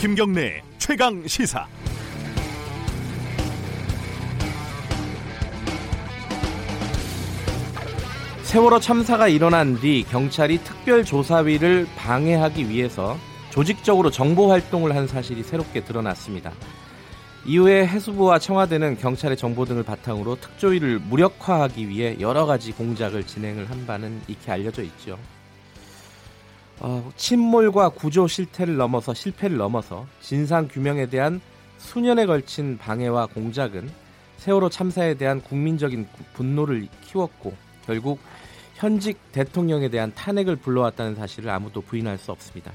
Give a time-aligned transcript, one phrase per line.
[0.00, 1.66] 김경래 최강 시사.
[8.44, 13.18] 세월호 참사가 일어난 뒤 경찰이 특별조사위를 방해하기 위해서
[13.50, 16.50] 조직적으로 정보 활동을 한 사실이 새롭게 드러났습니다.
[17.44, 23.86] 이후에 해수부와 청와대는 경찰의 정보 등을 바탕으로 특조위를 무력화하기 위해 여러 가지 공작을 진행을 한
[23.86, 25.18] 바는 익히 알려져 있죠.
[26.80, 31.40] 어, 침몰과 구조 실태를 넘어서 실패를 넘어서 진상 규명에 대한
[31.76, 33.90] 수년에 걸친 방해와 공작은
[34.38, 38.18] 세월호 참사에 대한 국민적인 분노를 키웠고 결국
[38.76, 42.72] 현직 대통령에 대한 탄핵을 불러왔다는 사실을 아무도 부인할 수 없습니다.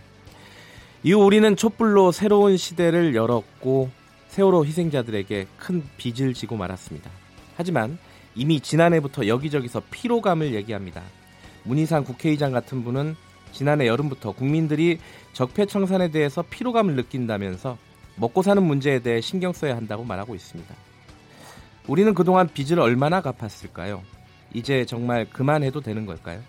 [1.04, 3.90] 이후 우리는 촛불로 새로운 시대를 열었고
[4.28, 7.10] 세월호 희생자들에게 큰 빚을 지고 말았습니다.
[7.58, 7.98] 하지만
[8.36, 11.02] 이미 지난해부터 여기저기서 피로감을 얘기합니다.
[11.64, 13.16] 문희상 국회의장 같은 분은
[13.56, 15.00] 지난해 여름부터 국민들이
[15.32, 17.78] 적폐청산에 대해서 피로감을 느낀다면서
[18.18, 20.76] 먹고 사는 문제에 대해 신경 써야 한다고 말하고 있습니다.
[21.88, 24.04] 우리는 그동안 빚을 얼마나 갚았을까요?
[24.54, 26.42] 이제 정말 그만해도 되는 걸까요?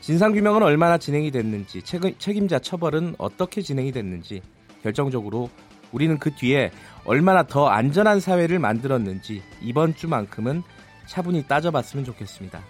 [0.00, 4.40] 진상규명은 얼마나 진행이 됐는지, 책임자 처벌은 어떻게 진행이 됐는지,
[4.82, 5.50] 결정적으로
[5.92, 6.70] 우리는 그 뒤에
[7.04, 10.62] 얼마나 더 안전한 사회를 만들었는지 이번 주만큼은
[11.06, 12.60] 차분히 따져봤으면 좋겠습니다.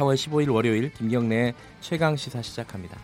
[0.00, 2.96] 4월 15일 월요일 김경래의 최강 시사 시작합니다.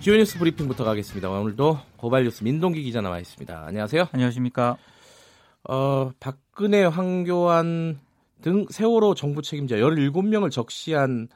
[0.00, 1.28] 주요 뉴스 브리핑부터 가겠습니다.
[1.30, 3.64] 오늘도 고발 뉴스 민동기 기자 나와 있습니다.
[3.66, 4.08] 안녕하세요.
[4.12, 4.76] 안녕하십니까.
[5.68, 8.00] 어, 박근혜, 황교안
[8.40, 11.28] 등 세월호 정부 책임자 17명을 적시한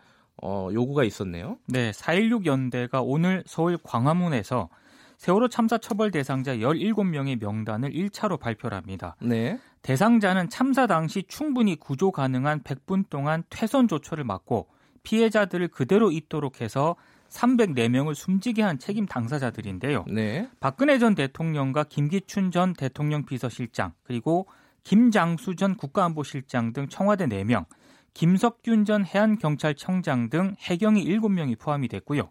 [0.42, 1.58] 어, 요구가 있었네요.
[1.66, 4.68] 네, 4.16 연대가 오늘 서울 광화문에서
[5.16, 9.16] 세월호 참사 처벌 대상자 17명의 명단을 1차로 발표를 합니다.
[9.20, 9.58] 네.
[9.82, 14.68] 대상자는 참사 당시 충분히 구조 가능한 100분 동안 퇴선 조처를 맡고
[15.02, 16.96] 피해자들을 그대로 있도록 해서
[17.28, 20.04] 304명을 숨지게 한 책임 당사자들인데요.
[20.08, 20.48] 네.
[20.60, 24.46] 박근혜 전 대통령과 김기춘 전 대통령 비서실장 그리고
[24.84, 27.64] 김장수 전 국가안보실장 등 청와대 4명,
[28.14, 32.30] 김석균 전 해안경찰청장 등 해경이 7명이 포함이 됐고요.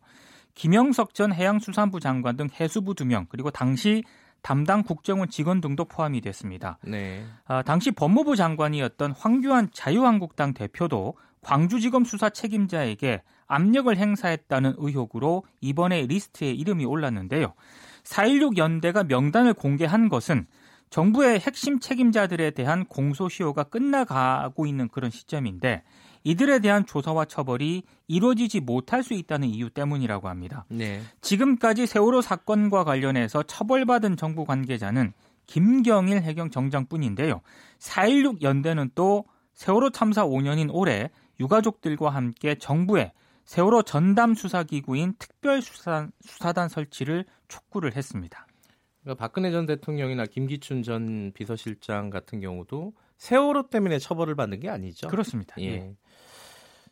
[0.56, 4.04] 김영석 전 해양수산부 장관 등 해수부 2명 그리고 당시
[4.42, 6.78] 담당 국정원 직원 등도 포함이 됐습니다.
[6.84, 7.26] 네.
[7.46, 16.52] 아, 당시 법무부 장관이었던 황교안 자유한국당 대표도 광주지검 수사 책임자에게 압력을 행사했다는 의혹으로 이번에 리스트에
[16.52, 17.54] 이름이 올랐는데요.
[18.04, 20.48] 4.16 연대가 명단을 공개한 것은
[20.90, 25.84] 정부의 핵심 책임자들에 대한 공소시효가 끝나가고 있는 그런 시점인데
[26.25, 30.66] 이들에 대한 조사와 처벌이 이루어지지 못할 수 있다는 이유 때문이라고 합니다.
[30.69, 31.02] 네.
[31.22, 35.13] 지금까지 세월호 사건과 관련해서 처벌받은 정부 관계자는
[35.46, 37.41] 김경일 해경 정장뿐인데요.
[37.78, 43.13] 4.16 연대는 또 세월호 참사 5년인 올해 유가족들과 함께 정부에
[43.46, 48.47] 세월호 전담 수사기구인 특별수사단 수사단 설치를 촉구를 했습니다.
[49.03, 55.07] 그러니까 박근혜 전 대통령이나 김기춘 전 비서실장 같은 경우도 세월호 때문에 처벌을 받는 게 아니죠.
[55.07, 55.56] 그렇습니다.
[55.59, 55.66] 예.
[55.66, 55.96] 예.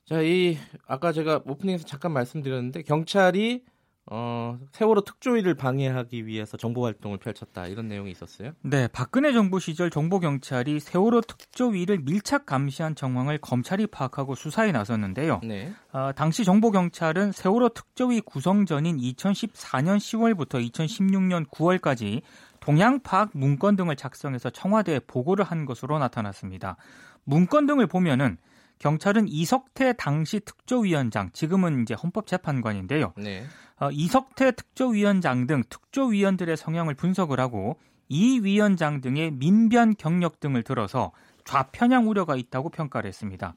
[0.06, 3.64] 자, 이 아까 제가 오프닝에서 잠깐 말씀드렸는데 경찰이
[4.06, 8.52] 어, 세월호 특조위를 방해하기 위해서 정보 활동을 펼쳤다 이런 내용이 있었어요.
[8.62, 15.40] 네, 박근혜 정부 시절 정보 경찰이 세월호 특조위를 밀착 감시한 정황을 검찰이 파악하고 수사에 나섰는데요.
[15.46, 15.72] 네.
[15.94, 22.24] 어, 당시 정보 경찰은 세월호 특조위 구성 전인 2014년 10월부터 2016년 9월까지
[22.60, 26.76] 동향 파악 문건 등을 작성해서 청와대에 보고를 한 것으로 나타났습니다.
[27.24, 28.38] 문건 등을 보면은
[28.84, 33.14] 경찰은 이석태 당시 특조위원장, 지금은 이제 헌법재판관인데요.
[33.16, 33.46] 네.
[33.80, 37.80] 어, 이석태 특조위원장 등 특조위원들의 성향을 분석을 하고
[38.10, 41.14] 이 위원장 등의 민변 경력 등을 들어서
[41.46, 43.56] 좌편향 우려가 있다고 평가를 했습니다.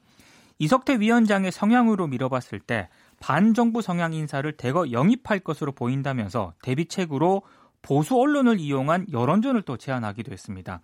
[0.59, 2.87] 이석태 위원장의 성향으로 밀어봤을 때
[3.19, 7.41] 반정부 성향 인사를 대거 영입할 것으로 보인다면서 대비책으로
[7.81, 10.79] 보수 언론을 이용한 여론전을 또 제안하기도 했습니다.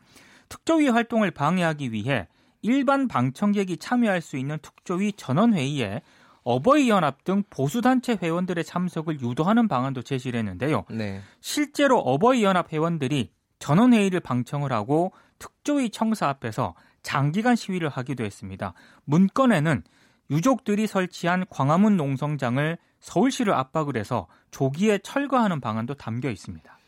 [0.50, 2.28] 특조위 활동을 방해하기 위해
[2.64, 6.02] 일반 방청객이 참여할 수 있는 특조위 전원회의에
[6.44, 10.86] 어버이연합 등 보수단체 회원들의 참석을 유도하는 방안도 제시를 했는데요.
[10.90, 11.22] 네.
[11.40, 18.74] 실제로 어버이연합 회원들이 전원회의를 방청을 하고 특조위 청사 앞에서 장기간 시위를 하기도 했습니다.
[19.06, 19.84] 문건에는
[20.32, 26.80] 유족들이 설치한 광화문 농성장을 서울시를 압박을 해서 조기에 철거하는 방안도 담겨 있습니다.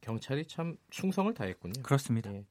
[0.00, 1.82] 경찰이 참 충성을 다했군요.
[1.82, 2.32] 그렇습니다.
[2.32, 2.44] 예.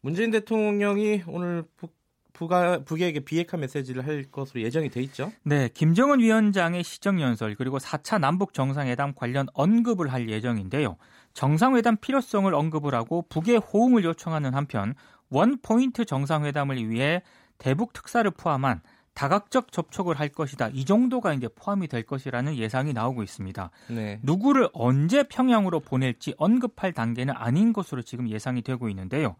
[0.00, 1.97] 문재인 대통령이 오늘 북,
[2.38, 5.32] 북아, 북에게 비핵화 메시지를 할 것으로 예정이 돼 있죠.
[5.42, 10.96] 네, 김정은 위원장의 시정연설 그리고 4차 남북 정상회담 관련 언급을 할 예정인데요.
[11.34, 14.94] 정상회담 필요성을 언급을 하고 북의 호응을 요청하는 한편
[15.30, 17.22] 원 포인트 정상회담을 위해
[17.58, 18.82] 대북 특사를 포함한
[19.14, 20.68] 다각적 접촉을 할 것이다.
[20.72, 23.70] 이 정도가 이제 포함이 될 것이라는 예상이 나오고 있습니다.
[23.88, 24.20] 네.
[24.22, 29.34] 누구를 언제 평양으로 보낼지 언급할 단계는 아닌 것으로 지금 예상이 되고 있는데요.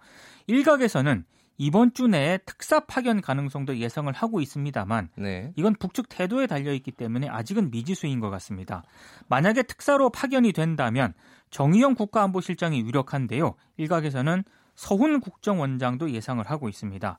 [0.48, 1.24] 일각에서는
[1.60, 5.52] 이번 주 내에 특사 파견 가능성도 예상을 하고 있습니다만 네.
[5.56, 8.84] 이건 북측 태도에 달려 있기 때문에 아직은 미지수인 것 같습니다.
[9.28, 11.14] 만약에 특사로 파견이 된다면
[11.50, 13.54] 정의용 국가안보실장이 유력한데요.
[13.76, 14.44] 일각에서는
[14.76, 17.18] 서훈 국정원장도 예상을 하고 있습니다.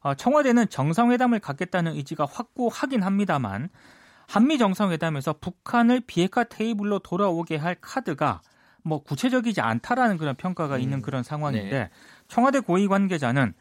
[0.00, 3.70] 어, 청와대는 정상회담을 갖겠다는 의지가 확고하긴 합니다만
[4.28, 8.42] 한미 정상회담에서 북한을 비핵화 테이블로 돌아오게 할 카드가
[8.82, 11.90] 뭐 구체적이지 않다라는 그런 평가가 음, 있는 그런 상황인데 네.
[12.28, 13.54] 청와대 고위 관계자는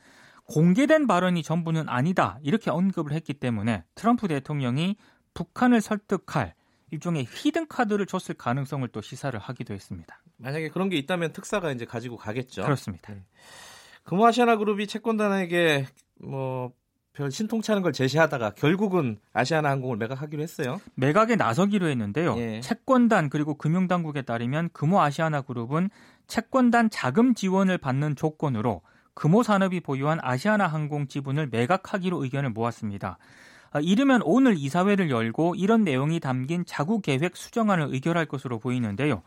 [0.48, 4.96] 공개된 발언이 전부는 아니다 이렇게 언급을 했기 때문에 트럼프 대통령이
[5.34, 6.54] 북한을 설득할
[6.92, 10.22] 일종의 히든 카드를 줬을 가능성을 또 시사를 하기도 했습니다.
[10.38, 12.64] 만약에 그런 게 있다면 특사가 이제 가지고 가겠죠.
[12.64, 13.14] 그렇습니다.
[13.14, 13.24] 네.
[14.04, 15.86] 금호아시아나 그룹이 채권단에게
[16.22, 16.72] 뭐
[17.18, 20.80] 별 신통치 않은 걸 제시하다가 결국은 아시아나 항공을 매각하기로 했어요.
[20.94, 22.38] 매각에 나서기로 했는데요.
[22.38, 22.60] 예.
[22.62, 25.90] 채권단 그리고 금융당국에 따르면 금호아시아나 그룹은
[26.28, 28.84] 채권단 자금 지원을 받는 조건으로
[29.18, 33.18] 금호산업이 보유한 아시아나 항공 지분을 매각하기로 의견을 모았습니다.
[33.72, 39.24] 아, 이르면 오늘 이사회를 열고 이런 내용이 담긴 자구 계획 수정안을 의결할 것으로 보이는데요.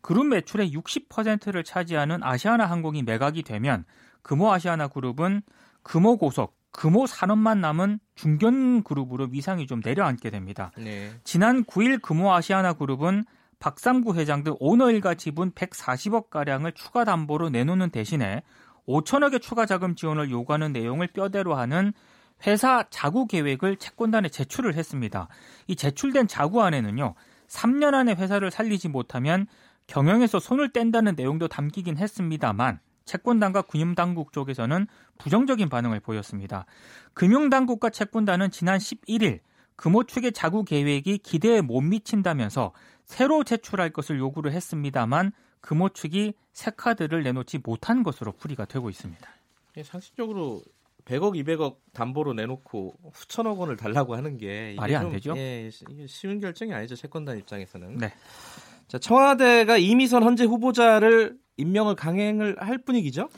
[0.00, 3.84] 그룹 매출의 60%를 차지하는 아시아나 항공이 매각이 되면
[4.22, 5.42] 금호 아시아나 그룹은
[5.82, 10.70] 금호 고속, 금호 산업만 남은 중견 그룹으로 위상이 좀 내려앉게 됩니다.
[10.78, 11.10] 네.
[11.24, 13.24] 지난 9일 금호 아시아나 그룹은
[13.58, 18.42] 박삼구 회장 등 오너 일가 지분 140억 가량을 추가 담보로 내놓는 대신에
[18.88, 21.92] 5천억의 추가 자금 지원을 요구하는 내용을 뼈대로 하는
[22.46, 25.28] 회사 자구 계획을 채권단에 제출을 했습니다.
[25.68, 27.14] 이 제출된 자구 안에는요.
[27.48, 29.46] 3년 안에 회사를 살리지 못하면
[29.86, 34.86] 경영에서 손을 뗀다는 내용도 담기긴 했습니다만 채권단과 금융당국 쪽에서는
[35.18, 36.66] 부정적인 반응을 보였습니다.
[37.14, 39.40] 금융당국과 채권단은 지난 11일
[39.76, 42.72] 금호 측의 자구 계획이 기대에 못 미친다면서
[43.04, 45.32] 새로 제출할 것을 요구를 했습니다만
[45.62, 49.28] 금호 측이 새 카드를 내놓지 못한 것으로 풀이가 되고 있습니다.
[49.78, 50.62] 예, 상식적으로
[51.06, 55.34] 100억, 200억 담보로 내놓고 수천억 원을 달라고 하는 게 말이 안 좀, 되죠?
[55.36, 55.70] 예,
[56.06, 57.96] 쉬운 결정이 아니죠 채권단 입장에서는.
[57.96, 58.12] 네.
[58.88, 63.28] 자, 청와대가 이미선 헌재 후보자를 임명을 강행을 할 분위기죠?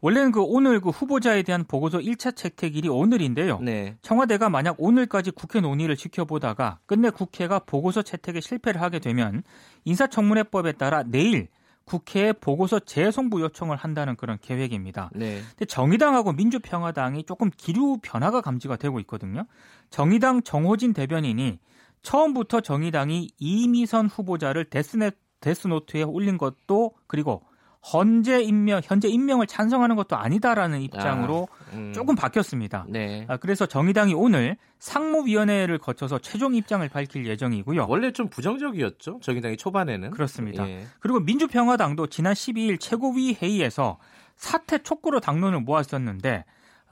[0.00, 3.60] 원래는 그 오늘 그 후보자에 대한 보고서 1차 채택일이 오늘인데요.
[3.60, 3.96] 네.
[4.02, 9.42] 청와대가 만약 오늘까지 국회 논의를 지켜보다가 끝내 국회가 보고서 채택에 실패를 하게 되면
[9.84, 11.48] 인사청문회법에 따라 내일
[11.86, 15.10] 국회에 보고서 재송부 요청을 한다는 그런 계획입니다.
[15.14, 15.40] 네.
[15.50, 19.46] 근데 정의당하고 민주평화당이 조금 기류 변화가 감지가 되고 있거든요.
[19.90, 21.58] 정의당 정호진 대변인이
[22.02, 27.44] 처음부터 정의당이 이미선 후보자를 데스네, 데스노트에 올린 것도 그리고
[27.88, 32.86] 현재 임명 현재 임명을 찬성하는 것도 아니다라는 입장으로 음, 조금 바뀌었습니다.
[32.88, 33.24] 네.
[33.28, 37.86] 아, 그래서 정의당이 오늘 상무위원회를 거쳐서 최종 입장을 밝힐 예정이고요.
[37.88, 39.20] 원래 좀 부정적이었죠.
[39.22, 40.10] 정의당이 초반에는.
[40.10, 40.68] 그렇습니다.
[40.68, 40.84] 예.
[40.98, 43.98] 그리고 민주평화당도 지난 12일 최고위 회의에서
[44.34, 46.44] 사퇴 촉구로 당론을 모았었는데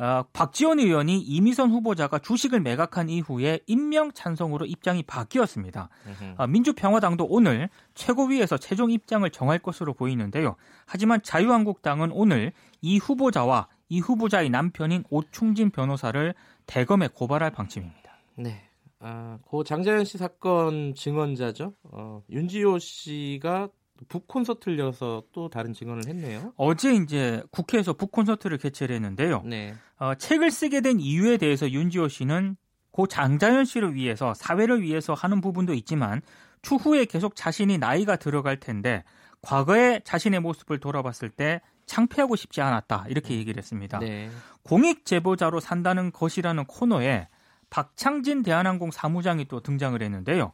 [0.05, 5.89] 어, 박지원 의원이 이미선 후보자가 주식을 매각한 이후에 임명 찬성으로 입장이 바뀌었습니다.
[6.37, 10.57] 아, 민주평화당도 오늘 최고위에서 최종 입장을 정할 것으로 보이는데요.
[10.85, 12.53] 하지만 자유한국당은 오늘
[12.83, 16.35] 이 후보자와 이 후보자의 남편인 오충진 변호사를
[16.67, 18.19] 대검에 고발할 방침입니다.
[18.37, 18.63] 네.
[19.01, 21.73] 아, 고 장자연 씨 사건 증언자죠.
[21.85, 23.69] 어, 윤지호 씨가
[24.09, 26.53] 북 콘서트를 열어서 또 다른 증언을 했네요.
[26.57, 29.43] 어제 이제 국회에서 북 콘서트를 개최를 했는데요.
[29.45, 29.75] 네.
[29.99, 32.57] 어, 책을 쓰게 된 이유에 대해서 윤지호 씨는
[32.91, 36.23] 고 장자연 씨를 위해서 사회를 위해서 하는 부분도 있지만
[36.63, 39.03] 추후에 계속 자신이 나이가 들어갈 텐데
[39.43, 43.99] 과거의 자신의 모습을 돌아봤을 때 창피하고 싶지 않았다 이렇게 얘기를 했습니다.
[43.99, 44.31] 네.
[44.63, 47.29] 공익 제보자로 산다는 것이라는 코너에
[47.69, 50.53] 박창진 대한항공 사무장이 또 등장을 했는데요.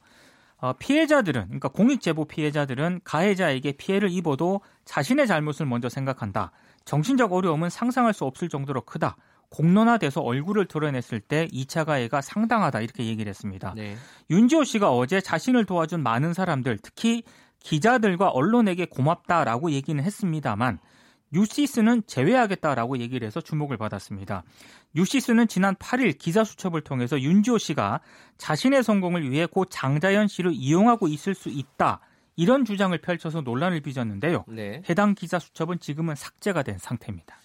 [0.60, 6.52] 어, 피해자들은 그러니까 공익 제보 피해자들은 가해자에게 피해를 입어도 자신의 잘못을 먼저 생각한다.
[6.84, 9.16] 정신적 어려움은 상상할 수 없을 정도로 크다.
[9.50, 13.74] 공론화돼서 얼굴을 드러냈을 때 2차 가해가 상당하다 이렇게 얘기를 했습니다.
[13.74, 13.96] 네.
[14.30, 17.24] 윤지호 씨가 어제 자신을 도와준 많은 사람들, 특히
[17.60, 20.78] 기자들과 언론에게 고맙다라고 얘기는 했습니다만
[21.32, 24.42] 뉴시스는 제외하겠다라고 얘기를 해서 주목을 받았습니다.
[24.94, 28.00] 뉴시스는 지난 8일 기자 수첩을 통해서 윤지호 씨가
[28.38, 32.00] 자신의 성공을 위해 고 장자연 씨를 이용하고 있을 수 있다.
[32.36, 34.44] 이런 주장을 펼쳐서 논란을 빚었는데요.
[34.48, 34.82] 네.
[34.88, 37.36] 해당 기자 수첩은 지금은 삭제가 된 상태입니다.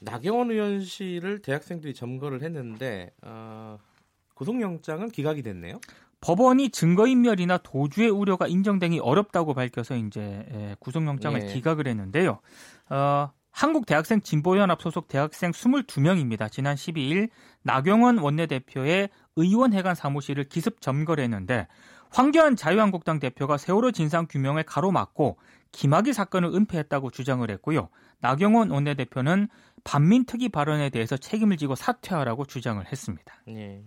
[0.00, 3.78] 나경원 의원실을 대학생들이 점거를 했는데 어,
[4.34, 5.80] 구속영장은 기각이 됐네요.
[6.20, 11.46] 법원이 증거인멸이나 도주의 우려가 인정되기 어렵다고 밝혀서 이제 예, 구속영장을 예.
[11.52, 12.40] 기각을 했는데요.
[12.90, 16.50] 어, 한국대학생 진보연합 소속 대학생 22명입니다.
[16.50, 17.28] 지난 12일
[17.62, 21.66] 나경원 원내대표의 의원회관 사무실을 기습 점거를 했는데
[22.10, 25.38] 황교안 자유한국당 대표가 세월호 진상규명을 가로막고
[25.72, 27.88] 김학의 사건을 은폐했다고 주장을 했고요.
[28.20, 29.48] 나경원 원내대표는
[29.84, 33.42] 반민특위 발언에 대해서 책임을 지고 사퇴하라고 주장을 했습니다.
[33.46, 33.82] 네.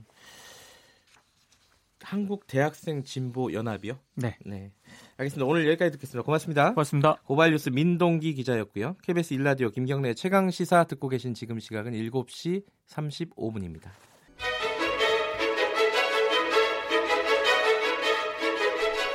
[2.04, 3.98] 한국 대학생 진보 연합이요?
[4.16, 4.38] 네.
[4.46, 4.72] 네.
[5.18, 5.46] 알겠습니다.
[5.46, 6.24] 오늘 여기까지 듣겠습니다.
[6.24, 6.70] 고맙습니다.
[6.74, 7.16] 고맙습니다.
[7.26, 8.96] 고발뉴스 민동기 기자였고요.
[9.04, 13.90] KBS 일라디오 김경래 최강 시사 듣고 계신 지금 시각은 7시 35분입니다.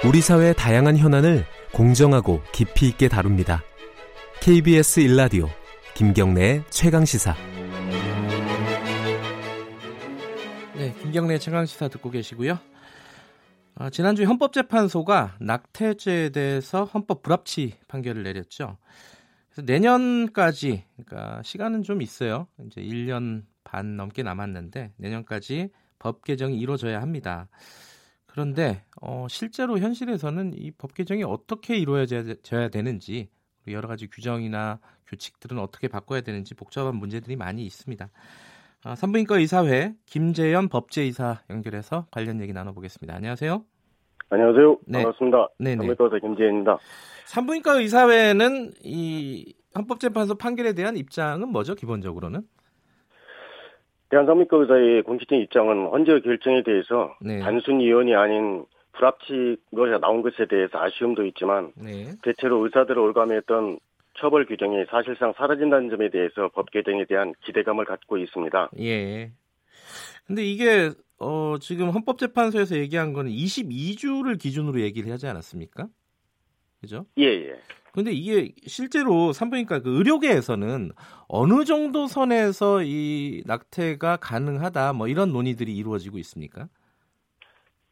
[0.06, 3.62] 우리 사회의 다양한 현안을 공정하고 깊이 있게 다룹니다.
[4.40, 5.48] KBS 일라디오
[5.94, 7.34] 김경래의 최강 시사.
[10.76, 12.58] 네, 김경래 최강 시사 듣고 계시고요.
[13.78, 18.78] 아, 지난주 헌법재판소가 낙태죄에 대해서 헌법 불합치 판결을 내렸죠.
[19.50, 22.46] 그래서 내년까지, 그러니까 시간은 좀 있어요.
[22.66, 27.48] 이제 1년 반 넘게 남았는데 내년까지 법 개정이 이루어져야 합니다.
[28.26, 33.28] 그런데 어, 실제로 현실에서는 이 법 개정이 어떻게 이루어져야 되는지
[33.68, 38.08] 여러 가지 규정이나 규칙들은 어떻게 바꿔야 되는지 복잡한 문제들이 많이 있습니다.
[38.86, 43.16] 아, 산부인과 의사회 김재현 법제이사 연결해서 관련 얘기 나눠보겠습니다.
[43.16, 43.64] 안녕하세요.
[44.30, 44.78] 안녕하세요.
[44.86, 45.02] 네.
[45.02, 45.48] 반갑습니다.
[45.58, 46.78] 산부인과 의사 김재현입니다.
[47.24, 51.74] 산부인과 의사회는 이 헌법재판소 판결에 대한 입장은 뭐죠?
[51.74, 52.42] 기본적으로는?
[54.10, 57.40] 대한산부인과 의사의 공식적인 입장은 헌재 결정에 대해서 네.
[57.40, 62.12] 단순 위원이 아닌 불합치가 나온 것에 대해서 아쉬움도 있지만 네.
[62.22, 63.80] 대체로 의사들을 올감했던
[64.18, 68.70] 처벌 규정이 사실상 사라진다는 점에 대해서 법 개정에 대한 기대감을 갖고 있습니다.
[68.80, 69.32] 예.
[70.26, 75.88] 근데 이게 어 지금 헌법재판소에서 얘기한 거는 22주를 기준으로 얘기를 하지 않았습니까?
[76.80, 77.06] 그죠?
[77.18, 77.60] 예, 예.
[77.92, 80.90] 근데 이게 실제로 산부인과 그 의료계에서는
[81.28, 86.68] 어느 정도 선에서 이 낙태가 가능하다 뭐 이런 논의들이 이루어지고 있습니까?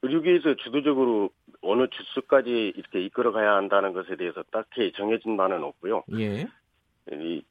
[0.05, 1.31] 의료계에서 주도적으로
[1.63, 6.05] 어느 주수까지 이렇게 이끌어가야 한다는 것에 대해서 딱히 정해진 바는 없고요.
[6.19, 6.47] 예.
[7.11, 7.43] 이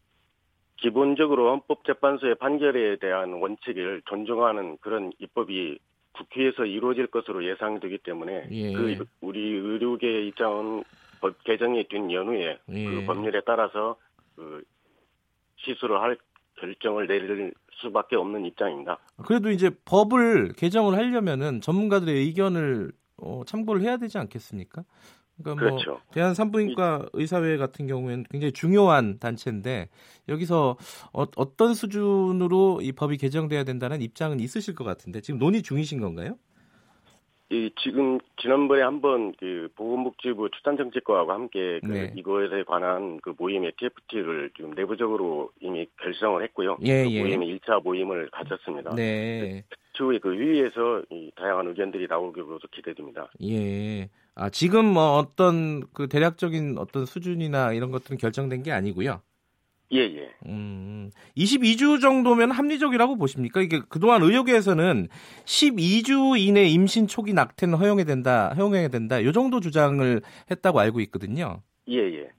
[0.78, 5.80] 기본적으로 헌법재판소의 판결에 대한 원칙을 존중하는 그런 입법이
[6.14, 8.74] 국회에서 이루어질 것으로 예상되기 때문에 예.
[8.74, 10.84] 그 우리 의료계의 입장은
[11.22, 12.86] 법 개정이 된 연후에 예.
[12.86, 13.96] 그 법률에 따라서
[14.36, 14.64] 그
[15.58, 16.18] 시술을 할
[16.64, 18.98] 결정을 내릴 수밖에 없는 입장입니다.
[19.26, 24.84] 그래도 이제 법을 개정을 하려면은 전문가들의 의견을 어, 참고를 해야 되지 않겠습니까?
[25.38, 26.00] 그러니까 뭐 그렇죠.
[26.12, 29.90] 대한 산부인과 의사회 같은 경우에는 굉장히 중요한 단체인데
[30.30, 30.78] 여기서
[31.12, 36.38] 어, 떤 수준으로 이 법이 개정돼야 된다는 입장은 있으실 것 같은데 지금 논의 중이신 건가요?
[37.54, 42.14] 이 지금 지난번에 한번 그 보건복지부 출산정책과하고 함께 그 네.
[42.16, 46.78] 이거에 관한 그 모임 TFT를 지금 내부적으로 이미 결성을 했고요.
[46.82, 47.20] 예, 그 예.
[47.22, 48.96] 모임의 1차 모임을 가졌습니다.
[48.96, 49.64] 네.
[49.94, 53.30] 추후에 그 위에서 이 다양한 의견들이 나오기로도 기대됩니다.
[53.44, 54.10] 예.
[54.34, 59.22] 아 지금 뭐 어떤 그 대략적인 어떤 수준이나 이런 것들은 결정된 게 아니고요.
[59.94, 60.34] 예, 예.
[60.48, 63.62] 음, 22주 정도면 합리적이라고 보십니까?
[63.62, 65.08] 이게 그동안 의료계에서는
[65.46, 71.62] 12주 이내 임신 초기 낙태는 허용해야 된다, 허용해야 된다, 이 정도 주장을 했다고 알고 있거든요.
[71.88, 72.30] 예, 예.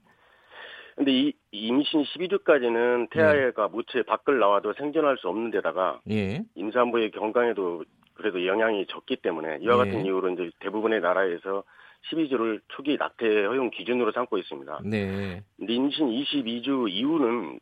[0.95, 3.71] 근데 이 임신 12주까지는 태아가 네.
[3.71, 6.43] 모체 밖을 나와도 생존할 수 없는 데다가 예.
[6.55, 7.83] 임산부의 건강에도
[8.13, 10.03] 그래도 영향이 적기 때문에 이와 같은 예.
[10.03, 11.63] 이유로 이제 대부분의 나라에서
[12.11, 14.79] 12주를 초기 낙태 허용 기준으로 삼고 있습니다.
[14.85, 15.43] 네.
[15.59, 17.59] 임신 22주 이후는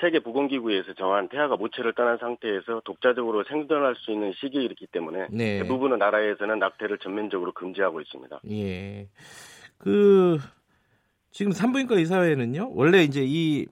[0.00, 5.62] 세계 보건기구에서 정한 태아가 모체를 떠난 상태에서 독자적으로 생존할 수 있는 시기이기 때문에 네.
[5.62, 8.40] 대부분의 나라에서는 낙태를 전면적으로 금지하고 있습니다.
[8.50, 9.08] 예.
[9.76, 10.38] 그
[11.30, 12.72] 지금 산부인과 의사회는요.
[12.74, 13.66] 원래 이제 이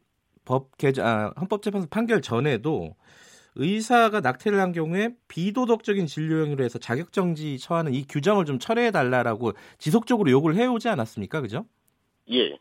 [0.49, 2.97] 법 개정 아, 헌법재판소 판결 전에도
[3.59, 8.91] 의사가 낙태를 한 경우에 비도덕적인 진료 행위로 해서 자격 정지 처하는 이 규정을 좀 철회해
[8.93, 11.41] 달라라고 지속적으로 요구를 해오지 않았습니까?
[11.41, 11.67] 그죠?
[12.31, 12.57] 예.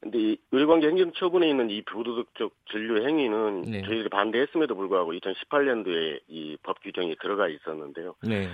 [0.00, 3.82] 근데 이 의료관계 행정 처분에 있는 이 비도덕적 진료 행위는 네.
[3.82, 8.16] 저희들이 반대했음에도 불구하고 2018년도에 이 법 규정이 들어가 있었는데요.
[8.26, 8.48] 네.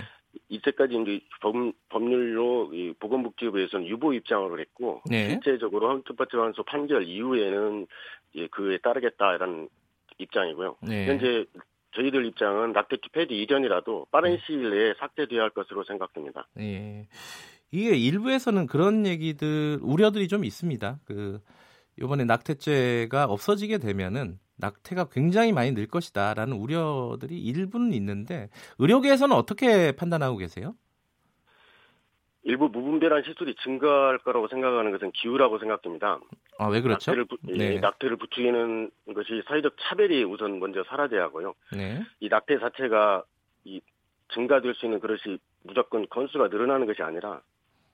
[0.51, 1.55] 이때까지 이제 법,
[1.89, 5.31] 법률로 이 보건복지부에서는 유보 입장을 했고 네.
[5.31, 7.87] 실제적으로 헌법재판소 판결 이후에는
[8.35, 9.71] 이제 그에 따르겠다라는
[10.19, 10.77] 입장이고요.
[10.83, 11.07] 네.
[11.07, 11.47] 현재
[11.93, 14.43] 저희들 입장은 낙태치 폐지 이전이라도 빠른 네.
[14.47, 16.47] 시일 내에 삭제돼야 할 것으로 생각됩니다.
[16.59, 17.09] 예.
[17.71, 21.01] 이게 일부에서는 그런 얘기들 우려들이 좀 있습니다.
[21.05, 21.41] 그
[22.01, 30.37] 이번에 낙태죄가 없어지게 되면은 낙태가 굉장히 많이 늘 것이다라는 우려들이 일부는 있는데 의료계에서는 어떻게 판단하고
[30.37, 30.75] 계세요?
[32.43, 36.19] 일부 무분별한 시술이 증가할 거라고 생각하는 것은 기우라고 생각됩니다.
[36.59, 37.13] 아, 왜 그렇죠?
[37.13, 37.75] 낙태를, 부, 네.
[37.75, 41.55] 예, 낙태를 부추기는 것이 사회적 차별이 우선 먼저 사라져야 하고요.
[41.73, 42.03] 네.
[42.21, 43.25] 이 낙태 자체가
[43.65, 43.81] 이
[44.35, 47.41] 증가될 수 있는 그것이 무조건 건수가 늘어나는 것이 아니라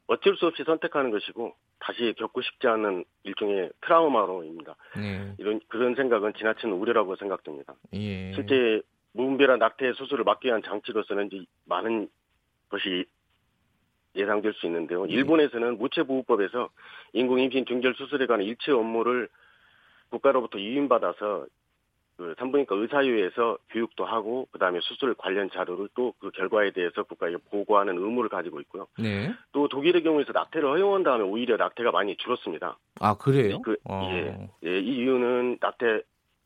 [0.07, 4.75] 어쩔 수 없이 선택하는 것이고 다시 겪고 싶지 않은 일종의 트라우마로입니다.
[4.97, 5.35] 네.
[5.39, 7.75] 이런 그런 생각은 지나친 우려라고 생각됩니다.
[7.93, 8.33] 예.
[8.33, 8.81] 실제
[9.13, 11.29] 무분별한 낙태 수술을 막기 위한 장치로서는
[11.67, 12.09] 많은
[12.69, 13.05] 것이
[14.17, 15.09] 예상될 수 있는데요.
[15.09, 15.13] 예.
[15.13, 16.69] 일본에서는 무체보호법에서
[17.13, 19.29] 인공 임신 중절 수술에 관한 일체 업무를
[20.11, 21.47] 국가로부터 유인받아서
[22.17, 27.99] 그 산부인과 의사회에서 교육도 하고 그다음에 수술 관련 자료를 또 그 결과에 대해서 국가에 보고하는
[27.99, 28.87] 의무를 가지고 있고요.
[28.99, 29.35] 네.
[29.53, 32.79] 또 독일의 경우에서 낙태를 허용한 다음에 오히려 낙태가 많이 줄었습니다.
[33.01, 33.61] 아 그래요?
[33.63, 34.09] 그, 어.
[34.13, 36.03] 예, 예, 이 이유는 낙태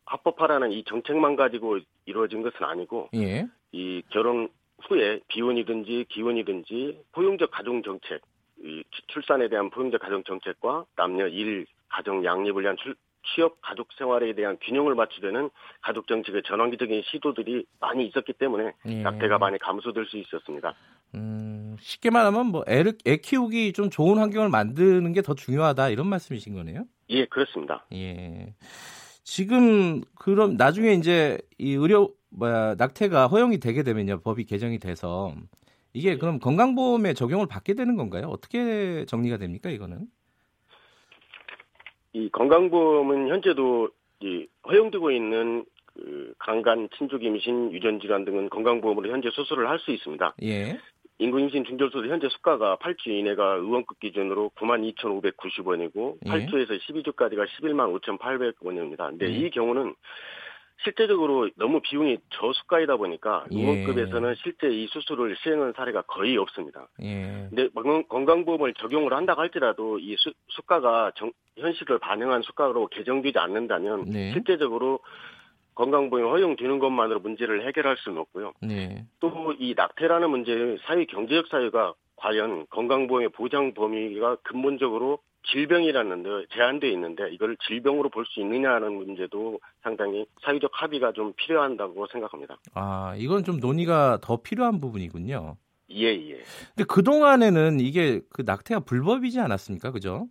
[0.07, 3.47] 합법화라는 이 정책만 가지고 이루어진 것은 아니고 예.
[3.73, 4.49] 이 결혼
[4.87, 8.20] 후에 비혼이든지 기혼이든지 포용적 가정 정책,
[8.62, 12.94] 이 출산에 대한 포용적 가정 정책과 남녀 일 가정 양립을 위한 출,
[13.35, 15.50] 취업 가족 생활에 대한 균형을 맞추려는
[15.82, 19.02] 가족 정책의 전환기적인 시도들이 많이 있었기 때문에 예.
[19.02, 20.75] 낙태가 많이 감소될 수 있었습니다.
[21.14, 26.06] 음, 쉽게 말하면 뭐 애를 애 키우기 좀 좋은 환경을 만드는 게 더 중요하다 이런
[26.08, 26.85] 말씀이신 거네요?
[27.11, 27.85] 예, 그렇습니다.
[27.92, 28.54] 예.
[29.30, 35.35] 지금 그럼 나중에 이제 이 의료 뭐야 낙태가 허용이 되게 되면요 법이 개정이 돼서
[35.92, 36.18] 이게 네.
[36.18, 38.28] 그럼 건강보험에 적용을 받게 되는 건가요?
[38.28, 40.06] 어떻게 정리가 됩니까 이거는?
[42.14, 49.28] 이 건강보험은 현재도 이 허용되고 있는 그 강간, 친족 임신, 유전 질환 등은 건강보험으로 현재
[49.30, 50.37] 수술을 할 수 있습니다.
[50.42, 50.78] 예.
[51.19, 56.31] 인구임신 중절수술 현재 수가가 8주 이내가 의원급 기준으로 92,590원이고 예.
[56.31, 59.09] 8주에서 12주까지가 11만 5,800원입니다.
[59.11, 59.31] 근데 예.
[59.31, 59.95] 이 경우는
[60.85, 64.35] 실제적으로 너무 비용이 저수가이다 보니까 의원급에서는 예.
[64.37, 66.87] 실제 이 수술을 시행한 사례가 거의 없습니다.
[67.03, 67.49] 예.
[67.51, 67.69] 근데
[68.09, 74.33] 건강보험을 적용을 한다고 할지라도 이 수, 수가가 정, 현실을 반영한 수가로 개정되지 않는다면 네.
[74.33, 75.01] 실제적으로
[75.78, 78.52] 건강보험 허용되는 것만으로 문제를 해결할 수는 없고요.
[78.62, 79.06] 네.
[79.21, 85.21] 또 이 낙태라는 문제 사회 경제적 사유가 과연 건강보험의 보장 범위가 근본적으로
[85.52, 92.06] 질병이라는 데 제한되어 있는데 이걸 질병으로 볼 수 있느냐는 문제도 상당히 사회적 합의가 좀 필요한다고
[92.08, 92.58] 생각합니다.
[92.75, 95.56] 아, 이건 좀 논의가 더 필요한 부분이군요.
[95.93, 96.43] 예, 예.
[96.75, 99.91] 근데 그 동안에는 이게 그 낙태가 불법이지 않았습니까?
[99.93, 100.26] 그죠?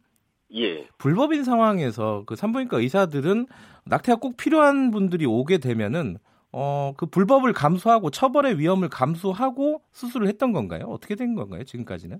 [0.56, 0.88] 예.
[0.98, 3.48] 불법인 상황에서 그 산부인과 의사들은
[3.86, 6.18] 낙태가 꼭 필요한 분들이 오게 되면은
[6.52, 10.86] 어, 그 불법을 감수하고 처벌의 위험을 감수하고 수술을 했던 건가요?
[10.86, 11.64] 어떻게 된 건가요?
[11.64, 12.20] 지금까지는?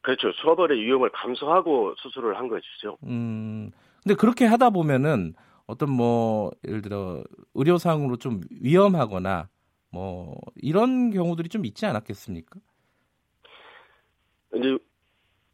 [0.00, 0.32] 그렇죠.
[0.32, 2.96] 처벌의 위험을 감수하고 수술을 한 것이죠.
[3.04, 3.70] 음.
[4.02, 5.34] 근데 그렇게 하다 보면은
[5.66, 7.22] 어떤 뭐 예를 들어
[7.54, 9.48] 의료상으로 좀 위험하거나
[9.90, 12.58] 뭐 이런 경우들이 좀 있지 않았겠습니까?
[14.54, 14.76] 이제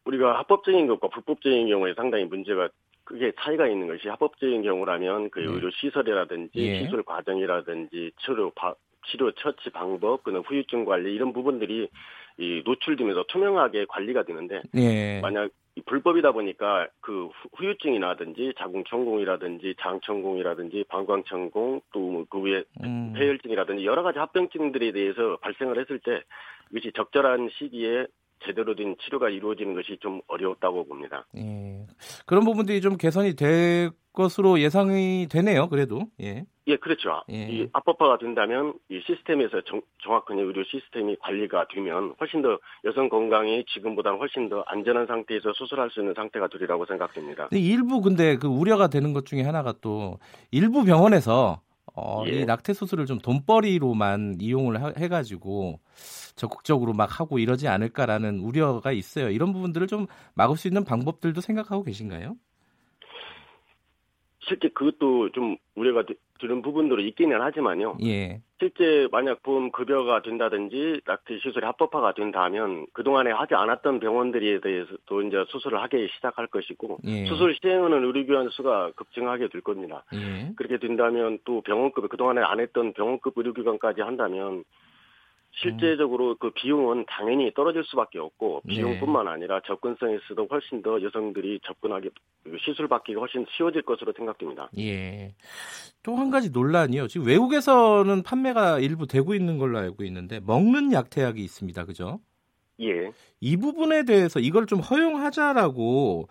[0.09, 2.71] 우리가 합법적인 것과 불법적인 경우에 상당히 문제가
[3.05, 5.47] 크게 차이가 있는 것이 합법적인 경우라면 그 네.
[5.47, 6.83] 의료 시설이라든지 예.
[6.83, 8.75] 시술 과정이라든지 치료 바,
[9.07, 11.89] 치료 처치 방법, 그는 후유증 관리 이런 부분들이
[12.39, 15.21] 이 노출되면서 투명하게 관리가 되는데 예.
[15.21, 15.51] 만약
[15.87, 23.13] 불법이다 보니까 그 후유증이라든지 자궁천공이라든지 장천공이라든지 방광천공 또그 위에 음.
[23.15, 26.23] 폐혈증이라든지 여러 가지 합병증들에 대해서 발생을 했을 때
[26.71, 28.07] 이것이 적절한 시기에
[28.45, 31.27] 제대로 된 치료가 이루어지는 것이 좀 어려웠다고 봅니다.
[31.37, 31.87] 예.
[32.27, 35.69] 그런 부분들이 좀 개선이 될 것으로 예상이 되네요.
[35.69, 36.45] 그래도 예.
[36.67, 37.23] 예, 그렇죠.
[37.31, 37.49] 예.
[37.49, 43.65] 이 합법화가 된다면 이 시스템에서 정, 정확한 의료 시스템이 관리가 되면 훨씬 더 여성 건강이
[43.69, 47.49] 지금보다는 훨씬 더 안전한 상태에서 수술할 수 있는 상태가 되리라고 생각됩니다.
[47.53, 50.19] 일부 근데 그 우려가 되는 것 중에 하나가 또
[50.51, 51.63] 일부 병원에서
[51.95, 52.41] 어, 예.
[52.41, 55.81] 이 낙태 수술을 좀 돈벌이로만 이용을 하, 해가지고
[56.37, 59.31] 적극적으로 막 하고 이러지 않을까라는 우려가 있어요.
[59.31, 62.37] 이런 부분들을 좀 막을 수 있는 방법들도 생각하고 계신가요?
[64.49, 66.03] 실제 그것도 좀 우려가
[66.41, 67.99] 드는 부분들이 있기는 하지만요.
[68.05, 68.41] 예.
[68.59, 75.45] 실제 만약 보험 급여가 된다든지 낙태 시술이 합법화가 된다면 그동안에 하지 않았던 병원들에 대해서도 이제
[75.49, 77.27] 수술을 하기 시작할 것이고 예.
[77.27, 80.05] 수술 시행하는 의료기관 수가 급증하게 될 겁니다.
[80.15, 80.53] 예.
[80.57, 84.65] 그렇게 된다면 또 병원급 그동안에 안 했던 병원급 의료기관까지 한다면
[85.63, 88.75] 실제적으로 그 비용은 당연히 떨어질 수밖에 없고 네.
[88.75, 92.11] 비용뿐만 아니라 접근성에서도 훨씬 더 여성들이 접근하기
[92.65, 94.71] 시술 받기가 훨씬 쉬워질 것으로 생각됩니다.
[94.79, 95.35] 예.
[96.03, 97.09] 또 한 가지 논란이요.
[97.09, 101.85] 지금 외국에서는 판매가 일부 되고 있는 걸로 알고 있는데 먹는 약태약이 있습니다.
[101.85, 102.21] 그죠?
[102.81, 103.13] 예.
[103.41, 106.29] 이 부분에 대해서 이걸 좀 허용하자라고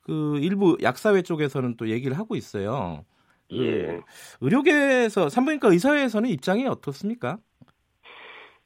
[0.00, 3.04] 그 일부 약사회 쪽에서는 또 얘기를 하고 있어요.
[3.50, 4.00] 그 예.
[4.40, 7.38] 의료계에서 산부인과 의사회에서는 입장이 어떻습니까?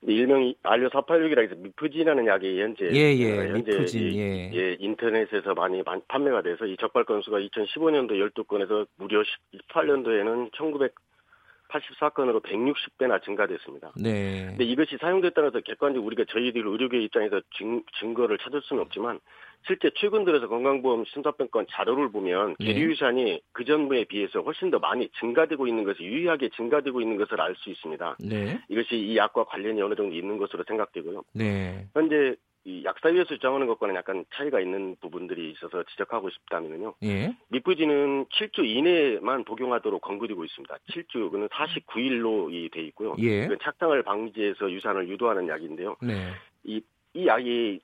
[0.06, 4.50] 일명 알료 486이라 해서 미프진이라는 약이 현재 예, 예, 현재 미프진, 이, 예.
[4.52, 9.22] 예, 인터넷에서 많이 판매가 돼서 이 적발 건수가 2015년도 12건에서 무려
[9.70, 13.92] 18년도에는 1984건으로 160배나 증가됐습니다.
[13.96, 14.46] 네.
[14.48, 19.20] 근데 이것이 사용됐다는 서 객관적으로 우리가 저희들 의료계 입장에서 증, 증거를 찾을 수는 없지만
[19.66, 22.66] 실제 최근 들어서 건강보험 심사평가원 자료를 보면 네.
[22.66, 27.54] 계류유산이 그 전부에 비해서 훨씬 더 많이 증가되고 있는 것을 유의하게 증가되고 있는 것을 알
[27.56, 28.16] 수 있습니다.
[28.20, 28.60] 네.
[28.68, 31.22] 이것이 이 약과 관련이 어느 정도 있는 것으로 생각되고요.
[31.32, 31.86] 네.
[31.94, 32.34] 현재
[32.66, 36.94] 이 약사위에서 주장하는 것과는 약간 차이가 있는 부분들이 있어서 지적하고 싶다면요.
[37.04, 37.36] 예.
[37.48, 40.74] 미프지는 7주 이내만 복용하도록 권고되고 있습니다.
[40.90, 43.14] 7주, 그는 49일로 돼 있고요.
[43.18, 43.46] 예.
[43.48, 45.96] 그 착상을 방지해서 유산을 유도하는 약인데요.
[46.00, 46.32] 네.
[46.64, 46.80] 이,
[47.12, 47.80] 이 약이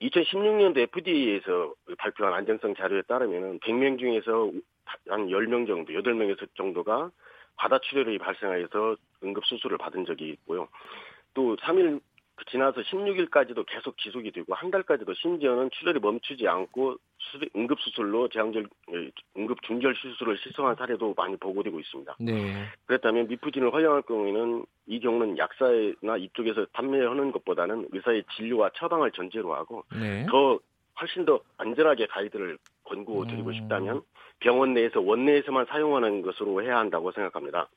[0.00, 4.50] 2016년도 FDA에서 발표한 안전성 자료에 따르면 100명 중에서
[5.08, 7.10] 한 10명 정도, 8명에서 정도가
[7.56, 10.68] 과다 출혈이 발생해서 응급수술을 받은 적이 있고요.
[11.34, 12.00] 또 3일
[12.50, 16.96] 지나서 16일까지도 계속 지속이 되고 한 달까지도 심지어는 출혈이 멈추지 않고
[17.54, 18.68] 응급 수술로 제왕절
[19.36, 22.16] 응급 중절 수술을 실성한 사례도 많이 보고되고 있습니다.
[22.20, 22.64] 네.
[22.86, 29.84] 그렇다면 미프진을 허용할 경우에는 이 경우는 약사나 이쪽에서 판매하는 것보다는 의사의 진료와 처방을 전제로 하고
[29.92, 30.26] 네.
[30.30, 30.58] 더
[31.00, 33.54] 훨씬 더 안전하게 가이드를 권고드리고 음.
[33.54, 34.02] 싶다면
[34.38, 37.68] 병원 내에서 원내에서만 사용하는 것으로 해야 한다고 생각합니다.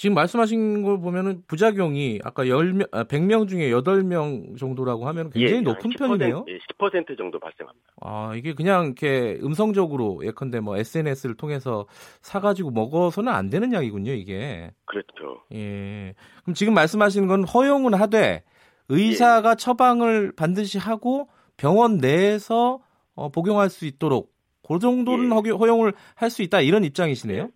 [0.00, 5.60] 지금 말씀하신 걸 보면은 부작용이 아까 10명, 아, 100명 중에 8명 정도라고 하면 굉장히 예,
[5.60, 6.46] 높은 10%, 편이네요.
[6.48, 7.86] 예, 10% 정도 발생합니다.
[8.00, 11.84] 아, 이게 그냥 이렇게 음성적으로 예컨대 뭐 SNS를 통해서
[12.22, 14.70] 사가지고 먹어서는 안 되는 약이군요, 이게.
[14.86, 15.42] 그렇죠.
[15.52, 16.14] 예.
[16.44, 18.42] 그럼 지금 말씀하시는 건 허용은 하되
[18.88, 22.80] 의사가 처방을 반드시 하고 병원 내에서
[23.14, 24.32] 어, 복용할 수 있도록
[24.66, 25.50] 그 정도는 예.
[25.50, 27.50] 허용을 할 수 있다 이런 입장이시네요.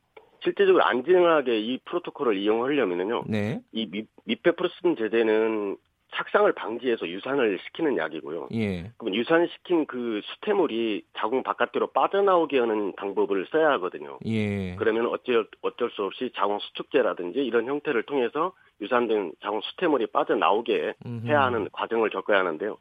[0.45, 3.61] 실제적으로 안전하게 이 프로토콜을 이용하려면요, 네.
[3.73, 5.77] 이 미, 미페프로스틴 제제는
[6.17, 8.49] 착상을 방지해서 유산을 시키는 약이고요.
[8.55, 8.93] 예.
[8.99, 14.19] 그럼 유산시킨 그 수태물이 자궁 바깥으로 빠져나오게 하는 방법을 써야 하거든요.
[14.27, 14.77] 예.
[14.77, 21.27] 그러면 어쩔, 어쩔 수 없이 자궁 수축제라든지 이런 형태를 통해서 유산된 자궁 수태물이 빠져나오게 음흠.
[21.27, 22.79] 해야 하는 과정을 겪어야 하는데요.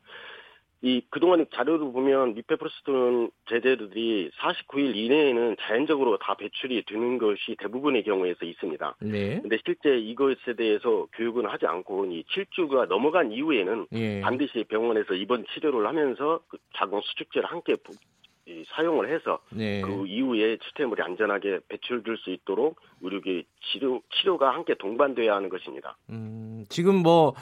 [0.83, 8.43] 이 그동안 자료를 보면 미페프로스틴 제제들이 49일 이내에는 자연적으로 다 배출이 되는 것이 대부분의 경우에서
[8.43, 8.97] 있습니다.
[8.99, 9.39] 네.
[9.41, 14.19] 근데 실제 이것에 대해서 교육은 하지 않고 이 7주가 넘어간 이후에는 예.
[14.19, 17.77] 반드시 병원에서 입원 치료를 하면서 그 자궁 수축제를 함께
[18.75, 19.81] 사용을 해서 네.
[19.81, 25.97] 그 이후에 수태물이 안전하게 배출될 수 있도록 의료계 치료 치료가 함께 동반돼야 하는 것입니다.
[26.09, 27.35] 음, 지금 뭐,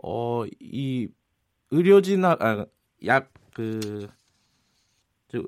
[0.00, 1.08] 어, 이,
[1.72, 2.36] 의료진, 아,
[3.06, 4.08] 약, 그,
[5.28, 5.42] 저,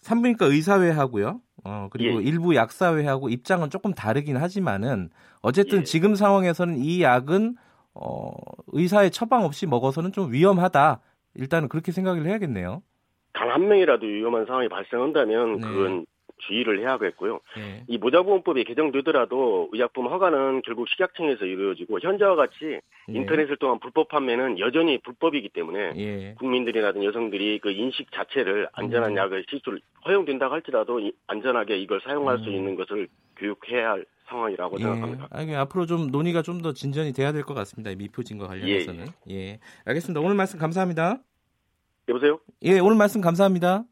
[0.00, 1.40] 산부인과 의사회하고요.
[1.64, 2.26] 어, 그리고 예.
[2.26, 5.10] 일부 약사회하고 입장은 조금 다르긴 하지만은,
[5.40, 5.82] 어쨌든 예.
[5.84, 7.56] 지금 상황에서는 이 약은,
[7.94, 8.32] 어,
[8.68, 11.00] 의사의 처방 없이 먹어서는 좀 위험하다.
[11.34, 12.82] 일단은 그렇게 생각을 해야겠네요.
[13.34, 15.66] 단 한 명이라도 위험한 상황이 발생한다면 네.
[15.66, 16.06] 그건
[16.46, 17.40] 주의를 해야겠고요.
[17.58, 17.84] 예.
[17.88, 24.98] 이 모자보험법이 개정되더라도 의약품 허가는 결국 식약청에서 이루어지고 현재와 같이 인터넷을 통한 불법 판매는 여전히
[24.98, 26.34] 불법이기 때문에 예.
[26.38, 29.16] 국민들이라든 여성들이 그 인식 자체를 안전한 음.
[29.16, 32.54] 약을 실수를 허용된다고 할지라도 이- 안전하게 이걸 사용할 수 음.
[32.54, 34.82] 있는 것을 교육해야 할 상황이라고 예.
[34.84, 35.28] 생각합니다.
[35.30, 37.90] 아니, 앞으로 좀 논의가 좀 더 진전이 돼야 될 것 같습니다.
[37.90, 39.06] 이 미표진과 관련해서는.
[39.30, 39.58] 예.
[39.84, 40.20] 알겠습니다.
[40.20, 41.18] 오늘 말씀 감사합니다.
[42.08, 42.38] 여보세요?
[42.62, 43.84] 예, 오늘 말씀 감사합니다.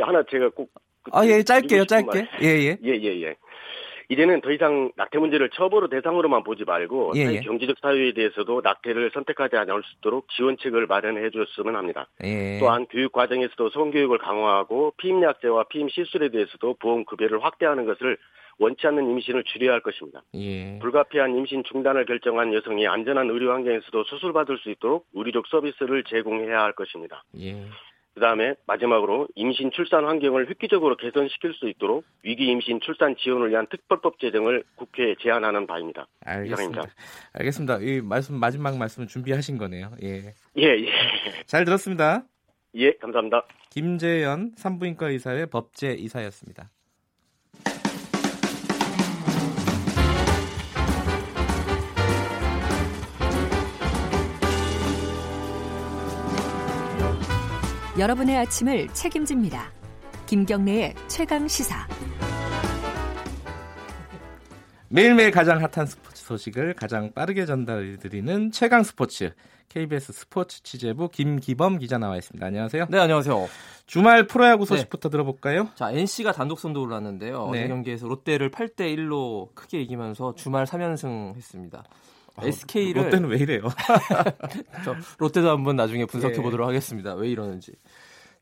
[0.00, 0.70] 야, 하나 제가 꼭
[1.10, 2.18] 아, 예, 짧게요, 짧게.
[2.18, 2.28] 말.
[2.42, 2.78] 예, 예.
[2.84, 3.34] 예, 예, 예.
[4.08, 7.40] 이제는 더 이상 낙태 문제를 처벌의 대상으로만 보지 말고 예, 예.
[7.40, 12.06] 경제적 사유에 대해서도 낙태를 선택하지 않을 수 있도록 지원책을 마련해 줬으면 합니다.
[12.22, 12.58] 예.
[12.60, 18.18] 또한 교육 과정에서도 성교육을 강화하고 피임약제와 피임 시술에 대해서도 보험 급여를 확대하는 것을
[18.58, 20.22] 원치 않는 임신을 줄여야 할 것입니다.
[20.34, 20.78] 예.
[20.80, 26.72] 불가피한 임신 중단을 결정한 여성이 안전한 의료 환경에서도 수술받을 수 있도록 의료적 서비스를 제공해야 할
[26.74, 27.24] 것입니다.
[28.12, 28.20] 예.
[28.20, 34.18] 그다음에 마지막으로 임신 출산 환경을 획기적으로 개선시킬 수 있도록 위기 임신 출산 지원을 위한 특별법
[34.18, 36.06] 제정을 국회에 제안하는 바입니다.
[36.24, 36.82] 알겠습니다.
[37.32, 37.78] 알겠습니다.
[37.80, 39.90] 이 말씀 마지막 말씀 준비하신 거네요.
[40.02, 40.34] 예.
[40.56, 40.86] 예, 예.
[41.46, 42.24] 잘 들었습니다.
[42.74, 43.46] 예, 감사합니다.
[43.70, 46.70] 김재현 산부인과 의사의 법제 이사였습니다.
[57.98, 59.70] 여러분의 아침을 책임집니다.
[60.24, 61.86] 김경래의 최강 시사.
[64.88, 69.34] 매일매일 가장 핫한 스포츠 소식을 가장 빠르게 전달해드리는 최강 스포츠
[69.68, 72.46] KBS 스포츠 취재부 김기범 기자 나와 있습니다.
[72.46, 72.86] 안녕하세요.
[72.88, 73.48] 네, 안녕하세요.
[73.86, 75.68] 주말 프로야구 소식부터 들어볼까요?
[75.74, 77.50] 자, NC가 단독 선두 올랐는데요.
[77.52, 77.60] 네.
[77.60, 81.84] 어제 경기에서 롯데를 8대 1로 크게 이기면서 주말 3연승 했습니다.
[82.40, 83.62] SK를 롯데는 왜 이래요?
[85.18, 86.42] 롯데도 한번 나중에 분석해 예.
[86.42, 87.14] 보도록 하겠습니다.
[87.14, 87.72] 왜 이러는지.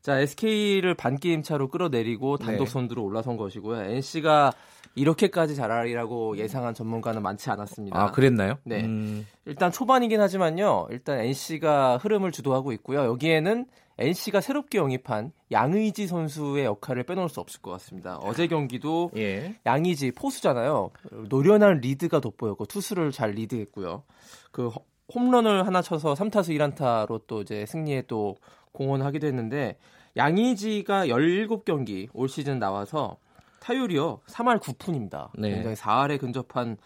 [0.01, 2.71] 자, SK를 반 게임 차로 끌어내리고 단독 네.
[2.71, 3.83] 선두로 올라선 것이고요.
[3.83, 4.51] NC가
[4.95, 8.01] 이렇게까지 잘하리라고 예상한 전문가는 많지 않았습니다.
[8.01, 8.57] 아, 그랬나요?
[8.63, 8.83] 네.
[8.83, 9.25] 음...
[9.45, 10.87] 일단 초반이긴 하지만요.
[10.89, 13.05] 일단 NC가 흐름을 주도하고 있고요.
[13.05, 13.65] 여기에는
[14.01, 18.17] NC가 새롭게 영입한 양의지 선수의 역할을 빼놓을 수 없을 것 같습니다.
[18.17, 19.55] 어제 경기도 예.
[19.65, 20.91] 양의지 포수잖아요.
[21.29, 24.03] 노련한 리드가 돋보였고 투수를 잘 리드했고요.
[24.51, 24.71] 그
[25.13, 28.37] 홈런을 하나 쳐서 3타수 1안타로 또 이제 승리에 또
[28.71, 29.77] 공헌하기도 했는데
[30.17, 33.17] 양의지가 17경기 올 시즌 나와서
[33.59, 35.29] 타율이요 3할 9푼입니다.
[35.37, 35.51] 네.
[35.51, 36.77] 굉장히 4할에 근접한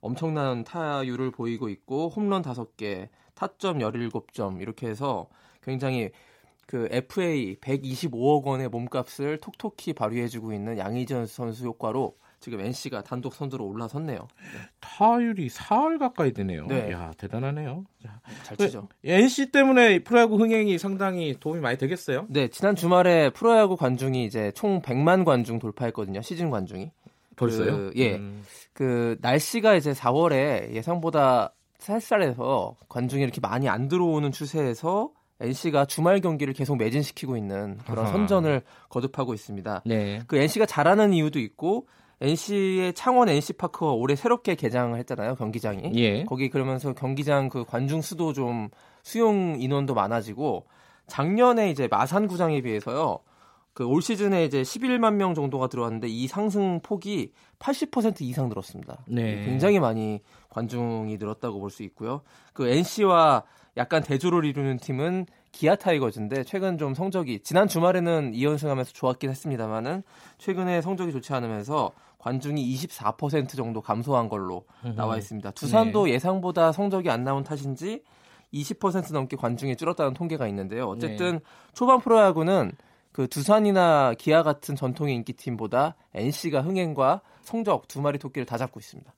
[0.00, 5.28] 엄청난 타율을 보이고 있고 홈런 5개, 타점 17점 이렇게 해서
[5.62, 6.10] 굉장히
[6.66, 13.66] 그 FA 125억 원의 몸값을 톡톡히 발휘해주고 있는 양의전 선수 효과로 지금 NC가 단독 선두로
[13.66, 14.18] 올라섰네요.
[14.18, 14.60] 네.
[14.80, 16.66] 타율이 4할 가까이 되네요.
[16.66, 16.92] 네.
[16.92, 17.84] 야 대단하네요.
[18.02, 18.88] 자, 잘 치죠.
[19.02, 22.26] NC 때문에 프로야구 흥행이 상당히 도움이 많이 되겠어요?
[22.28, 26.20] 네, 지난 주말에 프로야구 관중이 이제 총 100만 관중 돌파했거든요.
[26.20, 26.90] 시즌 관중이.
[27.36, 27.76] 벌써요?
[27.76, 28.16] 그, 예.
[28.16, 28.42] 음.
[28.74, 35.10] 그 날씨가 이제 4월에 예상보다 쌀쌀해서 관중이 이렇게 많이 안 들어오는 추세에서
[35.44, 38.12] NC가 주말 경기를 계속 매진시키고 있는 그런 아하.
[38.12, 39.82] 선전을 거듭하고 있습니다.
[39.86, 40.20] 네.
[40.26, 41.86] 그 NC가 잘하는 이유도 있고
[42.20, 45.92] NC의 창원 NC파크가 올해 새롭게 개장을 했잖아요 경기장이.
[45.96, 46.24] 예.
[46.24, 48.68] 거기 그러면서 경기장 그 관중 수도 좀
[49.02, 50.66] 수용 인원도 많아지고
[51.06, 53.18] 작년에 이제 마산구장에 비해서요.
[53.74, 59.04] 그 올 시즌에 이제 11만 명 정도가 들어왔는데 이 상승 폭이 80% 이상 늘었습니다.
[59.08, 59.44] 네.
[59.44, 62.22] 굉장히 많이 관중이 늘었다고 볼 수 있고요.
[62.52, 63.42] 그 NC와
[63.76, 70.02] 약간 대조를 이루는 팀은 기아 타이거즈인데 최근 좀 성적이 지난 주말에는 2연승하면서 좋았긴 했습니다만은
[70.38, 74.64] 최근에 성적이 좋지 않으면서 관중이 24% 정도 감소한 걸로
[74.96, 75.50] 나와 있습니다.
[75.52, 76.12] 두산도 네.
[76.12, 78.02] 예상보다 성적이 안 나온 탓인지
[78.52, 80.86] 20% 넘게 관중이 줄었다는 통계가 있는데요.
[80.88, 81.40] 어쨌든 네.
[81.74, 82.72] 초반 프로야구는
[83.12, 88.80] 그 두산이나 기아 같은 전통의 인기 팀보다 NC가 흥행과 성적 두 마리 토끼를 다 잡고
[88.80, 89.12] 있습니다.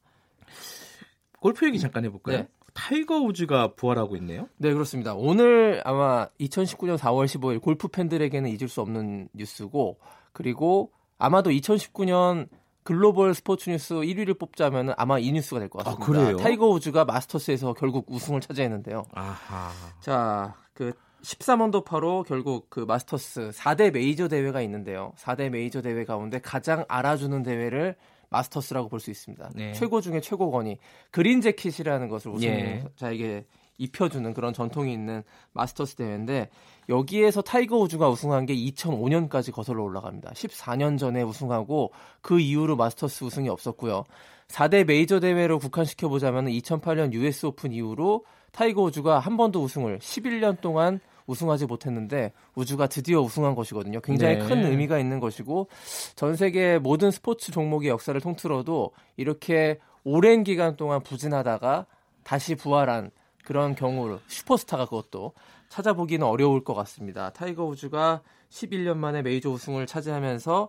[1.38, 2.38] 골프 얘기 잠깐 해볼까요?
[2.38, 2.48] 네.
[2.76, 4.48] 타이거 우즈가 부활하고 있네요.
[4.58, 5.14] 네, 그렇습니다.
[5.14, 9.98] 오늘 아마 2019년 4월 15일 골프 팬들에게는 잊을 수 없는 뉴스고
[10.32, 12.48] 그리고 아마도 2019년
[12.82, 16.04] 글로벌 스포츠 뉴스 1위를 뽑자면 아마 이 뉴스가 될 것 같습니다.
[16.04, 16.36] 아, 그래요?
[16.36, 19.04] 타이거 우즈가 마스터스에서 결국 우승을 차지했는데요.
[19.12, 19.72] 아하.
[20.00, 25.12] 자, 그 13언더파로 결국 그 마스터스 4대 메이저 대회가 있는데요.
[25.18, 27.96] 4대 메이저 대회 가운데 가장 알아주는 대회를
[28.30, 29.50] 마스터스라고 볼 수 있습니다.
[29.54, 29.72] 네.
[29.72, 30.78] 최고 중에 최고 권위
[31.10, 33.44] 그린 재킷이라는 것을 우승자에게 예.
[33.78, 36.48] 입혀주는 그런 전통이 있는 마스터스 대회인데
[36.88, 40.30] 여기에서 타이거 우즈가 우승한 게 2005년까지 거슬러 올라갑니다.
[40.30, 44.04] 14년 전에 우승하고 그 이후로 마스터스 우승이 없었고요.
[44.48, 50.60] 4대 메이저 대회로 국한시켜 보자면 2008년 US 오픈 이후로 타이거 우즈가 한 번도 우승을 11년
[50.60, 54.00] 동안 우승하지 못했는데 우즈가 드디어 우승한 것이거든요.
[54.00, 54.44] 굉장히 네.
[54.46, 55.68] 큰 의미가 있는 것이고
[56.14, 61.86] 전 세계 모든 스포츠 종목의 역사를 통틀어도 이렇게 오랜 기간 동안 부진하다가
[62.22, 63.10] 다시 부활한
[63.44, 65.32] 그런 경우를 슈퍼스타가 그것도
[65.68, 67.30] 찾아보기는 어려울 것 같습니다.
[67.30, 70.68] 타이거 우즈가 11년 만에 메이저 우승을 차지하면서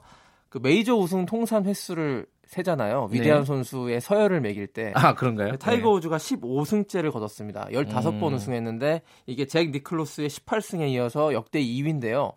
[0.50, 3.10] 그 메이저 우승 통산 횟수를 세잖아요.
[3.12, 3.46] 위대한 네.
[3.46, 4.92] 선수의 서열을 매길 때.
[4.96, 5.58] 아, 그런가요?
[5.58, 5.96] 타이거 네.
[5.98, 7.68] 우즈가 15승째를 거뒀습니다.
[7.72, 8.34] 15번 음.
[8.36, 12.34] 우승했는데 이게 잭 니클로스의 18승에 이어서 역대 2위인데요.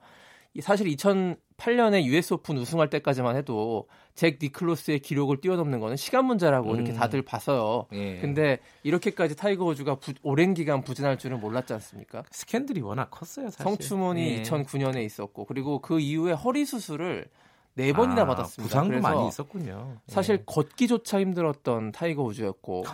[0.61, 6.75] 사실 2008년에 US 오픈 우승할 때까지만 해도 잭 니클로스의 기록을 뛰어넘는 거는 시간 문제라고 음.
[6.75, 7.87] 이렇게 다들 봤어요.
[7.93, 8.19] 예.
[8.19, 12.25] 근데 이렇게까지 타이거 우즈가 부, 오랜 기간 부진할 줄은 몰랐지 않습니까?
[12.33, 13.63] 스캔들이 워낙 컸어요, 사실.
[13.63, 14.43] 성추문이 예.
[14.43, 17.27] 2009년에 있었고 그리고 그 이후에 허리 수술을
[17.75, 18.83] 네 번이나 아, 받았습니다.
[18.83, 19.99] 부상도 많이 있었군요.
[20.07, 20.43] 사실 네.
[20.47, 22.85] 걷기조차 힘들었던 타이거 우즈였고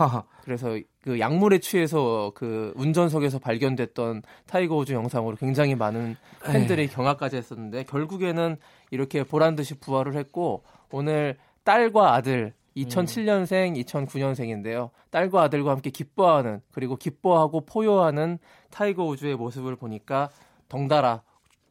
[0.45, 6.95] 그래서 그 약물에 취해서 그 운전석에서 발견됐던 타이거 우즈 영상으로 굉장히 많은 팬들이 네.
[6.95, 8.57] 경악까지 했었는데 결국에는
[8.91, 13.83] 이렇게 보란 듯이 부활을 했고 오늘 딸과 아들 2007년생, 음.
[13.83, 14.91] 2009년생인데요.
[15.11, 18.39] 딸과 아들과 함께 기뻐하는 그리고 기뻐하고 포효하는
[18.71, 20.29] 타이거 우즈의 모습을 보니까
[20.69, 21.23] 덩달아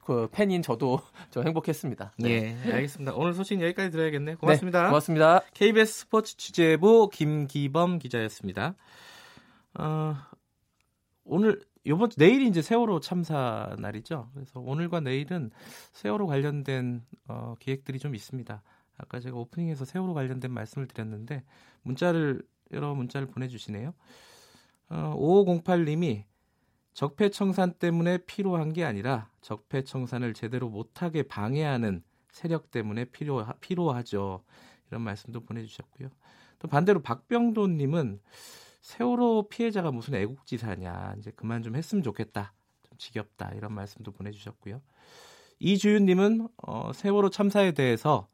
[0.05, 0.99] 그 팬인 저도
[1.31, 2.13] 좀 행복했습니다.
[2.19, 2.55] 네.
[2.63, 3.15] 네, 알겠습니다.
[3.15, 4.37] 오늘 소식 여기까지 들어야겠네요.
[4.37, 4.83] 고맙습니다.
[4.83, 5.41] 네, 고맙습니다.
[5.53, 8.75] KBS 스포츠 취재부 김기범 기자였습니다.
[9.79, 10.15] 어,
[11.23, 14.29] 오늘 요번 내일이 이제 세월호 참사 날이죠.
[14.35, 15.49] 그래서 오늘과 내일은
[15.93, 18.61] 세월호 관련된 어, 기획들이 좀 있습니다.
[18.97, 21.43] 아까 제가 오프닝에서 세월호 관련된 말씀을 드렸는데
[21.81, 23.93] 문자를 여러 문자를 보내주시네요.
[24.89, 26.25] 어, 5508님이
[26.95, 34.41] 적폐청산 때문에 필요한 게 아니라 적폐청산을 제대로 못하게 방해하는 세력 때문에 필요 필요하죠.
[34.89, 36.07] 이런 말씀도 보내주셨고요.
[36.57, 38.21] 또 반대로 박병도님은
[38.79, 42.53] 세월호 피해자가 무슨 애국지사냐 이제 그만 좀 했으면 좋겠다
[42.83, 44.81] 좀 지겹다 이런 말씀도 보내주셨고요.
[45.59, 48.29] 이주윤님은 어, 세월호 참사에 대해서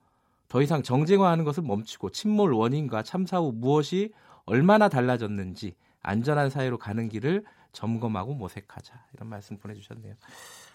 [0.47, 4.13] 더 이상 정쟁화하는 것을 멈추고 침몰 원인과 참사 후 무엇이
[4.45, 10.15] 얼마나 달라졌는지 안전한 사회로 가는 길을 점검하고 모색하자 이런 말씀 보내주셨네요.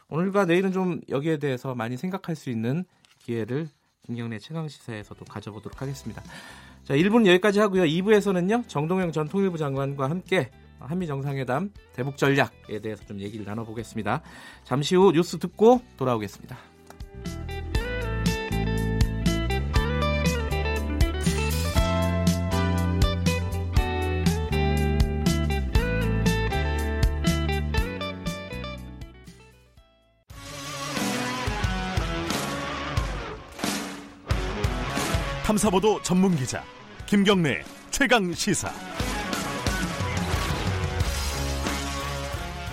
[0.09, 2.85] 오늘과 내일은 좀 여기에 대해서 많이 생각할 수 있는
[3.19, 3.69] 기회를
[4.03, 6.23] 김경래 최강 시사에서도 가져보도록 하겠습니다.
[6.85, 7.83] 자, 1부는 여기까지 하고요.
[7.83, 8.69] 2부에서는요.
[8.69, 14.23] 정동영 전 통일부 장관과 함께 한미 정상회담 대북 전략에 대해서 좀 얘기를 나눠보겠습니다.
[14.63, 16.57] 잠시 후 뉴스 듣고 돌아오겠습니다.
[35.47, 36.65] 탐사보도 전문 기자
[37.07, 38.69] 김경래 최강 시사.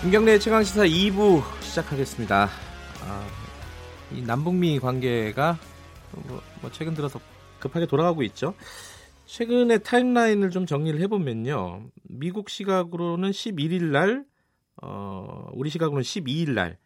[0.00, 2.48] 김경래 최강 시사 2부 시작하겠습니다.
[3.04, 3.26] 아,
[4.10, 5.56] 이 남북미 관계가
[6.26, 7.20] 뭐, 뭐 최근 들어서
[7.60, 8.56] 급하게 돌아가고 있죠.
[9.26, 11.84] 최근의 타임라인을 좀 정리를 해보면요.
[12.02, 14.24] 미국 시각으로는 11일 날,
[14.82, 16.78] 어, 우리 시각으로는 12일 날,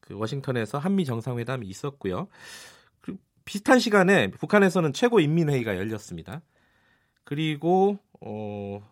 [0.00, 2.26] 그 워싱턴에서 한미 정상회담이 있었고요.
[3.48, 6.42] 비슷한 시간에 북한에서는 최고인민회의가 열렸습니다.
[7.24, 8.86] 그리고 어,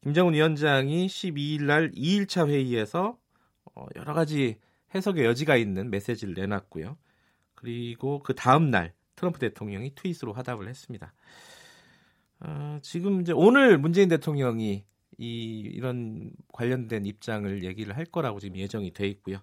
[0.00, 3.18] 김정은 위원장이 12일 날 2일차 회의에서
[3.74, 4.60] 어, 여러 가지
[4.94, 6.96] 해석의 여지가 있는 메시지를 내놨고요.
[7.56, 11.12] 그리고 그 다음 날 트럼프 대통령이 트윗으로 화답을 했습니다.
[12.38, 14.84] 어, 지금 이제 오늘 문재인 대통령이
[15.18, 19.38] 이 이런 관련된 입장을 얘기를 할 거라고 지금 예정이 돼 있고요.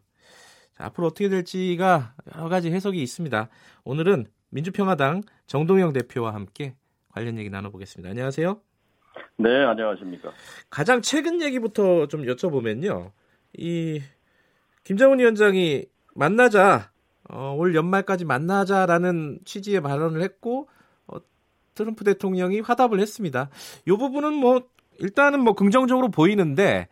[0.82, 3.50] 자, 앞으로 어떻게 될지가 여러 가지 해석이 있습니다.
[3.84, 6.76] 오늘은 민주평화당 정동영 대표와 함께
[7.10, 8.10] 관련 얘기 나눠보겠습니다.
[8.10, 8.60] 안녕하세요.
[9.38, 10.32] 네, 안녕하십니까.
[10.70, 13.12] 가장 최근 얘기부터 좀 여쭤보면요.
[13.58, 14.02] 이
[14.84, 16.92] 김정은 위원장이 만나자
[17.30, 20.68] 어, 올 연말까지 만나자라는 취지의 발언을 했고
[21.06, 21.18] 어,
[21.76, 23.50] 트럼프 대통령이 화답을 했습니다.
[23.88, 24.68] 이 부분은 뭐
[25.00, 26.88] 일단은 뭐 긍정적으로 보이는데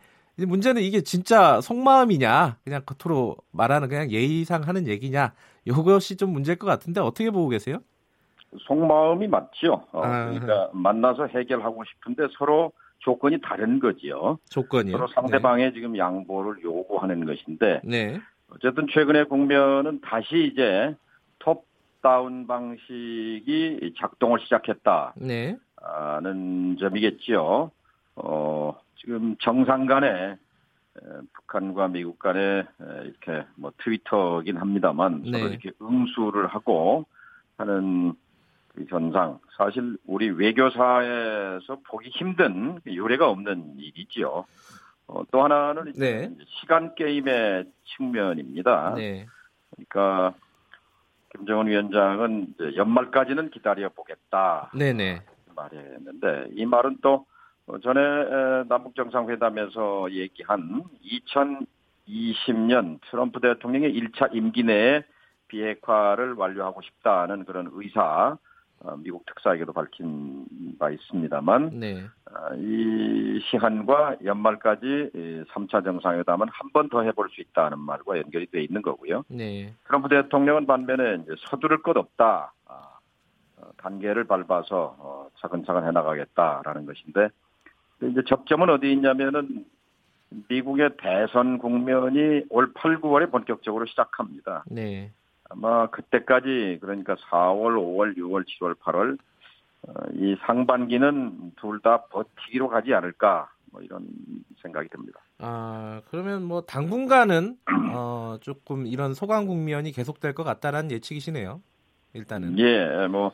[0.46, 5.32] 문제는 이게 진짜 속마음이냐, 그냥 겉으로 말하는 그냥 예의상 하는 얘기냐,
[5.64, 7.78] 이것이 좀 문제일 것 같은데 어떻게 보고 계세요?
[8.66, 9.84] 속마음이 맞죠.
[9.92, 14.38] 어, 그러니까 만나서 해결하고 싶은데 서로 조건이 다른 거지요.
[14.48, 14.92] 조건이요.
[14.92, 15.72] 서로 상대방의 네.
[15.72, 17.80] 지금 양보를 요구하는 것인데.
[17.84, 18.20] 네.
[18.52, 20.94] 어쨌든 최근의 국면은 다시 이제
[21.38, 21.64] 톱
[22.02, 25.56] 다운 방식이 작동을 시작했다는 네.
[26.80, 27.70] 점이겠지요.
[28.16, 30.36] 어, 지금 정상 간에
[31.32, 32.64] 북한과 미국 간에
[33.04, 35.30] 이렇게 뭐 트위터긴 합니다만 네.
[35.30, 37.06] 서로 이렇게 응수를 하고
[37.56, 38.14] 하는
[38.68, 44.44] 그 현상 사실 우리 외교사에서 보기 힘든 유례가 없는 일이지요.
[45.06, 46.30] 어, 또 하나는 네.
[46.60, 48.94] 시간 게임의 측면입니다.
[48.94, 49.26] 네.
[49.70, 50.38] 그러니까
[51.34, 54.70] 김정은 위원장은 연말까지는 기다려 보겠다.
[54.74, 55.22] 네네.
[55.54, 57.24] 말했는데 이 말은 또 어,
[57.82, 60.84] 전에 남북 정상회담에서 얘기한
[62.06, 65.04] 2020년 트럼프 대통령의 1차 임기 내에
[65.48, 68.36] 비핵화를 완료하고 싶다는 그런 의사
[68.82, 70.46] 어, 미국 특사에게도 밝힌
[70.78, 72.02] 바 있습니다만 네.
[72.30, 78.62] 어, 이 시한과 연말까지 3차 정상회담은 한 번 더 해볼 수 있다는 말과 연결이 돼
[78.62, 79.24] 있는 거고요.
[79.28, 79.74] 네.
[79.86, 82.54] 트럼프 대통령은 반면에 이제 서두를 것 없다.
[82.66, 82.82] 아,
[83.76, 87.28] 단계를 밟아서 차근차근 해나가겠다라는 것인데
[88.02, 89.64] 이제 접점은 어디 있냐면은
[90.48, 94.64] 미국의 대선 국면이 올 8, 9월에 본격적으로 시작합니다.
[94.66, 95.10] 네.
[95.48, 99.18] 아마 그때까지 그러니까 4월, 5월, 6월, 7월, 8월
[99.88, 104.06] 어, 이 상반기는 둘 다 버티기로 가지 않을까 뭐 이런
[104.62, 105.20] 생각이 듭니다.
[105.38, 107.56] 아 그러면 뭐 당분간은
[107.94, 111.60] 어, 조금 이런 소강 국면이 계속될 것 같다라는 예측이시네요.
[112.12, 113.32] 일단은 예, 뭐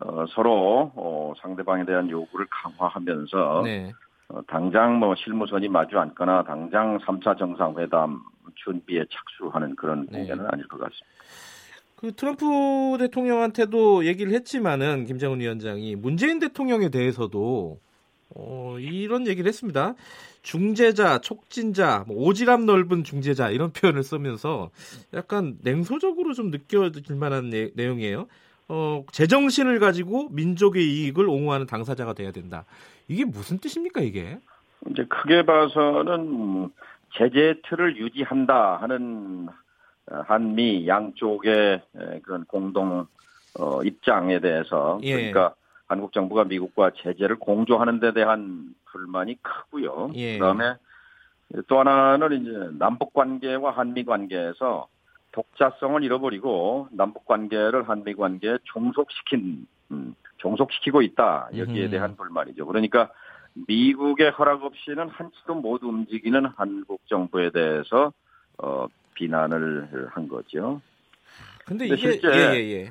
[0.00, 3.92] 어, 서로 어, 상대방에 대한 요구를 강화하면서 네.
[4.28, 8.20] 어, 당장 뭐 실무선이 마주 앉거나 당장 3차 정상회담
[8.56, 10.20] 준비에 착수하는 그런 네.
[10.20, 10.48] 공연은 네.
[10.52, 11.06] 아닐 것 같습니다.
[11.96, 17.80] 그 트럼프 대통령한테도 얘기를 했지만은 김정은 위원장이 문재인 대통령에 대해서도
[18.36, 19.94] 어, 이런 얘기를 했습니다.
[20.42, 24.70] 중재자, 촉진자, 뭐 오지랖 넓은 중재자 이런 표현을 쓰면서
[25.14, 28.28] 약간 냉소적으로 좀 느껴질 만한 내, 내용이에요.
[28.68, 32.64] 어, 제정신을 가지고 민족의 이익을 옹호하는 당사자가 돼야 된다.
[33.08, 34.38] 이게 무슨 뜻입니까, 이게?
[34.90, 36.70] 이제 크게 봐서는
[37.14, 39.48] 제재 틀을 유지한다 하는
[40.06, 41.82] 한미 양쪽의
[42.22, 43.06] 그런 공동
[43.58, 45.14] 어, 입장에 대해서 예.
[45.14, 45.54] 그러니까
[45.86, 50.10] 한국 정부가 미국과 제재를 공조하는 데 대한 불만이 크고요.
[50.14, 50.38] 예.
[50.38, 50.74] 그다음에
[51.66, 54.86] 또 하나는 이제 남북 관계와 한미 관계에서
[55.32, 62.66] 독자성을 잃어버리고 남북 관계를 한미 관계에 종속시킨 음, 종속시키고 있다 여기에 대한 불만이죠.
[62.66, 63.10] 그러니까
[63.66, 68.12] 미국의 허락 없이는 한치도 못 움직이는 한국 정부에 대해서
[68.58, 70.80] 어, 비난을 한 거죠.
[71.64, 72.90] 근데 이게 실제 예, 예, 예.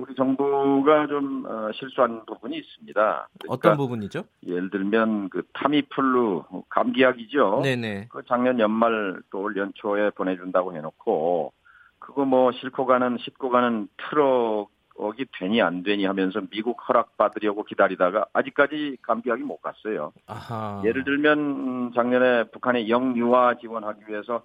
[0.00, 3.28] 우리 정부가 좀 어, 실수한 부분이 있습니다.
[3.38, 4.24] 그러니까 어떤 부분이죠?
[4.46, 7.60] 예를 들면 그 타미플루 감기약이죠.
[7.62, 8.08] 네네.
[8.10, 11.52] 그 작년 연말 또 올 연초에 보내준다고 해놓고
[11.98, 18.26] 그거 뭐 싣고 가는 싣고 가는 트럭이 되니 안 되니 하면서 미국 허락 받으려고 기다리다가
[18.32, 20.12] 아직까지 감기약이 못 갔어요.
[20.26, 20.82] 아하.
[20.84, 24.42] 예를 들면 작년에 북한의 영유아 지원하기 위해서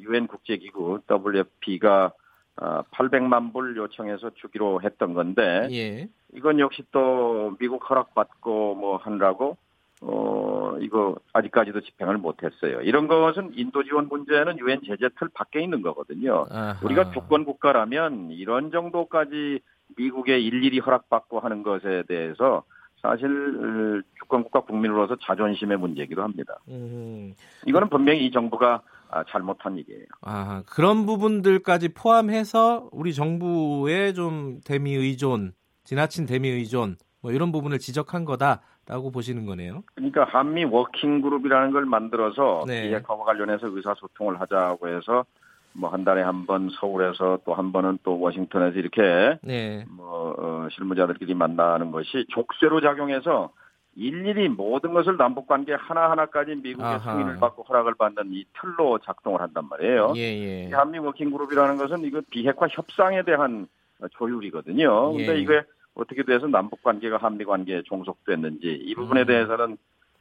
[0.00, 2.12] 유엔 국제기구 WFP가
[2.60, 6.08] 800만 어, 불 요청해서 주기로 했던 건데 예.
[6.34, 9.56] 이건 역시 또 미국 허락받고 뭐 하느라고
[10.02, 12.80] 어 이거 아직까지도 집행을 못했어요.
[12.82, 16.46] 이런 것은 인도 지원 문제는 유엔 제재 틀 밖에 있는 거거든요.
[16.50, 16.78] 아하.
[16.82, 19.60] 우리가 주권 국가라면 이런 정도까지
[19.96, 22.62] 미국에 일일이 허락받고 하는 것에 대해서
[23.02, 26.58] 사실 주권 국가 국민으로서 자존심의 문제이기도 합니다.
[26.68, 27.34] 음.
[27.66, 28.80] 이거는 분명히 이 정부가 아,
[29.28, 30.04] 잘못한 일이에요.
[30.22, 35.52] 아, 그런 부분들까지 포함해서 우리 정부의 좀 대미 의존,
[35.84, 39.82] 지나친 대미 의존 뭐 이런 부분을 지적한 거다라고 보시는 거네요.
[39.94, 42.88] 그러니까 한미 워킹 그룹이라는 걸 만들어서 네.
[42.88, 45.24] 비핵화와 관련해서 의사소통을 하자고 해서
[45.72, 49.84] 뭐 한 달에 한 번 서울에서 또 한 번은 또 워싱턴에서 이렇게 네.
[49.88, 53.52] 뭐 어, 실무자들끼리 만나는 것이 족쇄로 작용해서
[53.96, 57.12] 일일이 모든 것을 남북 관계 하나하나까지 미국의 아하.
[57.12, 60.12] 승인을 받고 허락을 받는 이 틀로 작동을 한단 말이에요.
[60.16, 60.70] 예, 예.
[60.72, 63.66] 한미 워킹 그룹이라는 것은 이거 비핵화 협상에 대한
[64.12, 65.14] 조율이거든요.
[65.18, 65.26] 예.
[65.26, 65.62] 근데 이게
[65.94, 69.26] 어떻게 돼서 남북 관계가 한미 관계에 종속됐는지 이 부분에 음.
[69.26, 69.76] 대해서는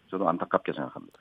[0.09, 1.19] 저도 안타깝게 생각합니다.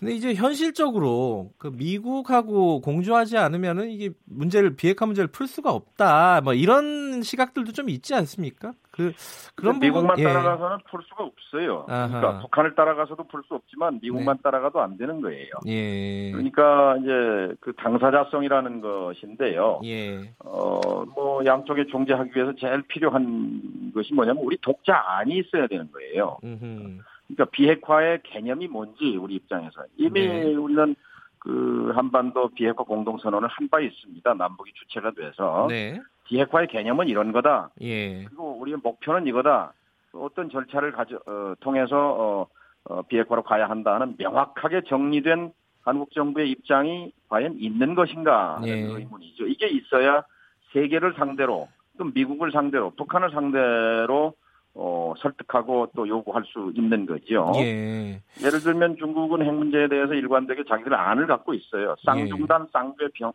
[0.00, 6.40] 근데 이제 현실적으로 그 미국하고 공조하지 않으면은 이게 문제를 비핵화 문제를 풀 수가 없다.
[6.40, 8.72] 뭐 이런 시각들도 좀 있지 않습니까?
[8.90, 9.12] 그
[9.54, 10.32] 그런 미국만 부분, 예.
[10.32, 11.84] 따라가서는 풀 수가 없어요.
[11.88, 12.08] 아하.
[12.08, 14.42] 그러니까 북한을 따라가서도 풀 수 없지만 미국만 네.
[14.42, 15.50] 따라가도 안 되는 거예요.
[15.66, 16.30] 예.
[16.32, 19.80] 그러니까 이제 그 당사자성이라는 것인데요.
[19.84, 20.32] 예.
[20.38, 26.38] 어뭐 양쪽에 중재하기 위해서 제일 필요한 것이 뭐냐면 우리 독자 안이 있어야 되는 거예요.
[26.42, 27.00] 음흠.
[27.34, 30.54] 그러니까 비핵화의 개념이 뭔지 우리 입장에서 이미 네.
[30.54, 30.94] 우리는
[31.38, 34.34] 그 한반도 비핵화 공동선언을 한 바 있습니다.
[34.34, 36.00] 남북이 주체가 돼서 네.
[36.24, 37.70] 비핵화의 개념은 이런 거다.
[37.80, 38.24] 예.
[38.24, 39.72] 그리고 우리의 목표는 이거다.
[40.12, 42.46] 어떤 절차를 가져 어, 통해서 어,
[42.84, 45.52] 어, 비핵화로 가야 한다는 명확하게 정리된
[45.82, 48.72] 한국 정부의 입장이 과연 있는 것인가 하는 예.
[48.72, 49.46] 의문이죠.
[49.46, 50.24] 이게 있어야
[50.72, 54.34] 세계를 상대로 또 미국을 상대로 북한을 상대로
[54.74, 57.52] 어, 설득하고 또 요구할 수 있는 거죠.
[57.56, 58.22] 예.
[58.42, 61.96] 예를 들면 중국은 핵 문제에 대해서 일관되게 자기들 안을 갖고 있어요.
[62.04, 62.66] 쌍중단, 예.
[62.72, 63.32] 쌍배 병,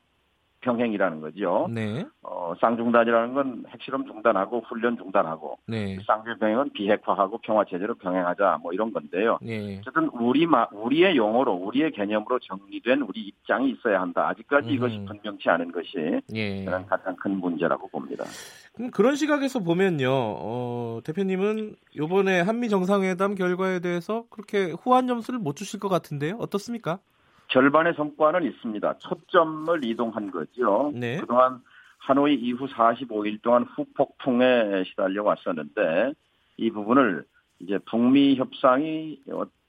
[0.66, 1.68] 병행이라는 거죠.
[1.70, 2.04] 네.
[2.24, 5.98] 어, 쌍중단이라는 건 핵실험 중단하고 훈련 중단하고 네.
[6.06, 9.38] 쌍중병행은 비핵화하고 평화 체제로 병행하자 뭐 이런 건데요.
[9.42, 9.78] 네.
[9.80, 14.28] 어쨌든 우리 마, 우리의 용어로 우리의 개념으로 정리된 우리 입장이 있어야 한다.
[14.30, 14.74] 아직까지 음.
[14.74, 16.66] 이것이 분명치 않은 것이 예.
[16.66, 18.26] 가장 큰 문제라고 봅니다.
[18.74, 25.56] 그럼 그런 시각에서 보면요, 어, 대표님은 이번에 한미 정상회담 결과에 대해서 그렇게 후한 점수를 못
[25.56, 26.38] 주실 것 같은데요.
[26.40, 27.00] 어떻습니까?
[27.48, 28.98] 절반의 성과는 있습니다.
[28.98, 30.92] 초점을 이동한 거죠.
[30.94, 31.18] 네.
[31.18, 31.62] 그동안
[32.00, 36.14] 하노이 이후 45일 동안 후폭풍에 시달려 왔었는데
[36.58, 37.26] 이 부분을
[37.60, 39.20] 이제 북미 협상이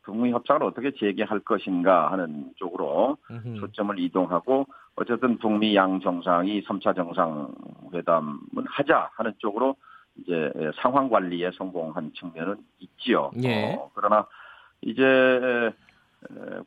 [0.03, 3.61] 북미 협상을 어떻게 재개할 것인가 하는 쪽으로 음흠.
[3.61, 4.67] 초점을 이동하고
[4.97, 9.77] 어쨌든 북미 양 정상이 3차 정상회담은 하자 하는 쪽으로
[10.17, 13.31] 이제 상황 관리에 성공한 측면은 있지요.
[13.43, 13.75] 예.
[13.75, 14.27] 어, 그러나
[14.81, 15.73] 이제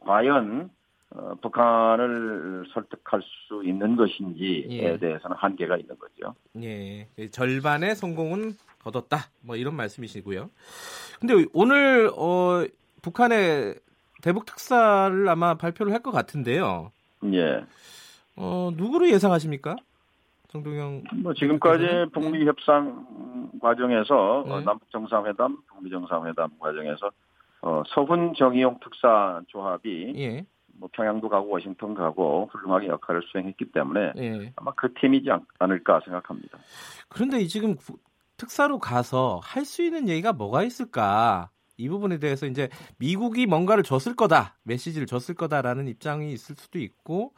[0.01, 0.69] 과연
[1.11, 4.97] 어, 북한을 설득할 수 있는 것인지에 예.
[4.97, 6.35] 대해서는 한계가 있는 거죠.
[6.61, 8.53] 예, 절반의 성공은
[8.83, 9.17] 거뒀다.
[9.41, 10.49] 뭐 이런 말씀이시고요.
[11.19, 12.63] 근데 오늘 어,
[13.01, 13.75] 북한의
[14.21, 16.91] 대북 특사를 아마 발표를 할 것 같은데요.
[17.33, 17.63] 예.
[18.35, 19.75] 어, 누구로 예상하십니까?
[20.49, 21.03] 정동영.
[21.21, 22.05] 뭐 지금까지 네.
[22.13, 23.05] 북미 협상
[23.61, 24.53] 과정에서 네.
[24.53, 27.11] 어, 남북 정상회담, 북미 정상회담 과정에서
[27.61, 30.45] 어, 서훈 정의용 특사 조합이 예.
[30.79, 34.53] 뭐 평양도 가고 워싱턴 가고 훌륭하게 역할을 수행했기 때문에 예.
[34.55, 36.57] 아마 그 팀이지 않을까 생각합니다.
[37.09, 37.75] 그런데 지금
[38.37, 41.49] 특사로 가서 할 수 있는 얘기가 뭐가 있을까?
[41.77, 47.33] 이 부분에 대해서 이제 미국이 뭔가를 줬을 거다, 메시지를 줬을 거다라는 입장이 있을 수도 있고,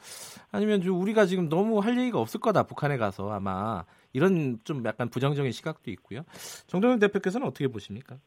[0.52, 5.10] 아니면 좀 우리가 지금 너무 할 얘기가 없을 거다, 북한에 가서 아마 이런 좀 약간
[5.10, 6.24] 부정적인 시각도 있고요.
[6.66, 8.18] 정동영 대표께서는 어떻게 보십니까?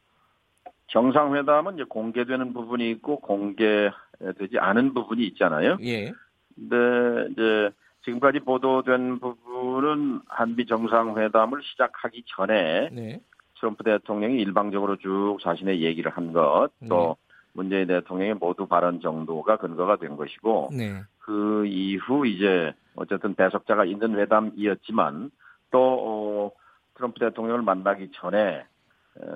[0.87, 5.77] 정상회담은 이제 공개되는 부분이 있고 공개되지 않은 부분이 있잖아요.
[5.81, 6.13] 예.
[6.55, 7.71] 근데 이제
[8.03, 13.19] 지금까지 보도된 부분은 한미 정상회담을 시작하기 전에 네.
[13.59, 17.35] 트럼프 대통령이 일방적으로 쭉 자신의 얘기를 한 것, 또 네.
[17.53, 21.01] 문재인 대통령의 모두 발언 정도가 근거가 된 것이고, 네.
[21.19, 25.31] 그 이후 이제 어쨌든 배석자가 있는 회담이었지만
[25.71, 26.51] 또 어,
[26.95, 28.65] 트럼프 대통령을 만나기 전에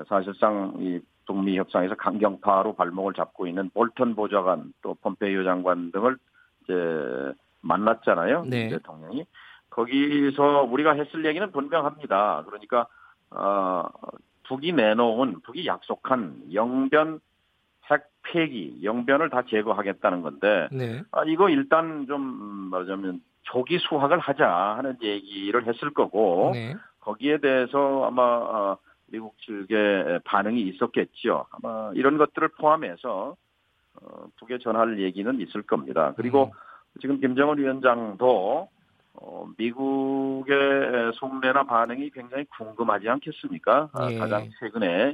[0.07, 0.99] 사실상 이
[1.29, 6.17] 북미 협상에서 강경파로 발목을 잡고 있는 볼턴 보좌관 또 폼페이오 장관 등을
[6.63, 6.73] 이제
[7.61, 8.45] 만났잖아요.
[8.45, 8.69] 네.
[8.69, 9.25] 대통령이
[9.69, 12.45] 거기서 우리가 했을 얘기는 분명합니다.
[12.47, 12.87] 그러니까
[13.29, 13.85] 어,
[14.47, 17.19] 북이 내놓은 북이 약속한 영변
[17.91, 21.03] 핵 폐기 영변을 다 제거하겠다는 건데 네.
[21.11, 22.23] 아, 이거 일단 좀
[22.71, 26.75] 말하자면 조기 수확을 하자 하는 얘기를 했을 거고 네.
[27.01, 28.77] 거기에 대해서 아마 어,
[29.11, 31.45] 미국 측의 반응이 있었겠죠.
[31.51, 33.35] 아마 이런 것들을 포함해서
[33.95, 36.13] 어, 북에 전할 얘기는 있을 겁니다.
[36.15, 36.51] 그리고 음.
[37.01, 38.69] 지금 김정은 위원장도
[39.13, 43.89] 어, 미국의 속내나 반응이 굉장히 궁금하지 않겠습니까?
[43.93, 44.17] 아, 예.
[44.17, 45.13] 가장 최근에 에,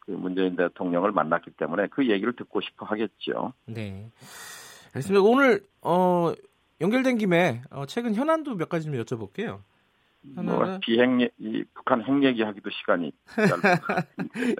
[0.00, 3.54] 그 문재인 대통령을 만났기 때문에 그 얘기를 듣고 싶어 하겠죠.
[3.66, 4.10] 네.
[4.88, 5.22] 알겠습니다.
[5.22, 6.32] 오늘 어,
[6.80, 9.60] 연결된 김에 어, 최근 현안도 몇 가지 좀 여쭤볼게요.
[10.36, 11.08] 뭐 비핵
[11.38, 13.12] 이 북한 핵 얘기하기도 시간이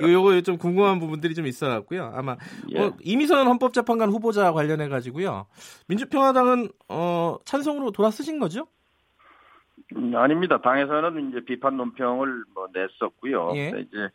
[0.03, 2.13] 요거 좀 궁금한 부분들이 좀 있어 갖고요.
[2.15, 2.37] 아마
[2.71, 2.81] 예.
[2.81, 5.47] 어, 이미선 헌법재판관 후보자 관련해 가지고요.
[5.89, 8.67] 민주평화당은 어, 찬성으로 돌아서신 거죠?
[9.97, 10.61] 음, 아닙니다.
[10.61, 13.53] 당에서는 이제 비판 논평을 뭐 냈었고요.
[13.57, 13.69] 예.
[13.69, 14.09] 이제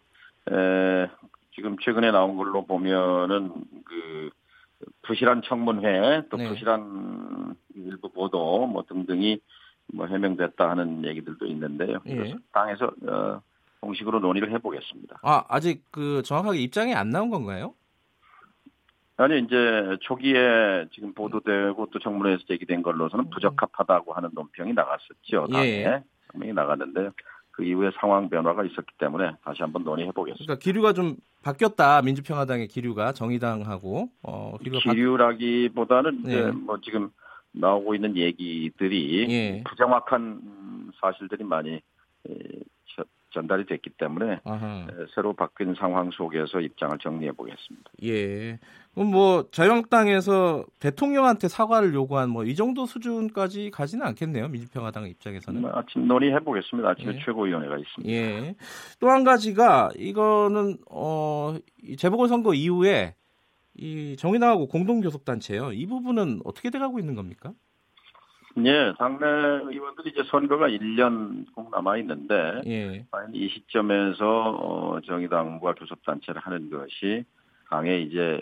[0.52, 1.08] 에,
[1.56, 3.52] 지금 최근에 나온 걸로 보면은
[3.86, 4.30] 그
[5.02, 6.47] 부실한 청문회 또 네.
[6.47, 9.41] 부실한 일부 보도 뭐 등등이
[9.94, 12.00] 뭐 해명됐다 하는 얘기들도 있는데요.
[12.08, 12.36] 예.
[12.52, 13.42] 당에서 어,
[13.80, 15.20] 공식으로 논의를 해보겠습니다.
[15.22, 17.74] 아 아직 그 정확하게 입장이 안 나온 건가요?
[19.18, 25.48] 아니 이제 초기에 지금 보도되고 또 청문회에서 제기된 걸로서는 부적합하다고 하는 논평이 나갔었죠.
[25.52, 26.04] 당에 예.
[26.34, 27.12] 명이 나갔는데요.
[27.52, 30.46] 그 이후에 상황 변화가 있었기 때문에 다시 한번 논의해 보겠습니다.
[30.46, 32.02] 그러니까 기류가 좀 바뀌었다.
[32.02, 36.32] 민주평화당의 기류가 정의당하고 어, 기류가 기류라기보다는 네.
[36.32, 37.10] 이제 뭐 지금
[37.52, 39.64] 나오고 있는 얘기들이 예.
[39.68, 41.82] 부정확한 사실들이 많이
[43.32, 44.88] 전달이 됐기 때문에 아하.
[45.14, 47.91] 새로 바뀐 상황 속에서 입장을 정리해 보겠습니다.
[48.04, 48.58] 예.
[48.95, 54.47] 그럼 뭐 자유한국당에서 대통령한테 사과를 요구한 뭐 이 정도 수준까지 가지는 않겠네요.
[54.47, 55.64] 민주평화당 입장에서는.
[55.64, 56.89] 음, 아침 논의해 보겠습니다.
[56.89, 57.20] 아침에 예.
[57.24, 58.12] 최고위원회가 있습니다.
[58.12, 58.56] 예.
[59.00, 61.56] 또 한 가지가 이거는 어
[62.00, 63.14] 재보궐 선거 이후에
[63.80, 65.72] 이 정의당하고 공동교섭단체요.
[65.72, 67.54] 이 부분은 어떻게 돼가고 있는 겁니까?
[68.66, 73.06] 예, 당내 의원들이 이제 선거가 1년 꼭 남아 있는데 예.
[73.32, 77.24] 이 시점에서 어, 정의당과 교섭단체를 하는 것이
[77.70, 78.42] 당의 이제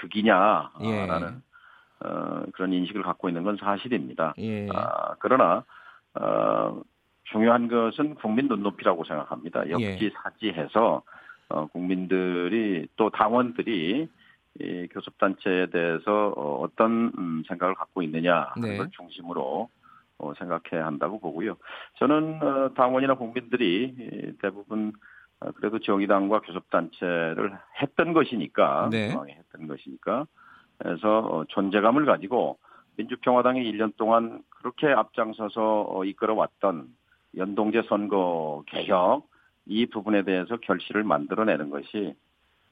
[0.00, 2.06] 득이냐라는 예.
[2.06, 4.34] 어, 그런 인식을 갖고 있는 건 사실입니다.
[4.38, 4.68] 예.
[4.74, 5.64] 아, 그러나
[6.14, 6.82] 어,
[7.24, 9.70] 중요한 것은 국민 눈높이라고 생각합니다.
[9.70, 11.02] 역지사지해서
[11.50, 14.08] 어, 국민들이 또 당원들이
[14.60, 18.76] 이 교섭단체에 대해서 어, 어떤 음, 생각을 갖고 있느냐 하는 네.
[18.76, 19.68] 걸 중심으로
[20.18, 21.56] 어, 생각해야 한다고 보고요.
[21.98, 24.92] 저는 어, 당원이나 국민들이 대부분
[25.54, 29.10] 그래도 정의당과 교섭단체를 했던 것이니까 네.
[29.10, 30.26] 했던 것이니까
[30.78, 32.58] 그래서 존재감을 가지고
[32.96, 36.88] 민주평화당이 1년 동안 그렇게 앞장서서 이끌어왔던
[37.36, 39.28] 연동제 선거 개혁
[39.66, 42.14] 이 부분에 대해서 결실을 만들어내는 것이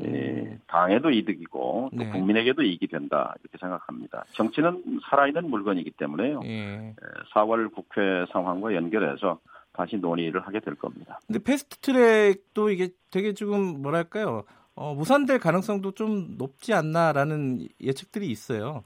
[0.03, 2.11] 예, 당에도 이득이고 또 네.
[2.11, 4.25] 국민에게도 이익이 된다 이렇게 생각합니다.
[4.35, 6.41] 정치는 살아있는 물건이기 때문에요.
[6.45, 6.95] 예.
[7.35, 9.39] 4월 국회 상황과 연결해서
[9.73, 11.19] 다시 논의를 하게 될 겁니다.
[11.27, 14.45] 근데 패스트트랙도 이게 되게 조금 뭐랄까요
[14.75, 18.85] 어, 무산될 가능성도 좀 높지 않나라는 예측들이 있어요.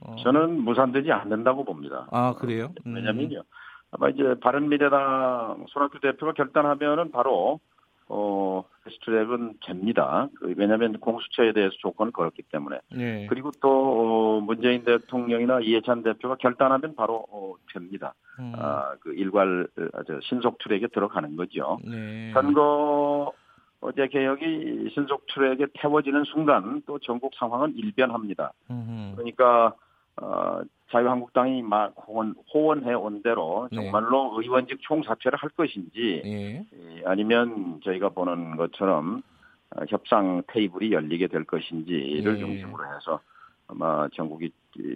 [0.00, 0.16] 어...
[0.22, 2.06] 저는 무산되지 않는다고 봅니다.
[2.10, 2.72] 아 그래요?
[2.86, 2.94] 음.
[2.94, 3.42] 왜냐면요.
[3.90, 7.60] 아마 이제 바른미래당 손학규 대표가 결단하면은 바로
[8.08, 10.28] 어, 패스트트랙은 됩니다.
[10.38, 12.78] 그, 왜냐하면 공수처에 대해서 조건을 걸었기 때문에.
[12.90, 13.26] 네.
[13.28, 18.14] 그리고 또 어, 문재인 대통령이나 이해찬 대표가 결단하면 바로 어, 됩니다.
[18.38, 18.52] 음.
[18.56, 21.78] 아, 그 일괄 아, 저, 신속 트랙에 들어가는 거죠.
[21.84, 22.32] 네.
[22.32, 23.32] 선거
[23.80, 28.52] 어제 개혁이 신속 트랙에 태워지는 순간 또 전국 상황은 일변합니다.
[28.70, 29.16] 음흠.
[29.16, 29.74] 그러니까
[30.20, 33.76] 어, 자유한국당이 막 호원, 호원해 온 대로 네.
[33.76, 34.46] 정말로 네.
[34.46, 37.02] 의원직 총사퇴를 할 것인지 네.
[37.04, 39.22] 아니면 저희가 보는 것처럼
[39.70, 42.38] 어, 협상 테이블이 열리게 될 것인지를 네.
[42.38, 43.20] 중심으로 해서
[43.66, 44.50] 아마 전국이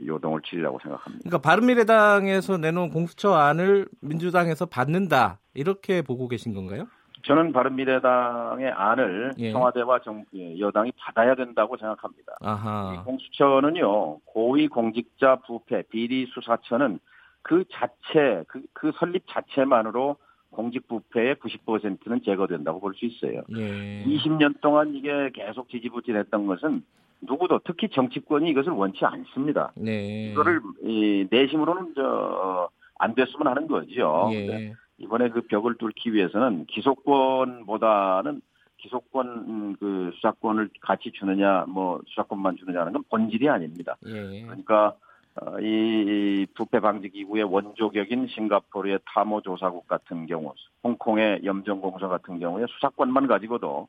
[0.07, 1.29] 요동을 치리라고 생각합니다.
[1.29, 6.87] 그러니까 바른미래당에서 내놓은 공수처 안을 민주당에서 받는다 이렇게 보고 계신 건가요?
[7.23, 9.53] 저는 바른미래당의 안을 예.
[9.53, 12.37] 청와대와 정, 예, 여당이 받아야 된다고 생각합니다.
[12.41, 12.95] 아하.
[12.95, 16.99] 이 공수처는요 고위 공직자 부패 비리 수사처는
[17.43, 20.17] 그 자체 그, 그 설립 자체만으로
[20.51, 23.43] 공직 부패의 90%는 제거된다고 볼 수 있어요.
[23.57, 24.05] 예.
[24.05, 26.85] 20년 동안 이게 계속 지지부진했던 것은
[27.23, 29.73] 누구도 특히 정치권이 이것을 원치 않습니다.
[29.77, 30.33] 네.
[30.33, 32.69] 이거를 이 내심으로는 저
[33.03, 34.31] 안 됐으면 하는 거죠.
[34.33, 34.73] 예.
[35.03, 38.41] 이번에 그 벽을 뚫기 위해서는 기소권보다는
[38.79, 43.97] 기소권 음, 그 수사권을 같이 주느냐 뭐 수사권만 주느냐는 건 본질이 아닙니다.
[44.07, 44.43] 예.
[44.43, 44.95] 그러니까
[45.41, 50.53] 어, 이 부패 방지 기구의 원조격인 싱가포르의 타모 조사국 같은 경우,
[50.85, 53.89] 홍콩의 염정공사 같은 경우에 수사권만 가지고도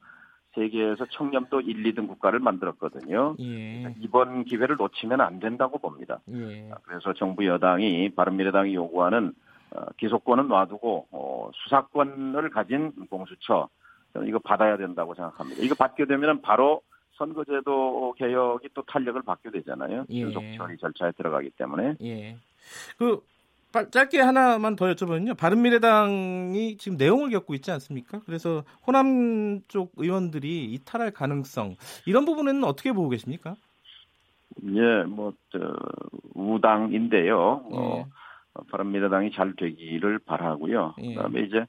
[0.56, 3.36] 세계에서 청렴도 1, 2등 국가를 만들었거든요.
[3.40, 3.96] 예.
[4.00, 6.20] 이번 기회를 놓치면 안 된다고 봅니다.
[6.32, 6.70] 예.
[6.84, 9.32] 그래서 정부 여당이 바른미래당이 요구하는 어,
[9.98, 13.70] 기소권은 놔두고 어, 수사권을 가진 공수처
[14.14, 15.62] 저는 이거 받아야 된다고 생각합니다.
[15.64, 16.82] 이거 받게 되면 바로
[17.14, 20.06] 선거제도 개혁이 또 탄력을 받게 되잖아요.
[20.10, 20.26] 예.
[20.26, 21.96] 계속 처리 절차에 들어가기 때문에.
[22.02, 22.38] 예.
[22.98, 23.22] 그
[23.90, 25.36] 짧게 하나만 더 여쭤보면요.
[25.36, 28.22] 바른미래당이 지금 내용을 겪고 있지 않습니까?
[28.26, 33.56] 그래서 호남 쪽 의원들이 이탈할 가능성 이런 부분은 어떻게 보고 계십니까?
[34.64, 35.60] 예, 뭐 저,
[36.36, 37.66] 우당인데요.
[37.72, 37.76] 예.
[37.76, 38.06] 어,
[38.72, 40.96] 바른미래당이 잘 되기를 바라고요.
[41.02, 41.16] 예.
[41.16, 41.66] 그다음에 이제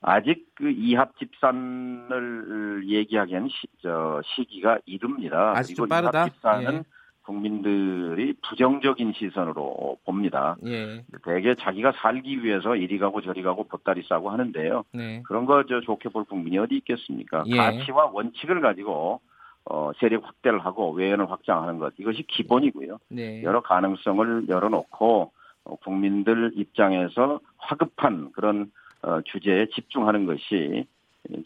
[0.00, 5.52] 아직 그 이합 집산을 얘기하기에는 시, 저 시기가 이릅니다.
[5.56, 6.18] 아직 좀 빠르다.
[6.18, 6.82] 이합 집산은 예.
[7.22, 10.56] 국민들이 부정적인 시선으로 봅니다.
[10.64, 11.04] 예.
[11.24, 14.84] 대개 자기가 살기 위해서 이리 가고 저리 가고 보따리 싸고 하는데요.
[14.94, 15.22] 네.
[15.26, 17.44] 그런 거 저 좋게 볼 국민이 어디 있겠습니까?
[17.46, 17.56] 예.
[17.56, 19.20] 가치와 원칙을 가지고
[19.66, 22.98] 어, 세력 확대를 하고 외연을 확장하는 것 이것이 기본이고요.
[23.10, 23.42] 네.
[23.42, 25.30] 여러 가능성을 열어놓고 어,
[25.76, 28.70] 국민들 입장에서 화급한 그런
[29.02, 30.86] 어, 주제에 집중하는 것이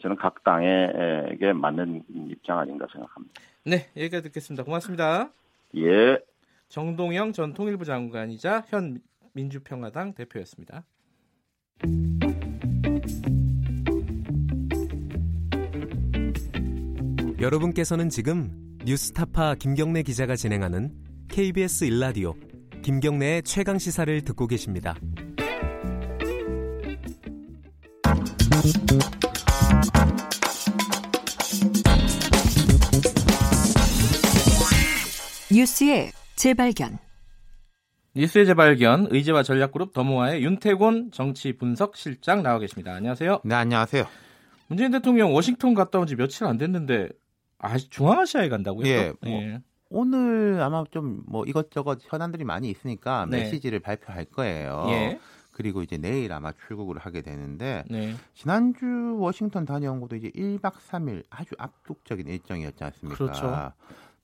[0.01, 3.41] 저는 각 당에게 맞는 입장 아닌가 생각합니다.
[3.65, 4.63] 네, 여기까지 듣겠습니다.
[4.63, 5.31] 고맙습니다.
[5.77, 6.19] 예.
[6.69, 8.99] 정동영 전 통일부 장관이자 현
[9.33, 10.85] 민주평화당 대표였습니다.
[17.39, 20.91] 여러분께서는 지금 뉴스타파 김경래 기자가 진행하는
[21.29, 22.33] KBS 일라디오
[22.83, 24.95] 김경래의 최강 시사를 듣고 계십니다.
[35.51, 36.97] 뉴스의 재발견.
[38.15, 42.93] 뉴스의 재발견 의제와 전략그룹 더모아의 윤태곤 정치 분석 실장 나와 계십니다.
[42.93, 43.41] 안녕하세요.
[43.43, 44.05] 네, 안녕하세요.
[44.67, 47.09] 문재인 대통령 워싱턴 갔다 온 지 며칠 안 됐는데
[47.59, 48.87] 아, 중앙아시아에 간다고요?
[48.87, 49.13] 예.
[49.21, 49.59] 뭐, 예.
[49.93, 53.39] 오늘 아마 좀 뭐 이것저것 현안들이 많이 있으니까 네.
[53.41, 54.85] 메시지를 발표할 거예요.
[54.89, 55.19] 예.
[55.51, 58.15] 그리고 이제 내일 아마 출국을 하게 되는데 네.
[58.33, 63.17] 지난주 워싱턴 다녀온 것도 이제 1박 3일 아주 압축적인 일정이었지 않습니까?
[63.17, 63.71] 그렇죠.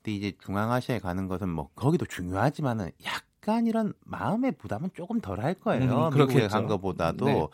[0.01, 5.53] 근데 이제 중앙아시아에 가는 것은 뭐 거기도 중요하지만은 약간 이런 마음의 부담은 조금 덜 할
[5.53, 6.09] 거예요.
[6.09, 7.25] 음, 미국에 간 것보다도.
[7.25, 7.47] 네.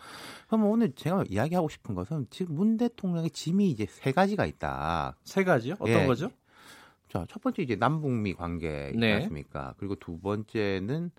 [0.48, 5.16] 그럼 오늘 제가 이야기하고 싶은 것은 지금 문 대통령의 짐이 이제 세 가지가 있다.
[5.24, 5.74] 세 가지요?
[5.80, 6.06] 어떤 예.
[6.08, 6.30] 거죠?
[7.16, 9.14] 자, 첫 번째 이제 남북미 관계 있지 네.
[9.14, 9.74] 않습니까?
[9.78, 11.12] 그리고 두 번째는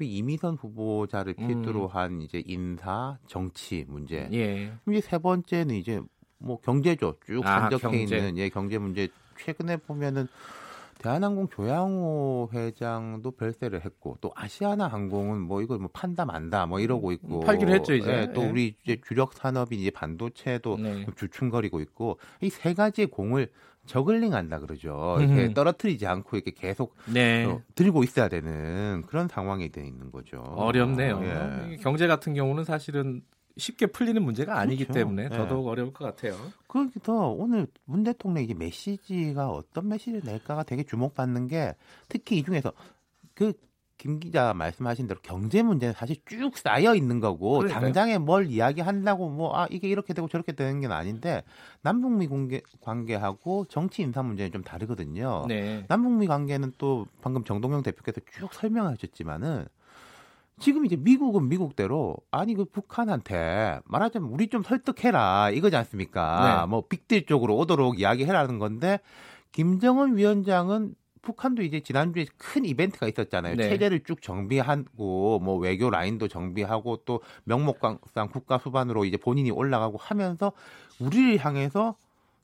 [0.00, 1.88] 이미선 후보자를 필두로 음.
[1.88, 4.28] 한 이제 인사 정치 문제.
[4.32, 4.72] 예.
[4.88, 6.00] 이제 세 번째는 이제
[6.38, 7.18] 뭐 경제죠.
[7.24, 8.16] 쭉 아, 산적해 경제.
[8.16, 9.08] 있는 예 경제 문제.
[9.38, 10.26] 최근에 보면은
[10.98, 17.12] 대한항공 조양호 회장도 별세를 했고 또 아시아나 항공은 뭐 이걸 뭐 판다 만다 뭐 이러고
[17.12, 18.50] 있고 팔기로 했죠 이제 예, 또 예.
[18.50, 21.06] 우리 이제 주력 산업인 이제 반도체도 네.
[21.16, 23.48] 주춤거리고 있고 이 세 가지의 공을
[23.86, 25.18] 저글링한다 그러죠.
[25.20, 27.44] 이렇게 떨어뜨리지 않고 이렇게 계속 네.
[27.44, 30.38] 어, 들고 있어야 되는 그런 상황이 돼 있는 거죠.
[30.38, 31.20] 어렵네요.
[31.22, 31.76] 예.
[31.82, 33.20] 경제 같은 경우는 사실은
[33.56, 35.00] 쉽게 풀리는 문제가 아니기 그렇죠.
[35.00, 35.36] 때문에 네.
[35.36, 36.36] 더더욱 어려울 것 같아요.
[36.66, 41.74] 그러기도 오늘 문 대통령이 메시지가 어떤 메시지를 낼까가 되게 주목받는 게
[42.08, 42.72] 특히 이 중에서
[43.34, 43.52] 그
[43.96, 47.80] 김 기자 말씀하신 대로 경제 문제는 사실 쭉 쌓여 있는 거고 그러니까요.
[47.80, 51.44] 당장에 뭘 이야기한다고 뭐 아 이게 이렇게 되고 저렇게 되는 게 아닌데
[51.82, 55.44] 남북미 관계, 관계하고 정치 인사 문제는 좀 다르거든요.
[55.48, 55.84] 네.
[55.88, 59.66] 남북미 관계는 또 방금 정동영 대표께서 쭉 설명하셨지만은
[60.60, 66.60] 지금 이제 미국은 미국대로 아니 그 북한한테 말하자면 우리 좀 설득해라 이거지 않습니까?
[66.62, 66.66] 네.
[66.70, 69.00] 뭐 빅딜 쪽으로 오도록 이야기해라는 건데
[69.52, 73.56] 김정은 위원장은 북한도 이제 지난주에 큰 이벤트가 있었잖아요.
[73.56, 73.68] 네.
[73.70, 77.98] 체제를 쭉 정비하고 뭐 외교 라인도 정비하고 또 명목상
[78.30, 80.52] 국가 수반으로 이제 본인이 올라가고 하면서
[81.00, 81.96] 우리를 향해서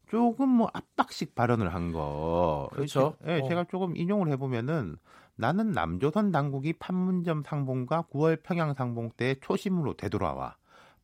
[0.09, 2.69] 조금 뭐 압박식 발언을 한 거.
[2.73, 3.15] 그렇죠.
[3.27, 3.49] 예, 네, 어.
[3.49, 4.97] 제가 조금 인용을 해보면은
[5.41, 10.57] 나는 남조선 당국이 판문점 상봉과 9월 평양 상봉 때 초심으로 되돌아와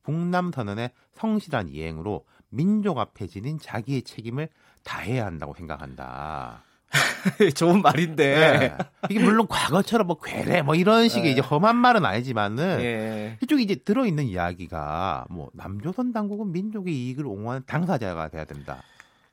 [0.03, 4.51] 북남 선언의 성실한 이행으로 민족 앞에 지닌 자기의 책임을
[4.85, 6.63] 다해야 한다고 생각한다.
[7.57, 8.79] 좋은 말인데 네.
[9.11, 11.31] 이게 물론 과거처럼 뭐 괴뢰 뭐 이런 식의 네.
[11.33, 13.39] 이제 험한 말은 아니지만은 네.
[13.43, 18.83] 이쪽에 이제 들어 있는 이야기가 뭐 남조선 당국은 민족의 이익을 옹호하는 당사자가 돼야 된다.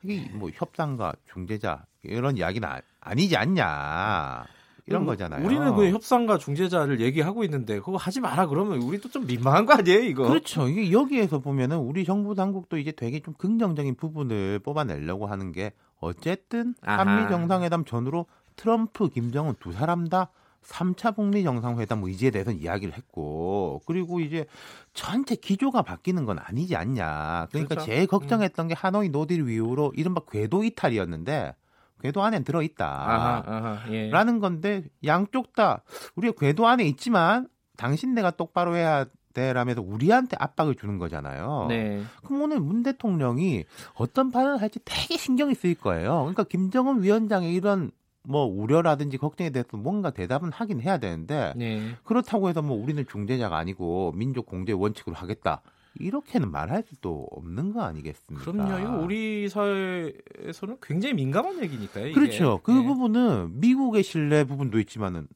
[0.02, 2.68] 이게 뭐 협상과 중재자 이런 이야기는
[3.00, 4.46] 아니지 않냐.
[4.86, 5.44] 이런 거잖아요.
[5.44, 10.00] 우리는 그 협상과 중재자를 얘기하고 있는데 그거 하지 마라 그러면 우리도 좀 민망한 거 아니에요,
[10.00, 10.28] 이거?
[10.28, 10.68] 그렇죠.
[10.68, 16.74] 이게 여기에서 보면은 우리 정부 당국도 이제 되게 좀 긍정적인 부분을 뽑아내려고 하는 게 어쨌든
[16.82, 18.26] 한미 정상회담 전후로
[18.56, 20.30] 트럼프, 김정은 두 사람 다
[20.64, 24.46] 3차 북미 정상회담 의지에 대해서는 이야기를 했고 그리고 이제
[24.92, 27.48] 전체 기조가 바뀌는 건 아니지 않냐.
[27.50, 27.86] 그러니까 그렇죠.
[27.86, 31.54] 제일 걱정했던 게 하노이 노딜 이후로 이른바 궤도 이탈이었는데
[32.04, 32.86] 궤도 안에 들어 있다.
[32.86, 34.10] 아하, 아하, 예.
[34.10, 35.82] 라는 건데 양쪽 다
[36.16, 37.48] 우리가 궤도 안에 있지만
[37.78, 41.64] 당신 내가 똑바로 해야 돼라면서 우리한테 압박을 주는 거잖아요.
[41.70, 42.02] 네.
[42.22, 46.18] 그럼 오늘 문 대통령이 어떤 발언을 할지 되게 신경이 쓰일 거예요.
[46.18, 47.90] 그러니까 김정은 위원장의 이런
[48.22, 51.96] 뭐 우려라든지 걱정에 대해서 뭔가 대답은 하긴 해야 되는데 네.
[52.04, 55.62] 그렇다고 해서 뭐 우리는 중재자가 아니고 민족 공제 원칙으로 하겠다.
[55.98, 58.50] 이렇게는 말할 수도 없는 거 아니겠습니까?
[58.50, 59.02] 그럼요.
[59.04, 62.06] 우리 사회에서는 굉장히 민감한 얘기니까요.
[62.06, 62.14] 이게.
[62.14, 62.60] 그렇죠.
[62.62, 62.82] 그 네.
[62.84, 65.28] 부분은 미국의 신뢰 부분도 있지만은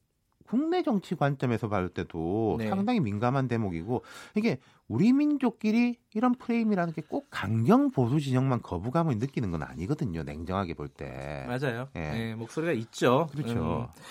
[0.45, 2.69] 국내 정치 관점에서 봤을 때도 네.
[2.69, 4.03] 상당히 민감한 대목이고
[4.35, 4.57] 이게
[4.87, 10.23] 우리 민족끼리 이런 프레임이라는 게 꼭 강경 보수 진영만 거부감을 느끼는 건 아니거든요.
[10.23, 11.45] 냉정하게 볼 때.
[11.47, 11.87] 맞아요.
[11.95, 11.99] 예.
[11.99, 13.27] 네, 목소리가 있죠.
[13.31, 13.87] 그렇죠.
[13.89, 14.01] 음.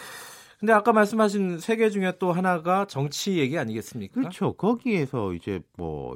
[0.58, 4.20] 근데 아까 말씀하신 세계 중에 또 하나가 정치 얘기 아니겠습니까?
[4.20, 4.54] 그렇죠.
[4.54, 6.14] 거기에서 이제 뭐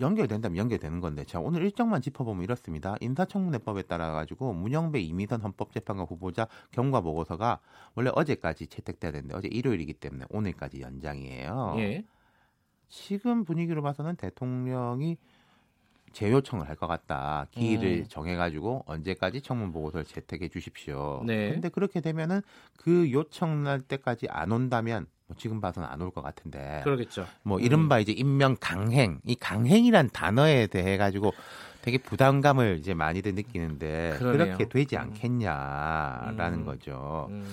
[0.00, 2.96] 연결된다면 연결되는 건데 자 오늘 일정만 짚어보면 이렇습니다.
[3.00, 7.60] 인사청문회법에 따라 가지고 문영배 이미선 헌법재판관 후보자 경과 보고서가
[7.94, 11.76] 원래 어제까지 채택돼야 되는데 어제 일요일이기 때문에 오늘까지 연장이에요.
[11.78, 12.04] 예.
[12.88, 15.16] 지금 분위기로 봐서는 대통령이
[16.12, 17.46] 재요청을 할 것 같다.
[17.52, 18.06] 기일을 음.
[18.08, 21.22] 정해가지고 언제까지 청문 보고서를 채택해 주십시오.
[21.26, 21.50] 네.
[21.52, 22.40] 근데 그렇게 되면은
[22.76, 26.80] 그 요청 날 때까지 안 온다면 뭐 지금 봐서는 안 올 것 같은데.
[26.84, 27.26] 그러겠죠.
[27.42, 28.00] 뭐 이른바 음.
[28.00, 31.32] 이제 임명 강행, 이 강행이란 단어에 대해 가지고
[31.82, 34.56] 되게 부담감을 이제 많이들 느끼는데 그러네요.
[34.56, 35.00] 그렇게 되지 음.
[35.02, 36.64] 않겠냐라는 음.
[36.64, 37.26] 거죠.
[37.30, 37.44] 음.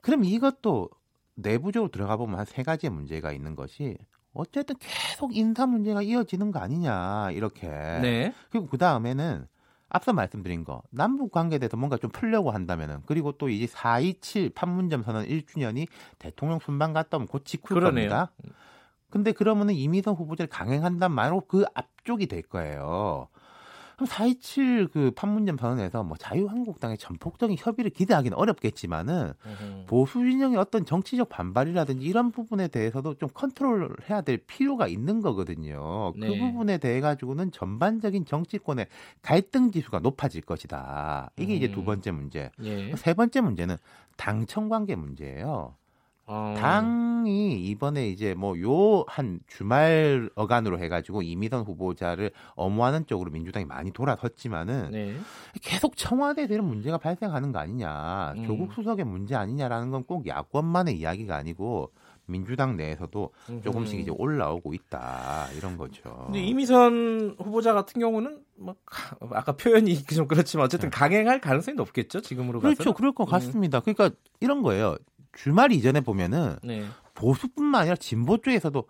[0.00, 0.90] 그럼 이것도
[1.36, 3.96] 내부적으로 들어가 보면 한 세 가지의 문제가 있는 것이
[4.32, 7.68] 어쨌든 계속 인사 문제가 이어지는 거 아니냐 이렇게.
[7.68, 8.34] 네.
[8.50, 9.46] 그리고 그 다음에는
[9.88, 15.02] 앞서 말씀드린 거 남북 관계에 대해서 뭔가 좀 풀려고 한다면은 그리고 또 이제 4.27 판문점
[15.02, 18.08] 선언 1주년이 대통령 순방 갔다 오면 곧 직후일 그러네요.
[18.08, 18.32] 겁니다.
[19.10, 23.28] 근데 그러면은 이미선 후보자를 강행한단 말로 그 앞쪽이 될 거예요.
[24.00, 29.84] 그럼 4.27그 판문점 선언에서 뭐 자유한국당의 전폭적인 협의를 기대하기는 어렵겠지만은 으흠.
[29.86, 36.12] 보수 진영의 어떤 정치적 반발이라든지 이런 부분에 대해서도 좀 컨트롤 해야 될 필요가 있는 거거든요.
[36.14, 36.28] 그 네.
[36.28, 38.86] 그 부분에 대해 가지고는 전반적인 정치권의
[39.20, 41.30] 갈등 지수가 높아질 것이다.
[41.36, 41.56] 이게 음.
[41.58, 42.50] 이제 두 번째 문제.
[42.62, 42.96] 예.
[42.96, 43.76] 세 번째 문제는
[44.16, 45.74] 당청 관계 문제예요.
[46.32, 46.54] 어.
[46.58, 53.90] 당이 이번에 이제 뭐 요 한 주말 어간으로 해가지고 이미선 후보자를 엄호하는 쪽으로 민주당이 많이
[53.92, 55.14] 돌아섰지만은 네.
[55.62, 58.44] 계속 청와대에 대한 문제가 발생하는 거 아니냐, 음.
[58.46, 61.92] 조국 수석의 문제 아니냐라는 건 꼭 야권만의 이야기가 아니고
[62.26, 63.30] 민주당 내에서도
[63.62, 66.22] 조금씩 이제 올라오고 있다 이런 거죠.
[66.26, 68.74] 근데 이미선 후보자 같은 경우는 뭐
[69.32, 70.96] 아까 표현이 좀 그렇지만 어쨌든 네.
[70.96, 72.92] 강행할 가능성이 높겠죠 지금으로 그렇죠, 봐서.
[72.92, 73.30] 그럴 것 음.
[73.30, 73.80] 같습니다.
[73.80, 74.10] 그러니까
[74.40, 74.96] 이런 거예요.
[75.32, 76.84] 주말 이전에 보면은 네.
[77.14, 78.84] 보수뿐만 아니라 진보 쪽에서도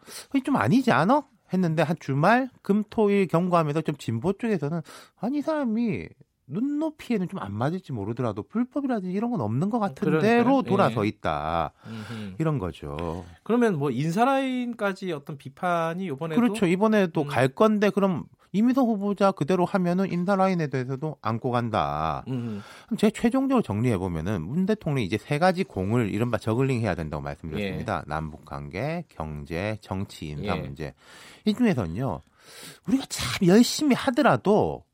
[0.45, 1.23] 좀 아니지 않아?
[1.53, 4.83] 했는데 한 주말 금토일 경과하면서 좀 진보 쪽에서는
[5.21, 6.07] 아니 이 사람이
[6.47, 11.09] 눈높이에는 좀 안 맞을지 모르더라도 불법이라든지 이런 건 없는 것 같은데로 돌아서 예.
[11.09, 12.35] 있다 음흠.
[12.39, 13.25] 이런 거죠.
[13.45, 17.27] 그러면 뭐 인사라인까지 어떤 비판이 이번에도 그렇죠 이번에도 음.
[17.29, 22.25] 갈 건데 그럼 이미선 후보자 그대로 하면은 인사 라인에 대해서도 안고 간다.
[22.29, 22.63] 음.
[22.87, 27.23] 그럼 제 최종적으로 정리해 보면은 문 대통령이 이제 세 가지 공을 이른바 저글링 해야 된다고
[27.23, 28.05] 말씀드렸습니다.
[28.07, 28.09] 예.
[28.09, 30.61] 남북 관계, 경제, 정치, 인사 예.
[30.61, 30.95] 문제.
[31.45, 32.23] 이 중에서는요.
[32.89, 34.85] 우리가 참 열심히 하더라도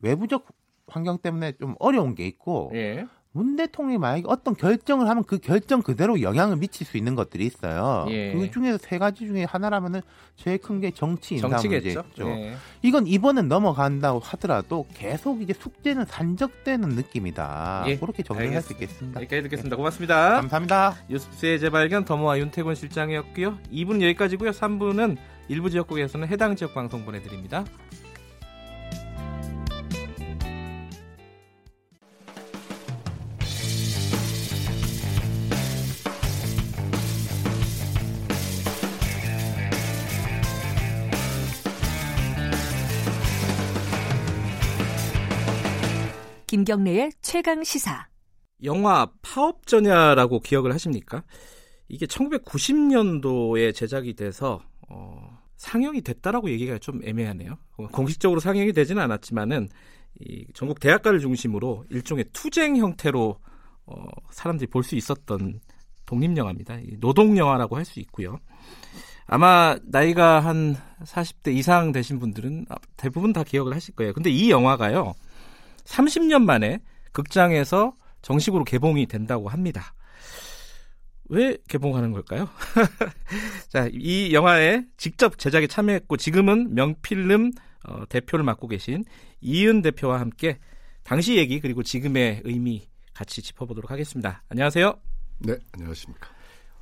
[0.00, 0.46] 외부적
[0.86, 3.06] 환경 때문에 좀 어려운 게 있고 예.
[3.38, 8.04] 문 대통령이 만약에 어떤 결정을 하면 그 결정 그대로 영향을 미칠 수 있는 것들이 있어요.
[8.08, 8.32] 예.
[8.32, 10.00] 그 중에서 세 가지 중에 하나라면은
[10.34, 12.04] 제일 큰 게 정치 인사 문제죠.
[12.20, 12.56] 예.
[12.82, 17.84] 이건 이번은 넘어간다고 하더라도 계속 이제 숙제는 산적되는 느낌이다.
[17.86, 17.96] 예.
[17.96, 19.20] 그렇게 정리할 수 있겠습니다.
[19.20, 19.76] 여기까지 듣겠습니다.
[19.76, 20.30] 고맙습니다.
[20.40, 20.96] 감사합니다.
[21.08, 23.58] 뉴스의 재발견 더모아 윤태곤 실장이었고요.
[23.72, 24.50] 2부는 여기까지고요.
[24.50, 25.16] 3부는
[25.46, 27.64] 일부 지역국에서는 해당 지역 방송 보내드립니다.
[46.48, 48.08] 김경래의 최강 시사.
[48.64, 51.22] 영화 파업전야라고 기억을 하십니까?
[51.88, 57.58] 이게 1990년도에 제작이 돼서 어, 상영이 됐다라고 얘기가 좀 애매하네요.
[57.92, 59.68] 공식적으로 상영이 되지는 않았지만은
[60.20, 63.38] 이 전국 대학가를 중심으로 일종의 투쟁 형태로
[63.86, 65.60] 어, 사람들이 볼 수 있었던
[66.06, 66.78] 독립 영화입니다.
[66.98, 68.38] 노동 영화라고 할 수 있고요.
[69.26, 72.64] 아마 나이가 한 40대 이상 되신 분들은
[72.96, 74.14] 대부분 다 기억을 하실 거예요.
[74.14, 75.12] 근데 이 영화가요,
[75.88, 76.80] 30년 만에
[77.12, 79.94] 극장에서 정식으로 개봉이 된다고 합니다.
[81.30, 82.48] 왜 개봉하는 걸까요?
[83.68, 87.52] 자, 이 영화에 직접 제작에 참여했고 지금은 명필름
[87.84, 89.04] 어, 대표를 맡고 계신
[89.40, 90.58] 이은 대표와 함께
[91.04, 94.42] 당시 얘기 그리고 지금의 의미 같이 짚어보도록 하겠습니다.
[94.48, 94.94] 안녕하세요.
[95.40, 96.28] 네, 안녕하십니까.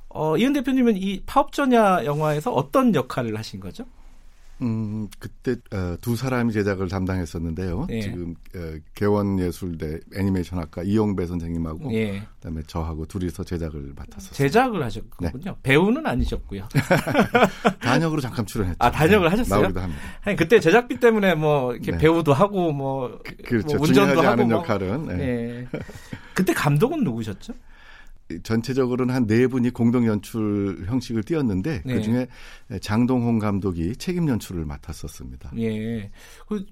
[0.09, 3.85] 어, 이은 대표님은 이 파업전야 영화에서 어떤 역할을 하신 거죠?
[4.61, 7.85] 음, 그때 어, 두 사람이 제작을 담당했었는데요.
[7.87, 8.01] 네.
[8.01, 8.59] 지금 어,
[8.95, 12.23] 개원예술대 애니메이션학과 이용배 선생님하고 네.
[12.35, 14.33] 그다음에 저하고 둘이서 제작을 맡았었어요.
[14.33, 15.31] 제작을 하셨군요.
[15.43, 15.55] 네.
[15.63, 16.67] 배우는 아니셨고요.
[17.81, 18.77] 단역으로 잠깐 출연했죠.
[18.79, 19.61] 아, 단역을 하셨어요?
[19.61, 20.01] 나오기도 합니다.
[20.23, 21.97] 아니, 그때 제작비 때문에 뭐 이렇게 네.
[21.99, 23.77] 배우도 하고 뭐, 그, 그렇죠.
[23.77, 24.57] 뭐 운전도 하고 않은 뭐.
[24.59, 25.07] 역할은.
[25.07, 25.15] 네.
[25.15, 25.67] 네.
[26.33, 27.53] 그때 감독은 누구셨죠?
[28.43, 31.93] 전체적으로는 한 네 분이 공동 연출 형식을 띄었는데 네.
[31.93, 32.27] 그 중에
[32.81, 35.51] 장동홍 감독이 책임 연출을 맡았었습니다.
[35.57, 36.09] 예.
[36.47, 36.65] 그,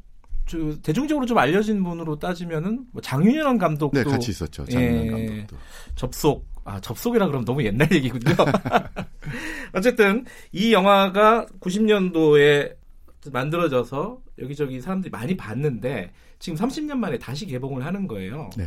[0.45, 4.65] 저, 대중적으로 좀 알려진 분으로 따지면은 뭐 장윤현 감독도 네 같이 있었죠.
[4.65, 5.27] 장윤현 예.
[5.27, 5.57] 감독도
[5.95, 8.33] 접속 아 접속이라 그러면 너무 옛날 얘기군요.
[9.73, 12.75] 어쨌든 이 영화가 90년도에
[13.31, 18.49] 만들어져서 여기저기 사람들이 많이 봤는데 지금 30년 만에 다시 개봉을 하는 거예요.
[18.57, 18.65] 네.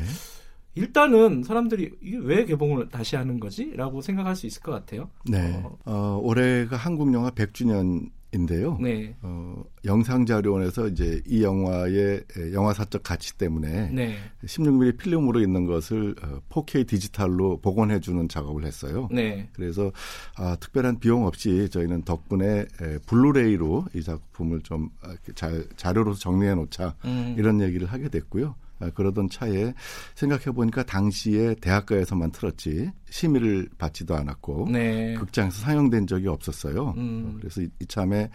[0.78, 5.10] 일단은 사람들이 이게 왜 개봉을 다시 하는 거지?라고 생각할 수 있을 것 같아요.
[5.28, 5.60] 네.
[5.62, 8.76] 어, 어 올해가 한국 영화 100주년 인데요.
[8.78, 9.16] 네.
[9.22, 14.18] 어, 영상 자료원에서 이제 이 영화의 영화사적 가치 때문에 네.
[14.44, 16.14] 16mm 필름으로 있는 것을
[16.50, 19.08] 4K 어, 디지털로 복원해 주는 작업을 했어요.
[19.10, 19.48] 네.
[19.54, 19.90] 그래서
[20.36, 24.90] 아, 특별한 비용 없이 저희는 덕분에 에, 블루레이로 이 작품을 좀
[25.34, 27.34] 잘 자료로서 정리해 놓자 음.
[27.38, 28.54] 이런 얘기를 하게 됐고요.
[28.80, 29.74] 아, 그러던 차에
[30.14, 35.14] 생각해 보니까 당시에 대학가에서만 틀었지 심의를 받지도 않았고 네.
[35.14, 36.94] 극장에서 상영된 적이 없었어요.
[36.96, 37.36] 음.
[37.40, 38.30] 그래서 이, 참에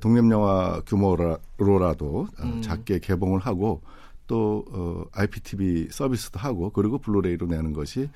[0.00, 2.62] 독립 영화 규모로라도 어, 음.
[2.62, 3.82] 작게 개봉을 하고
[4.26, 8.08] 또 어, IPTV 서비스도 하고 그리고 블루레이로 내는 것이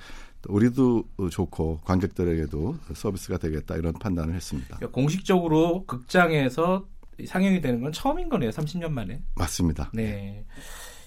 [0.48, 4.76] 우리도 좋고 관객들에게도 서비스가 되겠다 이런 판단을 했습니다.
[4.76, 6.86] 그러니까 공식적으로 극장에서
[7.26, 8.50] 상영이 되는 건 처음인 거네요.
[8.50, 9.20] 30년 만에.
[9.34, 9.90] 맞습니다.
[9.94, 10.44] 네.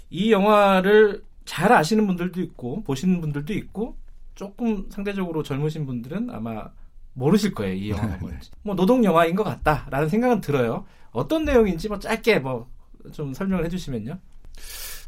[0.09, 3.97] 이 영화를 잘 아시는 분들도 있고 보시는 분들도 있고
[4.35, 6.65] 조금 상대적으로 젊으신 분들은 아마
[7.13, 8.51] 모르실 거예요 이 영화가 네, 뭔지.
[8.63, 10.85] 뭐 노동 영화인 것 같다라는 생각은 들어요.
[11.11, 12.79] 어떤 내용인지 뭐 짧게 뭐
[13.13, 14.17] 좀 설명을 해주시면요.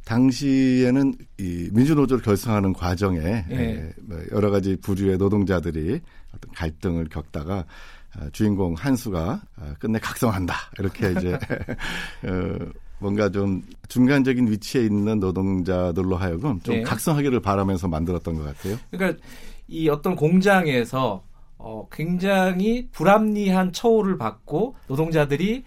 [0.06, 3.94] 당시에는 이 민주노조를 결성하는 과정에 네.
[4.02, 6.02] 뭐 여러 가지 부류의 노동자들이
[6.34, 7.66] 어떤 갈등을 겪다가
[8.14, 11.34] 아, 주인공 한수가 아, 끝내 각성한다 이렇게 이제
[12.26, 12.58] 어,
[13.02, 16.82] 뭔가 좀 중간적인 위치에 있는 노동자들로 하여금 좀 네.
[16.84, 18.78] 각성하기를 바라면서 만들었던 것 같아요.
[18.92, 19.22] 그러니까
[19.68, 21.24] 이 어떤 공장에서
[21.58, 25.64] 어, 굉장히 불합리한 처우를 받고 노동자들이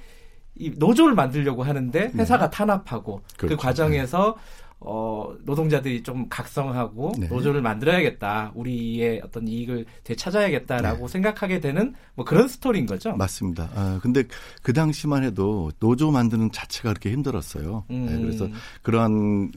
[0.56, 2.12] 이 노조를 만들려고 하는데 네.
[2.14, 2.56] 회사가 네.
[2.56, 3.56] 탄압하고 그 그렇죠.
[3.56, 4.63] 그 과정에서 네.
[4.86, 7.26] 어, 노동자들이 좀 각성하고 네.
[7.28, 8.52] 노조를 만들어야겠다.
[8.54, 11.12] 우리의 어떤 이익을 되찾아야겠다라고 네.
[11.12, 13.16] 생각하게 되는 뭐 그런 스토리인 거죠.
[13.16, 13.70] 맞습니다.
[13.74, 14.24] 아, 근데
[14.62, 17.84] 그 당시만 해도 노조 만드는 자체가 그렇게 힘들었어요.
[17.88, 18.06] 네, 음.
[18.06, 18.48] 네, 그래서
[18.82, 19.52] 그러한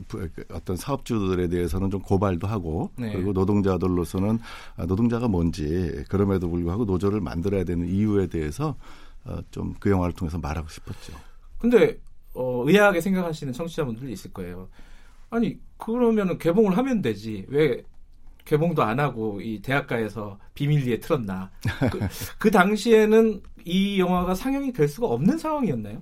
[0.53, 3.11] 어떤 사업주들에 대해서는 좀 고발도 하고 네.
[3.11, 4.39] 그리고 노동자들로서는
[4.77, 8.75] 아, 노동자가 뭔지 그럼에도 불구하고 노조를 만들어야 되는 이유에 대해서
[9.25, 11.13] 어, 좀 그 영화를 통해서 말하고 싶었죠.
[11.59, 11.97] 근데
[12.33, 14.69] 어, 의아하게 생각하시는 청취자분들도 있을 거예요.
[15.29, 17.83] 아니 그러면은 개봉을 하면 되지 왜
[18.45, 21.51] 개봉도 안 하고 이 대학가에서 비밀리에 틀었나?
[21.91, 21.99] 그,
[22.39, 26.01] 그 당시에는 이 영화가 상영이 될 수가 없는 상황이었나요?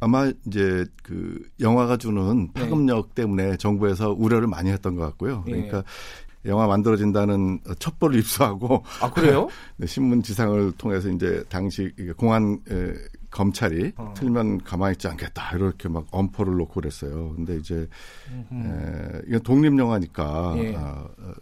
[0.00, 2.60] 아마 이제 그 영화가 주는 네.
[2.60, 3.22] 파급력 네.
[3.22, 5.44] 때문에 정부에서 우려를 많이 했던 것 같고요.
[5.46, 5.52] 네.
[5.52, 5.82] 그러니까
[6.42, 6.50] 네.
[6.50, 9.48] 영화 만들어진다는 첩보를 입수하고 아 그래요?
[9.76, 12.58] 네, 신문 지상을 통해서 이제 당시 공안
[13.30, 14.14] 검찰이 어.
[14.16, 17.34] 틀면 가만히 있지 않겠다 이렇게 막 엄포를 놓고 그랬어요.
[17.34, 17.88] 근데 이제
[18.52, 20.74] 에, 이건 독립 영화니까 예.
[20.76, 21.32] 아, 어,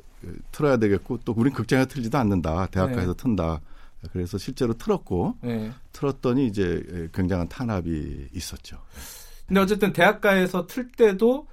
[0.50, 2.66] 틀어야 되겠고 또 우린 극장에 틀지도 않는다.
[2.66, 3.22] 대학가에서 네.
[3.22, 3.60] 튼다.
[4.12, 5.70] 그래서 실제로 틀었고 네.
[5.92, 8.78] 틀었더니 이제 굉장한 탄압이 있었죠.
[9.46, 11.46] 근데 어쨌든 대학가에서 틀 때도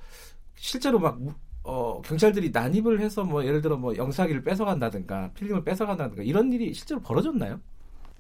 [0.56, 1.20] 실제로 막
[1.64, 7.02] 어, 경찰들이 난입을 해서 뭐 예를 들어 뭐 영사기를 뺏어간다든가 필름을 뺏어간다든가 이런 일이 실제로
[7.02, 7.60] 벌어졌나요?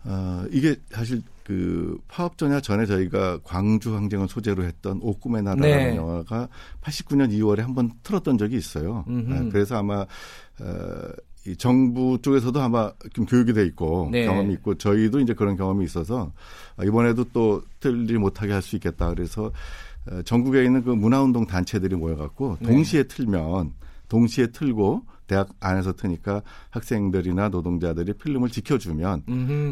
[0.05, 5.95] 어, 이게 사실 그 파업 전야 전에 저희가 광주 항쟁을 소재로 했던 옥꿈의 나라라는 네.
[5.95, 6.47] 영화가
[6.81, 9.05] 89년 2월에 한번 틀었던 적이 있어요.
[9.07, 11.09] 아, 그래서 아마 어,
[11.45, 14.25] 이 정부 쪽에서도 아마 좀 교육이 돼 있고 네.
[14.25, 16.31] 경험이 있고 저희도 이제 그런 경험이 있어서
[16.81, 19.51] 이번에도 또 틀리 못하게 할 수 있겠다 그래서
[20.09, 22.67] 어, 전국에 있는 그 문화운동 단체들이 모여갖고 네.
[22.67, 23.73] 동시에 틀면
[24.07, 29.23] 동시에 틀고 대학 안에서 트니까 학생들이나 노동자들이 필름을 지켜주면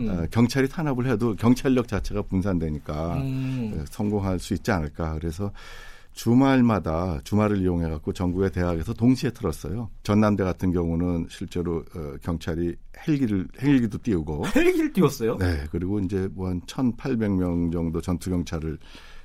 [0.10, 3.74] 어, 경찰이 탄압을 해도 경찰력 자체가 분산되니까 음.
[3.78, 5.14] 어, 성공할 수 있지 않을까.
[5.16, 5.52] 그래서
[6.14, 9.90] 주말마다 주말을 이용해 갖고 전국의 대학에서 동시에 틀었어요.
[10.04, 12.76] 전남대 같은 경우는 실제로 어, 경찰이
[13.08, 15.38] 헬기를 헬기도 띄우고 헬기를 띄웠어요?
[15.38, 15.64] 네.
[15.72, 18.78] 그리고 이제 뭐 한 1,800명 정도 전투 경찰을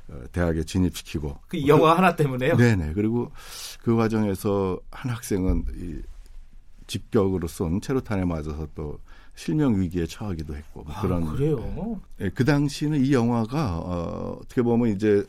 [0.09, 2.57] 어, 대학에 진입시키고 그 영화 하나 때문에요?
[2.57, 2.93] 네네.
[2.95, 3.33] 그리고
[3.83, 6.01] 그 과정에서 한 학생은 이
[6.87, 8.99] 직격으로 쏜 체로탄에 맞아서 또
[9.35, 12.01] 실명 위기에 처하기도 했고 뭐 아, 그런 그래요.
[12.21, 15.27] 예, 그 당시는 이 영화가 어, 어떻게 보면 이제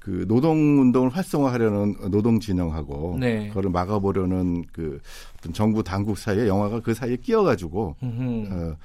[0.00, 3.48] 그 노동 운동을 활성화하려는 노동 진영하고 네.
[3.48, 5.00] 그걸 막아보려는 그
[5.38, 8.76] 어떤 정부 당국 사이에 영화가 그 사이에 끼어가지고 어,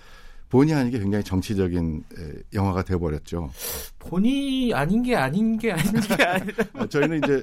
[0.49, 2.03] 본의 아니게 굉장히 정치적인
[2.53, 3.49] 영화가 돼버렸죠.
[3.97, 6.88] 본의 아닌 게 아닌 게 아닌 게 아니다.
[6.88, 7.41] 저희는 이제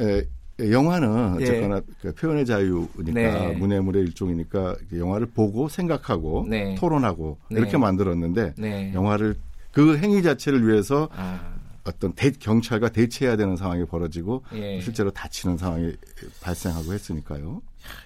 [0.00, 0.28] 에, 예,
[0.58, 1.44] 영화는 예.
[1.44, 3.52] 어쨌거나 그 표현의 자유니까 네.
[3.56, 6.74] 문해물의 일종이니까 영화를 보고 생각하고 네.
[6.76, 7.60] 토론하고 네.
[7.60, 8.92] 이렇게 만들었는데 네.
[8.94, 9.36] 영화를
[9.72, 11.54] 그 행위 자체를 위해서 아.
[11.84, 14.80] 어떤 대, 경찰과 대치해야 되는 상황이 벌어지고 예.
[14.80, 15.94] 실제로 다치는 상황이
[16.42, 17.62] 발생하고 했으니까요.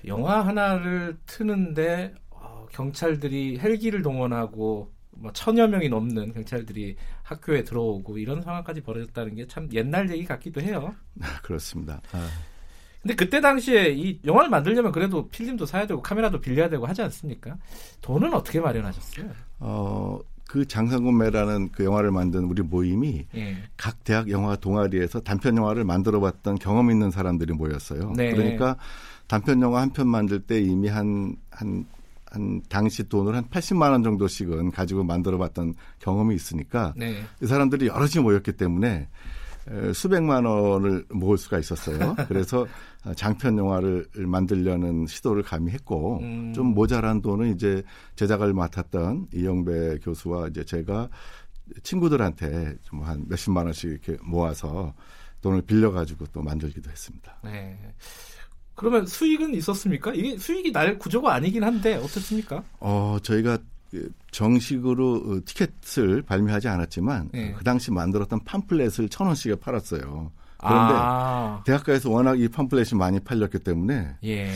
[0.06, 6.96] 영화 하나를 트는데 어, 경찰들이 헬기를 동원하고 뭐 천여 명이 넘는 경찰들이
[7.30, 10.94] 학교에 들어오고 이런 상황까지 벌어졌다는 게 참 옛날 얘기 같기도 해요.
[11.42, 12.00] 그렇습니다.
[12.12, 12.28] 아.
[13.02, 17.56] 근데 그때 당시에 이 영화를 만들려면 그래도 필름도 사야 되고 카메라도 빌려야 되고 하지 않습니까?
[18.02, 19.30] 돈은 어떻게 마련하셨어요?
[19.60, 23.56] 어, 그 장상군매라는 그 영화를 만든 우리 모임이 예.
[23.78, 28.12] 각 대학 영화 동아리에서 단편 영화를 만들어 봤던 경험 있는 사람들이 모였어요.
[28.16, 28.32] 네.
[28.32, 28.76] 그러니까
[29.28, 31.86] 단편 영화 한 편 만들 때 이미 한 한
[32.30, 37.22] 한 당시 돈을 한 80만 원 정도씩은 가지고 만들어 봤던 경험이 있으니까 네.
[37.42, 39.08] 이 사람들이 여럿이 모였기 때문에
[39.94, 42.16] 수백만 원을 모을 수가 있었어요.
[42.28, 42.66] 그래서
[43.14, 46.52] 장편 영화를 만들려는 시도를 감히 했고 음.
[46.54, 47.82] 좀 모자란 돈은 이제
[48.16, 51.08] 제작을 맡았던 이영배 교수와 이제 제가
[51.82, 54.92] 친구들한테 좀 한 몇십만 원씩 이렇게 모아서
[55.40, 57.38] 돈을 빌려가지고 또 만들기도 했습니다.
[57.44, 57.78] 네.
[58.80, 60.14] 그러면 수익은 있었습니까?
[60.14, 62.64] 이게 수익이 날 구조가 아니긴 한데 어떻습니까?
[62.78, 63.58] 어, 저희가
[63.90, 67.52] 그 정식으로 어, 티켓을 발매하지 않았지만 네.
[67.58, 70.32] 그 당시 만들었던 팜플렛을 천 원씩에 팔았어요.
[70.56, 71.62] 그런데 아.
[71.66, 74.50] 대학가에서 워낙 이 팜플렛이 많이 팔렸기 때문에 예.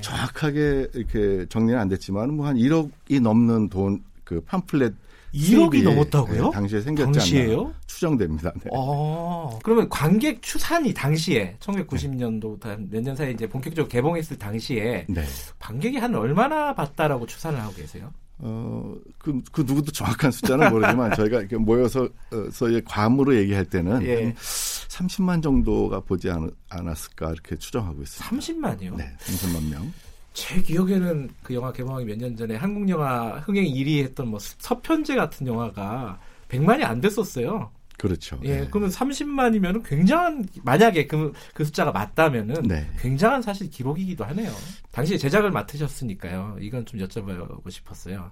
[0.00, 4.92] 정확하게 이렇게 정리는 안 됐지만 뭐 한 1억이 넘는 돈 그 팜플렛
[5.36, 6.44] 1억이 넘었다고요?
[6.44, 7.74] 네, 당시에 생겼지 당시에요?
[7.86, 8.52] 추정됩니다.
[8.62, 8.70] 네.
[8.74, 15.24] 아, 그러면 관객 추산이 당시에 1990년도 몇년 사이에 이제 본격적으로 개봉했을 당시에 네.
[15.58, 18.10] 관객이 한 얼마나 봤다라고 추산을 하고 계세요?
[18.38, 22.08] 어, 그, 그 누구도 정확한 숫자는 모르지만 저희가 이렇게 모여서
[22.52, 24.34] 서의 과으로 얘기할 때는 예.
[24.34, 28.36] 30만 정도가 보지 않, 않았을까 이렇게 추정하고 있습니다.
[28.36, 28.96] 30만이요?
[28.96, 29.92] 네, 30만 명.
[30.36, 35.14] 제 기억에는 그 영화 개봉하기 몇 년 전에 한국 영화 흥행 1위 했던 뭐 서편제
[35.16, 37.70] 같은 영화가 100만이 안 됐었어요.
[37.96, 38.38] 그렇죠.
[38.44, 38.68] 예, 네.
[38.70, 42.86] 그러면 30만이면 굉장한 만약에 그, 그 숫자가 맞다면은 네.
[43.00, 44.52] 굉장한 사실 기록이기도 하네요.
[44.92, 46.58] 당시에 제작을 맡으셨으니까요.
[46.60, 48.30] 이건 좀 여쭤보고 싶었어요.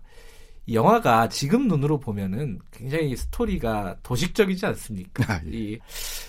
[0.67, 5.33] 이 영화가 지금 눈으로 보면은 굉장히 스토리가 도식적이지 않습니까?
[5.33, 5.51] 아, 예.
[5.51, 5.79] 이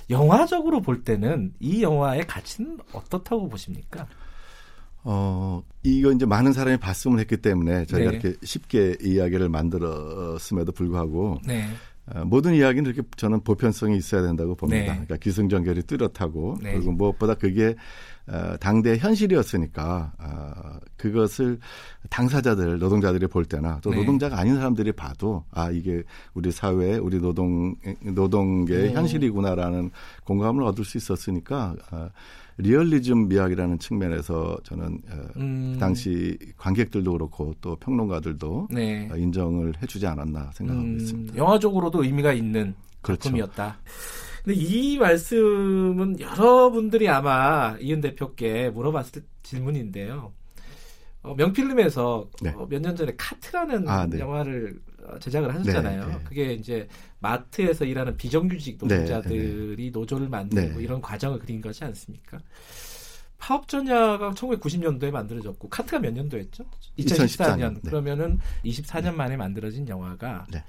[0.10, 4.08] 영화적으로 볼 때는 이 영화의 가치는 어떻다고 보십니까?
[5.08, 8.18] 어, 이거 이제 많은 사람이 봤으면 했기 때문에 저희가 네.
[8.18, 11.68] 이렇게 쉽게 이야기를 만들었음에도 불구하고 네.
[12.08, 14.82] 어, 모든 이야기는 이렇게 저는 보편성이 있어야 된다고 봅니다.
[14.82, 14.88] 네.
[14.88, 16.74] 그러니까 기승전결이 뚜렷하고 네.
[16.74, 17.76] 그리고 무엇보다 그게
[18.28, 21.60] 어, 당대 현실이었으니까 어, 그것을
[22.10, 23.98] 당사자들 노동자들이 볼 때나 또 네.
[23.98, 26.02] 노동자가 아닌 사람들이 봐도 아 이게
[26.34, 28.94] 우리 사회 우리 노동 노동계 의 네.
[28.94, 29.92] 현실이구나라는
[30.24, 32.10] 공감을 얻을 수 있었으니까 어,
[32.58, 35.72] 리얼리즘 미학이라는 측면에서 저는 어, 음.
[35.74, 39.10] 그 당시 관객들도 그렇고 또 평론가들도 네.
[39.12, 41.36] 어, 인정을 해주지 않았나 생각하고 음, 있습니다.
[41.36, 43.24] 영화적으로도 의미가 있는 그렇죠.
[43.24, 43.78] 작품이었다.
[44.44, 50.32] 근데 이 말씀은 여러분들이 아마 이은 대표께 물어봤을 질문인데요.
[51.24, 52.54] 어, 명필름에서 네.
[52.56, 54.20] 어, 몇년 전에 카트라는 아, 네.
[54.20, 56.08] 영화를 어, 제작을 하셨잖아요.
[56.08, 56.20] 네, 네.
[56.24, 56.88] 그게 이제
[57.20, 62.40] 마트에서 일하는 비정규직 네, 노동자들이 네, 노조를 만들고 이런 과정을 그린 것이 않습니까?
[63.38, 66.64] 파업전야가 1990년도에 만들어졌고 카트가 몇 년도였죠?
[66.98, 67.06] 2014년.
[67.26, 67.74] 2014년.
[67.76, 67.80] 네.
[67.84, 69.12] 그러면은 24년 네.
[69.12, 70.64] 만에 만들어진 영화가 네.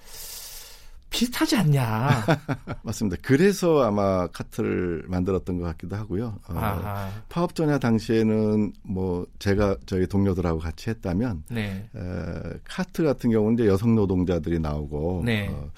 [1.17, 2.25] 비슷하지 않냐.
[2.85, 3.17] 맞습니다.
[3.23, 6.39] 그래서 아마 카트를 만들었던 것 같기도 하고요.
[6.47, 11.89] 어, 파업 전야 당시에는 뭐 제가 저희 동료들하고 같이 했다면 네.
[11.95, 15.49] 에, 카트 같은 경우는 이제 여성 노동자들이 나오고 네.
[15.49, 15.71] 어,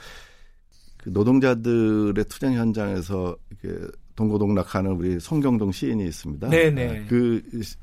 [0.97, 3.86] 그 노동자들의 투쟁 현장에서 이렇게
[4.18, 6.48] 동고동락하는 우리 송경동 시인이 있습니다.
[6.48, 6.88] 네네.
[6.88, 7.40] 아, 그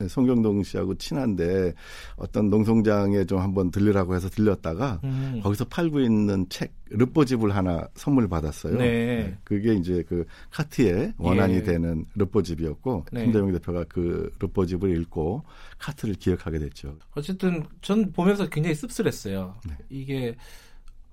[0.09, 1.73] 송경동 씨하고 친한데
[2.17, 5.39] 어떤 농성장에 좀 한번 들리라고 해서 들렸다가 음.
[5.41, 8.77] 거기서 팔고 있는 책 르뽀집을 하나 선물 받았어요.
[8.77, 8.85] 네.
[8.85, 9.37] 네.
[9.45, 11.63] 그게 이제 그 카트의 원한이 예.
[11.63, 13.23] 되는 르뽀집이었고 네.
[13.23, 15.43] 김대중 대표가 그 르뽀집을 읽고
[15.79, 16.97] 카트를 기억하게 됐죠.
[17.15, 19.55] 어쨌든 전 보면서 굉장히 씁쓸했어요.
[19.67, 19.77] 네.
[19.89, 20.35] 이게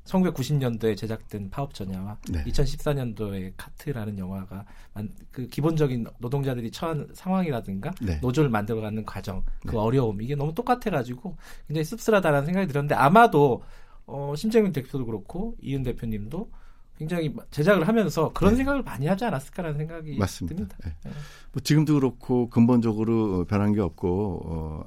[0.05, 2.45] 1990년도에 제작된 파업전야와 네.
[2.45, 4.65] 2014년도에 카트라는 영화가
[5.31, 8.19] 그 기본적인 노동자들이 처한 상황이라든가 네.
[8.21, 9.77] 노조를 만들어가는 과정, 그 네.
[9.77, 11.37] 어려움 이게 너무 똑같아가지고
[11.69, 13.63] 굉장히 씁쓸하다는 생각이 들었는데 아마도
[14.07, 16.51] 어, 심재민 대표도 그렇고 이은 대표님도
[16.99, 18.59] 굉장히 제작을 하면서 그런 네.
[18.59, 20.57] 생각을 많이 하지 않았을까라는 생각이 맞습니다.
[20.57, 20.77] 듭니다.
[20.85, 20.95] 네.
[21.05, 21.11] 네.
[21.53, 24.85] 뭐 지금도 그렇고 근본적으로 변한 게 없고 어,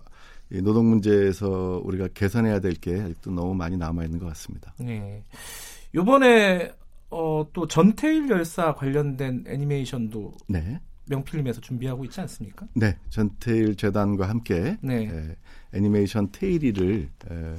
[0.51, 4.73] 이 노동 문제에서 우리가 개선해야 될 게 아직도 너무 많이 남아 있는 것 같습니다.
[4.79, 5.23] 네.
[5.95, 6.71] 이번에
[7.09, 10.79] 어, 또 전태일 열사 관련된 애니메이션도 네.
[11.07, 12.67] 명필름에서 준비하고 있지 않습니까?
[12.73, 15.05] 네, 전태일 재단과 함께 네.
[15.05, 15.35] 에,
[15.77, 17.55] 애니메이션 테일이를 에,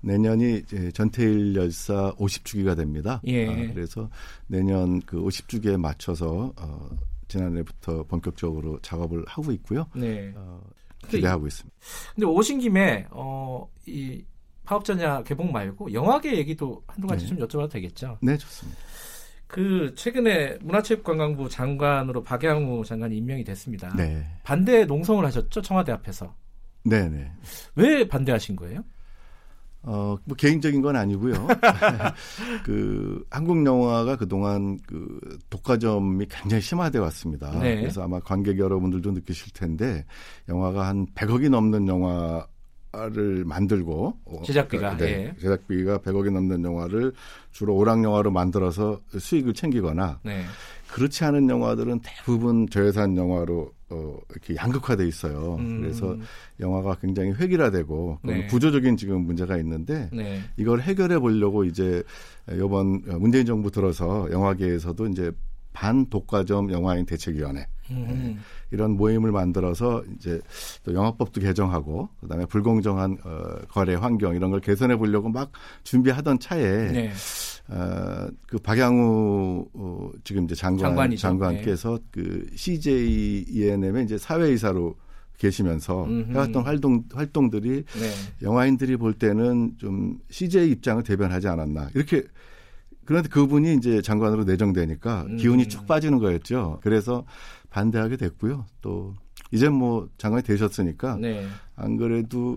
[0.00, 0.62] 내년이
[0.92, 3.20] 전태일 열사 50주기가 됩니다.
[3.26, 3.48] 예.
[3.48, 4.08] 아, 그래서
[4.46, 6.88] 내년 그 50주기에 맞춰서 어,
[7.28, 9.86] 지난해부터 본격적으로 작업을 하고 있고요.
[9.96, 10.32] 네.
[10.36, 10.60] 어,
[11.08, 11.76] 기대하고 있습니다.
[12.14, 14.24] 근데 오신 김에 어, 이
[14.64, 17.28] 파업전야 개봉 말고 영화계 얘기도 한두 가지 네.
[17.28, 18.18] 좀 여쭤봐도 되겠죠?
[18.22, 18.78] 네, 좋습니다.
[19.46, 23.94] 그 최근에 문화체육관광부 장관으로 박양우 장관이 임명이 됐습니다.
[23.94, 24.24] 네.
[24.42, 26.34] 반대 농성을 하셨죠 청와대 앞에서.
[26.84, 27.08] 네네.
[27.08, 27.32] 네.
[27.76, 28.84] 왜 반대하신 거예요?
[29.86, 31.34] 어, 뭐 개인적인 건 아니고요.
[32.64, 37.50] 그 한국 영화가 그동안 그 독과점이 굉장히 심화돼 왔습니다.
[37.60, 37.80] 네.
[37.80, 40.04] 그래서 아마 관객 여러분들도 느끼실 텐데
[40.48, 42.46] 영화가 한 100억이 넘는 영화
[43.10, 45.40] 를 만들고 어, 제작비가 네, 예.
[45.40, 47.12] 제작비가 100억이 넘는 영화를
[47.50, 50.44] 주로 오락 영화로 만들어서 수익을 챙기거나 네.
[50.94, 55.56] 그렇지 않은 영화들은 대부분 저예산 영화로 어, 이렇게 양극화돼 있어요.
[55.58, 55.80] 음.
[55.80, 56.16] 그래서
[56.60, 58.46] 영화가 굉장히 획일화되고 네.
[58.46, 60.40] 구조적인 지금 문제가 있는데 네.
[60.56, 62.04] 이걸 해결해 보려고 이제
[62.48, 65.32] 이번 문재인 정부 들어서 영화계에서도 이제
[65.72, 68.38] 반독과점 영화인 대책위원회 음.
[68.74, 68.76] 네.
[68.76, 70.40] 이런 모임을 만들어서 이제
[70.84, 75.52] 또 영화법도 개정하고 그다음에 불공정한 어, 거래 환경 이런 걸 개선해 보려고 막
[75.84, 77.12] 준비하던 차에 네.
[77.68, 81.20] 어, 그 박양우 어, 지금 이제 장관 장관이죠.
[81.20, 82.04] 장관께서 네.
[82.10, 84.96] 그 CJ ENM의 이제 사회이사로
[85.38, 86.32] 계시면서 음흠.
[86.32, 88.10] 해왔던 활동 활동들이 네.
[88.42, 92.24] 영화인들이 볼 때는 좀 CJ 입장을 대변하지 않았나 이렇게
[93.04, 95.36] 그런데 그분이 이제 장관으로 내정되니까 음.
[95.36, 96.80] 기운이 쭉 빠지는 거였죠.
[96.82, 97.24] 그래서
[97.74, 98.64] 반대하게 됐고요.
[98.80, 99.14] 또
[99.50, 101.44] 이제 뭐 장관이 되셨으니까 네.
[101.74, 102.56] 안 그래도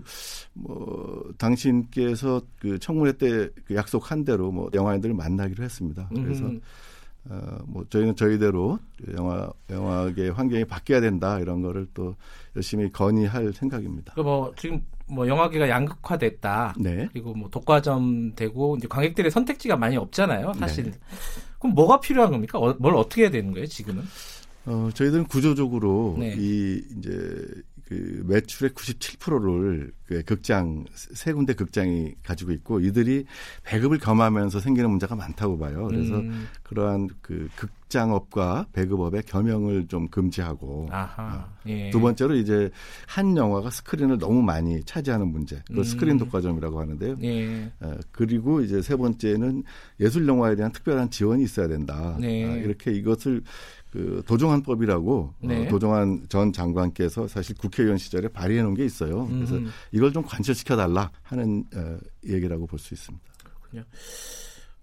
[0.54, 6.08] 뭐 당신께서 그 청문회 때 그 약속한 대로 뭐 영화인들을 만나기로 했습니다.
[6.14, 6.60] 그래서 음.
[7.28, 8.78] 어뭐 저희는 저희대로
[9.16, 12.14] 영화 영화계 환경이 바뀌어야 된다 이런 거를 또
[12.56, 14.14] 열심히 건의할 생각입니다.
[14.22, 16.74] 뭐 지금 뭐 영화계가 양극화됐다.
[16.78, 17.08] 네.
[17.12, 20.52] 그리고 뭐 독과점 되고 이제 관객들의 선택지가 많이 없잖아요.
[20.54, 20.84] 사실.
[20.84, 20.92] 네.
[21.58, 22.58] 그럼 뭐가 필요한 겁니까?
[22.58, 24.04] 어, 뭘 어떻게 해야 되는 거예요, 지금은?
[24.68, 26.34] 어, 저희들은 구조적으로 네.
[26.36, 27.44] 이 이제
[27.88, 33.24] 그 매출의 97%를 그 극장 세 군데 극장이 가지고 있고 이들이
[33.64, 35.86] 배급을 겸하면서 생기는 문제가 많다고 봐요.
[35.88, 36.48] 그래서 음.
[36.64, 41.44] 그러한 그 극장업과 배급업의 겸용을 좀 금지하고 어.
[41.66, 41.88] 예.
[41.88, 42.70] 두 번째로 이제
[43.06, 45.56] 한 영화가 스크린을 너무 많이 차지하는 문제.
[45.66, 45.84] 그걸 음.
[45.84, 47.16] 스크린 독과점이라고 하는데요.
[47.22, 47.72] 예.
[47.80, 49.64] 어, 그리고 이제 세 번째는
[50.00, 52.18] 예술 영화에 대한 특별한 지원이 있어야 된다.
[52.20, 52.44] 네.
[52.44, 53.42] 어, 이렇게 이것을
[53.90, 55.66] 그 도정안법이라고 어, 네.
[55.66, 59.26] 어, 도정안 전 장관께서 사실 국회의원 시절에 발의해 놓은 게 있어요.
[59.28, 59.70] 그래서 음.
[59.92, 61.96] 이걸 좀 관철시켜 달라 하는 어,
[62.26, 63.24] 얘기라고 볼 수 있습니다.
[63.42, 63.84] 그렇군요.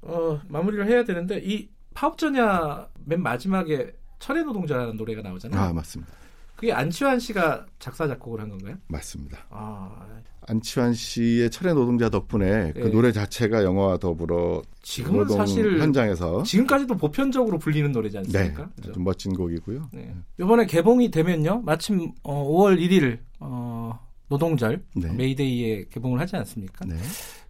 [0.01, 5.59] 어, 마무리를 해야 되는데 이 파업전야 맨 마지막에 철의 노동자라는 노래가 나오잖아요.
[5.61, 6.11] 아 맞습니다.
[6.55, 8.75] 그게 안치환 씨가 작사 작곡을 한 건가요?
[8.87, 9.45] 맞습니다.
[9.49, 10.07] 아,
[10.47, 12.83] 안치환 씨의 철의 노동자 덕분에 그 네.
[12.83, 18.69] 그 노래 자체가 영화와 더불어 지금은 사실 현장에서 지금까지도 보편적으로 불리는 노래지 않습니까?
[18.75, 19.89] 네, 좀 멋진 곡이고요.
[19.93, 20.13] 네.
[20.39, 23.99] 이번에 개봉이 되면요, 마침 어, 5월 1일 어,
[24.29, 25.11] 노동절 네.
[25.13, 26.85] 메이데이에 개봉을 하지 않습니까?
[26.85, 26.95] 네.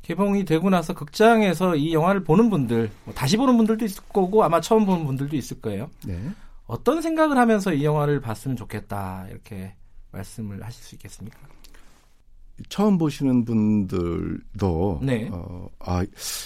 [0.02, 4.62] 개봉이 되고 나서 극장에서 이 영화를 보는 분들, 뭐 다시 보는 분들도 있을 거고 아마
[4.62, 5.90] 처음 보는 분들도 있을 거예요.
[6.06, 6.20] 네.
[6.68, 9.76] 어떤 생각을 하면서 이 영화를 봤으면 좋겠다 이렇게
[10.12, 11.38] 말씀을 하실 수 있겠습니까?
[12.70, 15.30] 처음 보시는 분들도 네.
[15.32, 16.06] 어, 아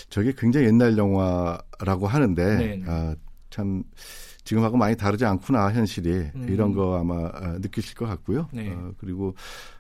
[0.10, 2.78] 저게 굉장히 옛날 영화라고 하는데 네.
[2.78, 2.84] 네.
[2.88, 3.16] 아,
[3.50, 3.84] 참
[4.44, 6.48] 지금하고 많이 다르지 않구나 현실이 음.
[6.50, 8.50] 이런 거 아마 어, 느끼실 것 같고요.
[8.52, 8.70] 네.
[8.72, 9.36] 어, 그리고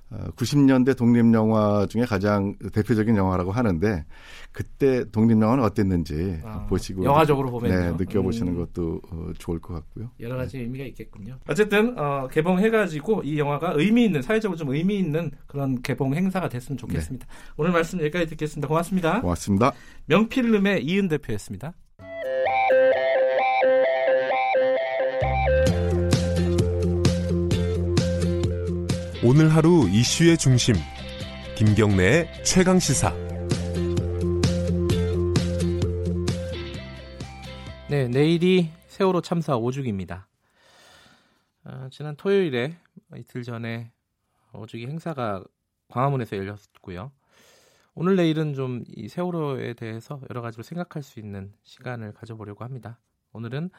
[0.10, 4.06] 90년대 어, 독립 영화 중에 가장 대표적인 영화라고 하는데
[4.52, 8.57] 그때 독립 영화는 어땠는지 아, 보시고 영화적으로 보면 네, 느껴보시는 음.
[8.57, 10.10] 것도 어, 좋을 것 같고요.
[10.19, 10.64] 여러 가지 네.
[10.64, 11.38] 의미가 있겠군요.
[11.48, 16.77] 어쨌든 어, 개봉해가지고 이 영화가 의미 있는 사회적으로 좀 의미 있는 그런 개봉 행사가 됐으면
[16.77, 17.27] 좋겠습니다.
[17.27, 17.34] 네.
[17.57, 18.68] 오늘 말씀 여기까지 듣겠습니다.
[18.68, 19.22] 고맙습니다.
[19.22, 19.73] 고맙습니다.
[20.07, 21.73] 명필름의 이은 대표였습니다.
[29.21, 30.75] 오늘 하루 이슈의 중심
[31.57, 33.13] 김경래의 최강 시사.
[37.89, 40.23] 네 내일이 세월호 참사 5주기입니다.
[41.65, 42.77] 어, 지난 토요일에
[43.17, 43.91] 이틀 전에
[44.53, 45.43] 5주기 행사가
[45.89, 47.11] 광화문에서 열렸고요.
[47.95, 52.99] 오늘 내일은 좀 이 세월호에 대해서 여러 가지로 생각할 수 있는 시간을 가져보려고 합니다.
[53.33, 53.69] 오늘은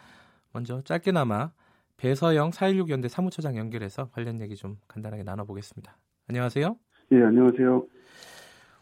[0.53, 1.53] 먼저 짧게나마
[2.01, 5.97] 배서영 4.16 연대 사무처장 연결해서 관련 얘기 좀 간단하게 나눠보겠습니다.
[6.29, 6.75] 안녕하세요.
[7.13, 7.85] 예, 안녕하세요.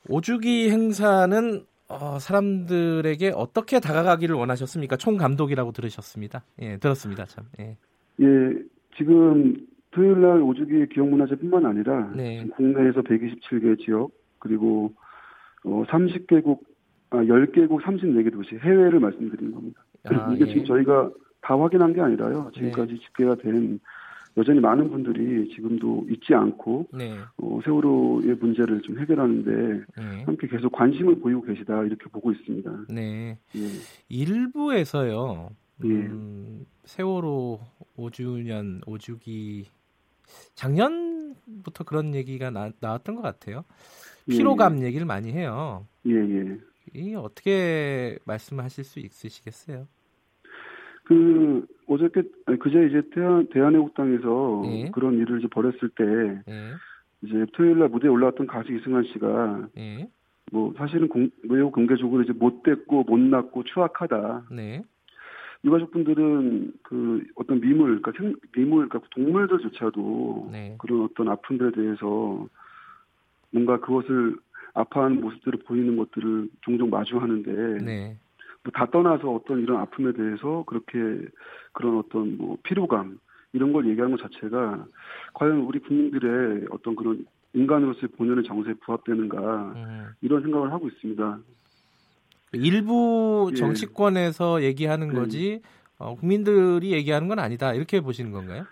[0.09, 4.97] 5주기 행사는 어, 사람들에게 어떻게 다가가기를 원하셨습니까?
[4.97, 6.45] 총 감독이라고 들으셨습니다.
[6.63, 7.25] 예, 들었습니다.
[7.25, 7.47] 참.
[7.59, 7.77] 예.
[8.21, 8.27] 예,
[8.97, 12.47] 지금 토요일 날 5주기 기억문화제뿐만 아니라 네.
[12.55, 14.93] 국내에서 127개 지역 그리고
[15.65, 16.61] 어, 30개국
[17.11, 19.83] 아, 10개국 34개 도시 해외를 말씀드리는 겁니다.
[20.05, 20.53] 아, 이게 예.
[20.53, 22.51] 지금 저희가 다 확인한 게 아니라요.
[22.55, 22.99] 지금까지 네.
[23.01, 23.81] 집계가 된
[24.37, 27.19] 여전히 많은 분들이 지금도 잊지 않고 네.
[27.39, 30.23] 어, 세월호의 문제를 좀 해결하는데 네.
[30.25, 32.71] 함께 계속 관심을 보이고 계시다 이렇게 보고 있습니다.
[32.89, 33.39] 네.
[33.57, 33.61] 예.
[34.09, 35.51] 일부에서요.
[35.85, 35.89] 예.
[35.89, 37.61] 음, 세월호
[37.97, 39.67] 5주년 5주기
[40.55, 43.65] 작년부터 그런 얘기가 나, 나왔던 것 같아요.
[44.29, 45.87] 예, 피로감 예, 얘기를 많이 해요.
[46.07, 46.59] 예, 예.
[46.95, 49.87] 이 어떻게 말씀하실 수 있으시겠어요?
[51.09, 52.23] 그 어저께
[52.61, 54.91] 그제 이제 대한 대한애국당에서 네.
[54.93, 56.05] 그런 일을 이제 벌였을 때
[56.47, 56.73] 네.
[57.23, 60.11] 이제 토요일 날 무대에 올라왔던 가수 이승환 씨가 네.
[60.53, 64.49] 뭐 사실은 공, 매우 공개적으로 이제 못됐고 못났고 추악하다.
[64.51, 64.83] 네.
[65.65, 70.77] 유가족분들은 그 어떤 미물, 그러니까 생, 미물, 그러니까 동물들조차도 네.
[70.79, 72.47] 그런 어떤 아픔들에 대해서
[73.51, 74.37] 뭔가 그것을
[74.75, 78.19] 아파하는 모습들을 보이는 것들을 종종 마주하는데 네.
[78.65, 80.99] 뭐다 떠나서 어떤 이런 아픔에 대해서 그렇게
[81.73, 83.19] 그런 어떤 뭐 피로감
[83.53, 84.87] 이런 걸 얘기하는 것 자체가
[85.35, 87.25] 과연 우리 국민들의 어떤 그런
[87.55, 90.07] 인간으로서의 본연의 정서에 부합되는가 음.
[90.21, 91.39] 이런 생각을 하고 있습니다.
[92.53, 93.57] 일부 예.
[93.57, 94.67] 정치권에서 예.
[94.67, 95.61] 얘기하는 거지
[95.99, 98.65] 어, 국민들이 얘기하는 건 아니다 이렇게 보시는 건가요?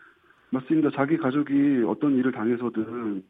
[0.50, 0.90] 맞습니다.
[0.94, 3.22] 자기 가족이 어떤 일을 당해서든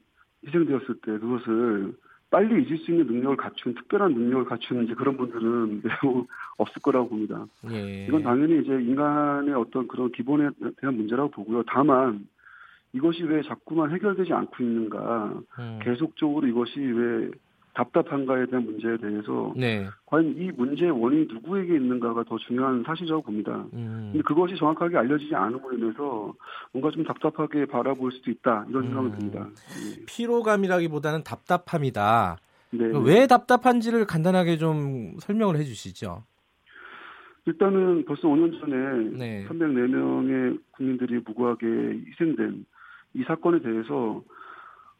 [0.46, 1.94] 희생되었을 때 그것을
[2.30, 6.26] 빨리 잊을 수 있는 능력을 갖춘 특별한 능력을 갖춘 이제 그런 분들은 매우
[6.58, 7.46] 없을 거라고 봅니다.
[7.70, 8.06] 예.
[8.06, 10.50] 이건 당연히 이제 인간의 어떤 그런 기본에
[10.80, 11.62] 대한 문제라고 보고요.
[11.66, 12.26] 다만
[12.92, 15.78] 이것이 왜 자꾸만 해결되지 않고 있는가, 음.
[15.82, 17.30] 계속적으로 이것이 왜
[17.76, 19.86] 답답한가에 대한 문제에 대해서 네.
[20.06, 23.66] 과연 이 문제의 원인이 누구에게 있는가가 더 중요한 사실이라고 봅니다.
[23.74, 24.10] 음.
[24.12, 26.34] 근데 그것이 정확하게 알려지지 않음으로 인해서
[26.72, 28.88] 뭔가 좀 답답하게 바라볼 수도 있다 이런 음.
[28.88, 29.44] 생각이 듭니다.
[29.44, 30.04] 네.
[30.06, 32.38] 피로감이라기보다는 답답함이다.
[32.70, 32.84] 네.
[33.04, 36.24] 왜 답답한지를 간단하게 좀 설명을 해주시죠.
[37.44, 39.46] 일단은 벌써 5년 전에 네.
[39.48, 42.64] 304명의 국민들이 무고하게 희생된
[43.14, 44.22] 이 사건에 대해서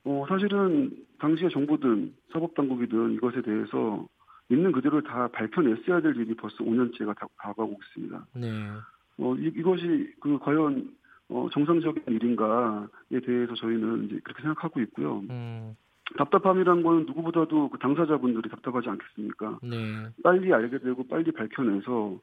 [0.07, 4.07] 어, 사실은 당시의 정부든 사법당국이든 이것에 대해서
[4.49, 8.27] 있는 그대로 다 밝혀냈어야 될 일이 벌써 5년째가 다, 가고 있습니다.
[8.35, 8.71] 네.
[9.19, 10.95] 어, 이, 이것이 그 과연
[11.29, 15.25] 어, 정상적인 일인가에 대해서 저희는 이제 그렇게 생각하고 있고요.
[15.29, 15.77] 음.
[16.17, 19.59] 답답함이란 건 누구보다도 그 당사자분들이 답답하지 않겠습니까?
[19.65, 20.09] 네.
[20.23, 22.21] 빨리 알게 되고 빨리 밝혀내서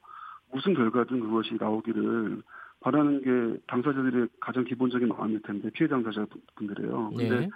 [0.53, 2.41] 무슨 결과든 그것이 나오기를
[2.79, 7.09] 바라는 게 당사자들의 가장 기본적인 마음일 텐데 피해 당사자분들이에요.
[7.09, 7.49] 근데 네.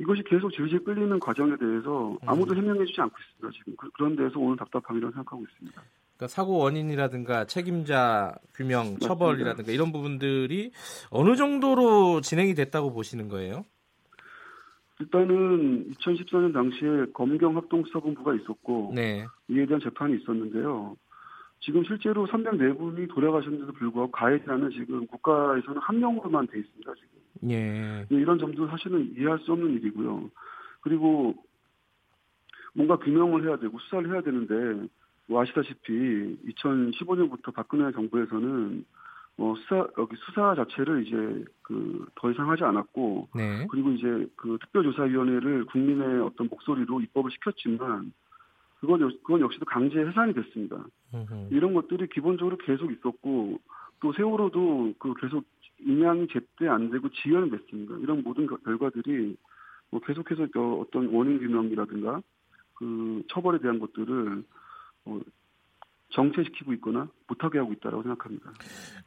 [0.00, 2.58] 이것이 계속 질질 끌리는 과정에 대해서 아무도 음.
[2.58, 3.58] 해명해주지 않고 있습니다.
[3.58, 5.82] 지금 그, 런 데서 오늘 답답함이라고 생각하고 있습니다.
[6.16, 10.72] 그러니까 사고 원인이라든가 책임자 규명, 처벌이라든가 이런 부분들이
[11.10, 13.64] 어느 정도로 진행이 됐다고 보시는 거예요?
[15.00, 19.26] 일단은 2014년 당시에 검경 합동수사본부가 있었고 네.
[19.48, 20.96] 이에 대한 재판이 있었는데요.
[21.60, 26.94] 지금 실제로 304분이 돌아가셨는데도 불구하고 가해자는 지금 국가에서는 한 명으로만 돼 있습니다.
[26.94, 27.19] 지금.
[27.48, 28.06] 예.
[28.10, 30.30] 이런 점도 사실은 이해할 수 없는 일이고요.
[30.82, 31.34] 그리고
[32.74, 34.88] 뭔가 규명을 해야 되고 수사를 해야 되는데
[35.26, 38.84] 뭐 아시다시피 2015년부터 박근혜 정부에서는
[39.38, 43.66] 어, 수사 여기 수사 자체를 이제 그 더 이상 하지 않았고 네.
[43.70, 48.12] 그리고 이제 그 특별조사위원회를 국민의 어떤 목소리로 입법을 시켰지만
[48.80, 50.84] 그건 그건 역시도 강제 해산이 됐습니다.
[51.14, 51.48] 으흠.
[51.50, 53.58] 이런 것들이 기본적으로 계속 있었고
[54.00, 55.44] 또 세월호도 그 계속
[55.84, 57.96] 인양이 제때 안 되고 지연이 됐습니다.
[57.98, 59.36] 이런 모든 결과들이
[59.90, 60.48] 뭐 계속해서
[60.80, 62.22] 어떤 원인 규명이라든가
[62.74, 64.44] 그 처벌에 대한 것들을
[65.06, 65.20] 어
[66.10, 68.52] 정체시키고 있거나 못하게 하고 있다고 생각합니다.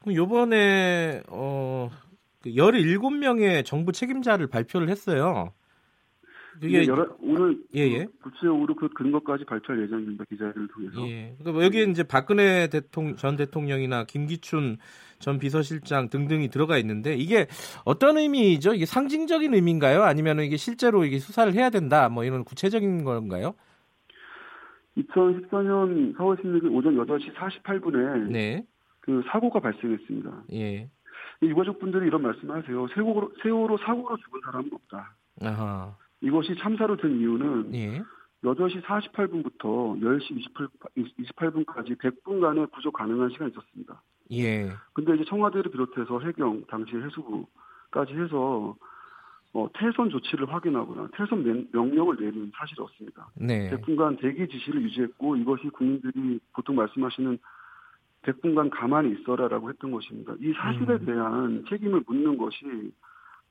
[0.02, 1.90] 그럼 요번에 어
[2.46, 5.54] 17명의 그 정부 책임자를 발표를 했어요.
[6.64, 8.06] 그게 여러, 오늘 예예.
[8.06, 10.24] 그 구체적으로 그 근거까지 발표할 예정입니다.
[10.24, 11.02] 기자회견을 통해서.
[11.10, 11.36] 예.
[11.38, 14.78] 그러니까 뭐 여기에 이제 박근혜 대통령 전 대통령이나 김기춘
[15.20, 17.48] 전 비서실장 등등이 들어가 있는데 이게
[17.84, 18.74] 어떤 의미죠?
[18.76, 20.04] 이게 상징적인 의미인가요?
[20.04, 23.56] 아니면 이게 실제로 이게 수사를 해야 된다 뭐 이런 구체적인 건가요?
[24.98, 28.66] 2014년 4월 16일 오전 8시 48분에 네.
[29.02, 30.44] 그 사고가 발생했습니다.
[30.54, 30.90] 예.
[31.42, 32.88] 유가족분들이 이런 말씀하세요.
[32.96, 35.16] 세월호, 세월호 사고로 죽은 사람은 없다.
[35.42, 36.03] 아하.
[36.24, 38.02] 이것이 참사로 된 이유는 예.
[38.44, 44.02] 8시 48분부터 10시 28, 28 분까지 100분간의 구조 가능한 시간이 있었습니다.
[44.32, 44.72] 예.
[44.94, 48.76] 근데 이제 청와대를 비롯해서 해경, 당시 해수부까지 해서
[49.54, 53.30] 어, 태선 조치를 확인하거나 태선 명령을 내리는 사실이 없습니다.
[53.36, 53.70] 네.
[53.70, 57.38] 100분간 대기 지시를 유지했고 이것이 국민들이 보통 말씀하시는
[58.24, 60.34] 100분간 가만히 있어라라고 했던 것입니다.
[60.42, 61.06] 이 사실에 음.
[61.06, 62.92] 대한 책임을 묻는 것이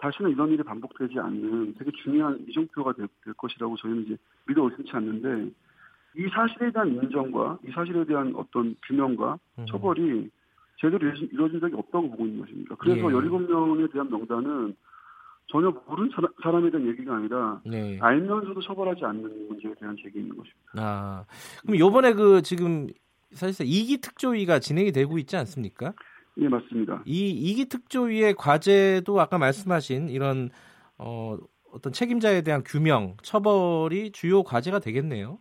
[0.02, 4.16] 다시는 이런 일이 반복되지 않는 되게 중요한 이정표가 될, 될 것이라고 저희는 이제
[4.48, 5.52] 믿어 의심치 않는데
[6.16, 9.66] 이 사실에 대한 인정과 이 사실에 대한 어떤 규명과 음.
[9.66, 10.28] 처벌이
[10.80, 12.74] 제대로 이루어진 적이 없다고 보고 있는 것입니다.
[12.80, 13.14] 그래서 예.
[13.14, 14.74] 17명에 대한 명단은
[15.46, 16.10] 전혀 모르는
[16.42, 17.98] 사람에 대한 얘기가 아니라 네.
[18.00, 20.72] 알면서도 처벌하지 않는 문제에 대한 제기인 것입니다.
[20.74, 21.24] 아,
[21.62, 22.88] 그럼 요번에 그 지금
[23.30, 25.92] 사실상 이기 특조위가 진행이 되고 있지 않습니까?
[26.38, 27.02] 예, 맞습니다.
[27.04, 30.50] 이 이기 특조위의 과제도 아까 말씀하신 이런
[30.98, 31.36] 어,
[31.72, 35.38] 어떤 책임자에 대한 규명, 처벌이 주요 과제가 되겠네요.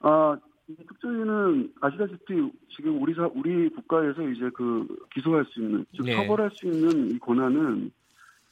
[0.00, 0.36] 아,
[0.68, 6.14] 이 특조위는 아시다시피 지금 우리 사, 우리 국가에서 이제 그 기소할 수 있는, 즉 네.
[6.14, 7.90] 처벌할 수 있는 이 권한은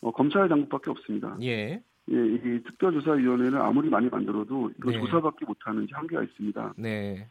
[0.00, 1.36] 어, 검찰 당국밖에 없습니다.
[1.42, 1.82] 예.
[2.10, 4.98] 예, 이 특별조사위원회는 아무리 많이 만들어도 이거 네.
[4.98, 6.74] 조사밖에 못하는 한계가 있습니다.
[6.76, 7.28] 네.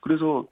[0.00, 0.46] 그래서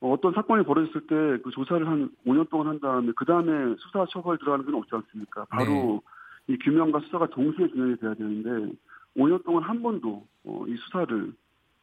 [0.00, 4.06] 어, 어떤 사건이 벌어졌을 때 그 조사를 한 5년 동안 한 다음에 그 다음에 수사
[4.10, 5.44] 처벌 들어가는 건 없지 않습니까?
[5.46, 6.02] 바로
[6.46, 6.54] 네.
[6.54, 8.72] 이 규명과 수사가 동시에 진행이 돼야 되는데
[9.16, 11.32] 5년 동안 한 번도 어, 이 수사를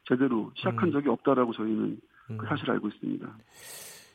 [0.08, 0.92] 제대로 시작한 음.
[0.94, 2.38] 적이 없다라고 저희는 그 음.
[2.38, 3.38] 그 사실을 알고 있습니다.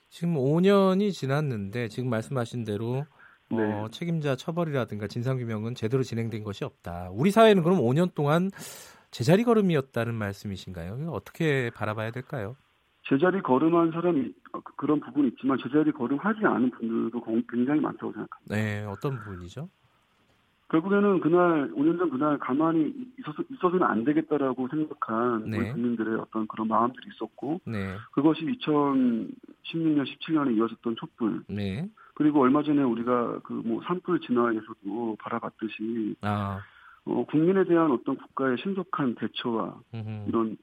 [0.08, 3.04] 지금 5년이 지났는데 지금 말씀하신 대로
[3.50, 3.72] 어, 네.
[3.72, 7.10] 어, 책임자 처벌이라든가 진상규명은 제대로 진행된 것이 없다.
[7.12, 8.50] 우리 사회는 그럼 5년 동안
[9.10, 11.10] 제자리 걸음이었다는 말씀이신가요?
[11.12, 12.56] 어떻게 바라봐야 될까요?
[13.08, 18.54] 제자리 걸음한 사람이 어, 그, 그런 부분이 있지만 제자리 걸음하지 않은 분들도 굉장히 많다고 생각합니다.
[18.54, 19.68] 네, 어떤 부분이죠?
[20.68, 25.58] 결국에는 그날 5년 전 그날 가만히 있어서 있어서는 안 되겠다라고 생각한 네.
[25.58, 27.96] 우리 국민들의 어떤 그런 마음들이 있었고 네.
[28.12, 31.90] 그것이 2016년 17년에 이어졌던 촛불 네.
[32.14, 36.60] 그리고 얼마 전에 우리가 그 뭐 산불 진화에서도 바라봤듯이 아.
[37.04, 40.24] 어, 국민에 대한 어떤 국가의 신속한 대처와 음흠.
[40.28, 40.56] 이런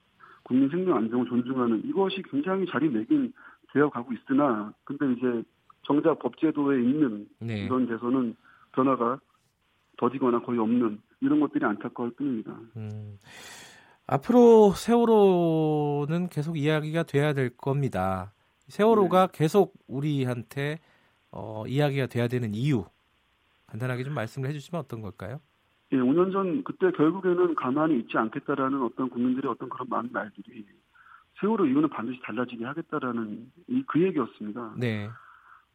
[0.49, 3.31] 국민 생명 안정을 존중하는 이것이 굉장히 자리매긴
[3.71, 5.43] 되어 가고 있으나 근데 이제
[5.84, 7.65] 정작 법제도에 있는 네.
[7.65, 8.35] 이런 데서는
[8.71, 9.19] 변화가
[9.97, 12.57] 더디거나 거의 없는 이런 것들이 안타까울 뿐입니다.
[12.77, 13.19] 음.
[14.07, 18.34] 앞으로 세월호는 계속 이야기가 돼야 될 겁니다.
[18.69, 19.38] 세월호가 네.
[19.38, 20.80] 계속 우리한테
[21.31, 22.85] 어, 이야기가 돼야 되는 이유
[23.67, 25.41] 간단하게 좀 말씀을 해주시면 어떤 걸까요?
[25.91, 30.65] 예, 5년 전 그때 결국에는 가만히 있지 않겠다라는 어떤 국민들의 어떤 그런 많은 말들이
[31.39, 34.73] 세월호 이유는 반드시 달라지게 하겠다라는 이 그 얘기였습니다.
[34.77, 35.09] 네.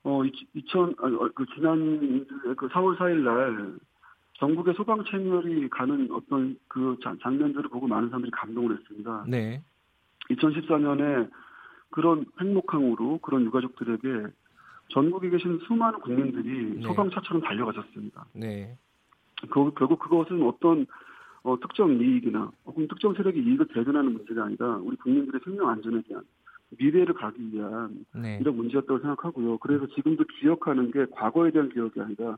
[0.05, 2.27] 어, 2000, 아, 어, 그 지난
[2.57, 3.79] 그 4월 4일 날
[4.35, 9.25] 전국의 소방 채널이 가는 어떤 그 장면들을 보고 많은 사람들이 감동을 했습니다.
[9.27, 9.63] 네.
[10.31, 11.31] 2014년에
[11.91, 14.33] 그런 횡목항으로 그런 유가족들에게
[14.89, 16.83] 전국에 계신 수많은 국민들이 네.
[16.83, 18.27] 소방차처럼 달려가셨습니다.
[18.35, 18.77] 네.
[19.51, 20.87] 그, 결국 그것은 어떤
[21.43, 26.25] 어, 특정 이익이나 혹은 특정 세력의 이익을 대변하는 문제가 아니라 우리 국민들의 생명 안전에 대한
[26.79, 28.39] 미래를 가기 위한 네.
[28.41, 29.59] 이런 문제였다고 생각하고요.
[29.59, 32.37] 그래서 지금도 기억하는 게 과거에 대한 기억이 아니라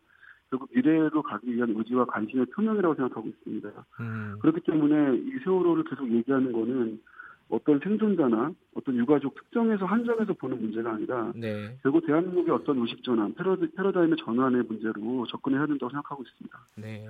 [0.50, 3.70] 결국 미래로 가기 위한 의지와 관심의 표명이라고 생각하고 있습니다.
[4.00, 4.36] 음.
[4.40, 7.00] 그렇기 때문에 이 세월호를 계속 얘기하는 거는
[7.48, 11.76] 어떤 생존자나 어떤 유가족 특정에서 한정해서 보는 문제가 아니라 네.
[11.82, 16.58] 결국 대한민국의 어떤 의식 전환, 패러드, 패러다임의 전환의 문제로 접근해야 된다고 생각하고 있습니다.
[16.76, 17.08] 네.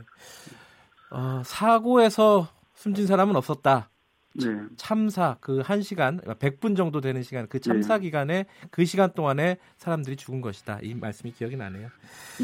[1.11, 3.89] 어, 사고에서 숨진 사람은 없었다.
[4.35, 4.49] 네.
[4.77, 8.05] 참사 그 1시간 100분 정도 되는 시간 그 참사 네.
[8.05, 10.81] 기간에 그 시간 동안에 사람들이 죽은 것이다.
[10.83, 11.89] 이 말씀이 기억이 나네요.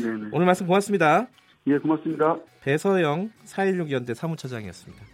[0.02, 1.28] 네 오늘 말씀 고맙습니다.
[1.66, 2.38] 예, 고맙습니다.
[2.62, 5.11] 배서영 416 연대 사무처장이었습니다.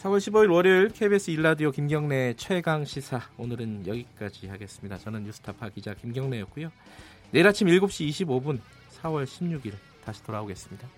[0.00, 4.96] 4월 15일 월요일 KBS 일라디오 김경래 최강 시사 오늘은 여기까지 하겠습니다.
[4.96, 6.72] 저는 뉴스타파 기자 김경래였고요.
[7.32, 8.60] 내일 아침 7시 25분
[9.02, 10.88] 4월 16일 다시 돌아오겠습니다.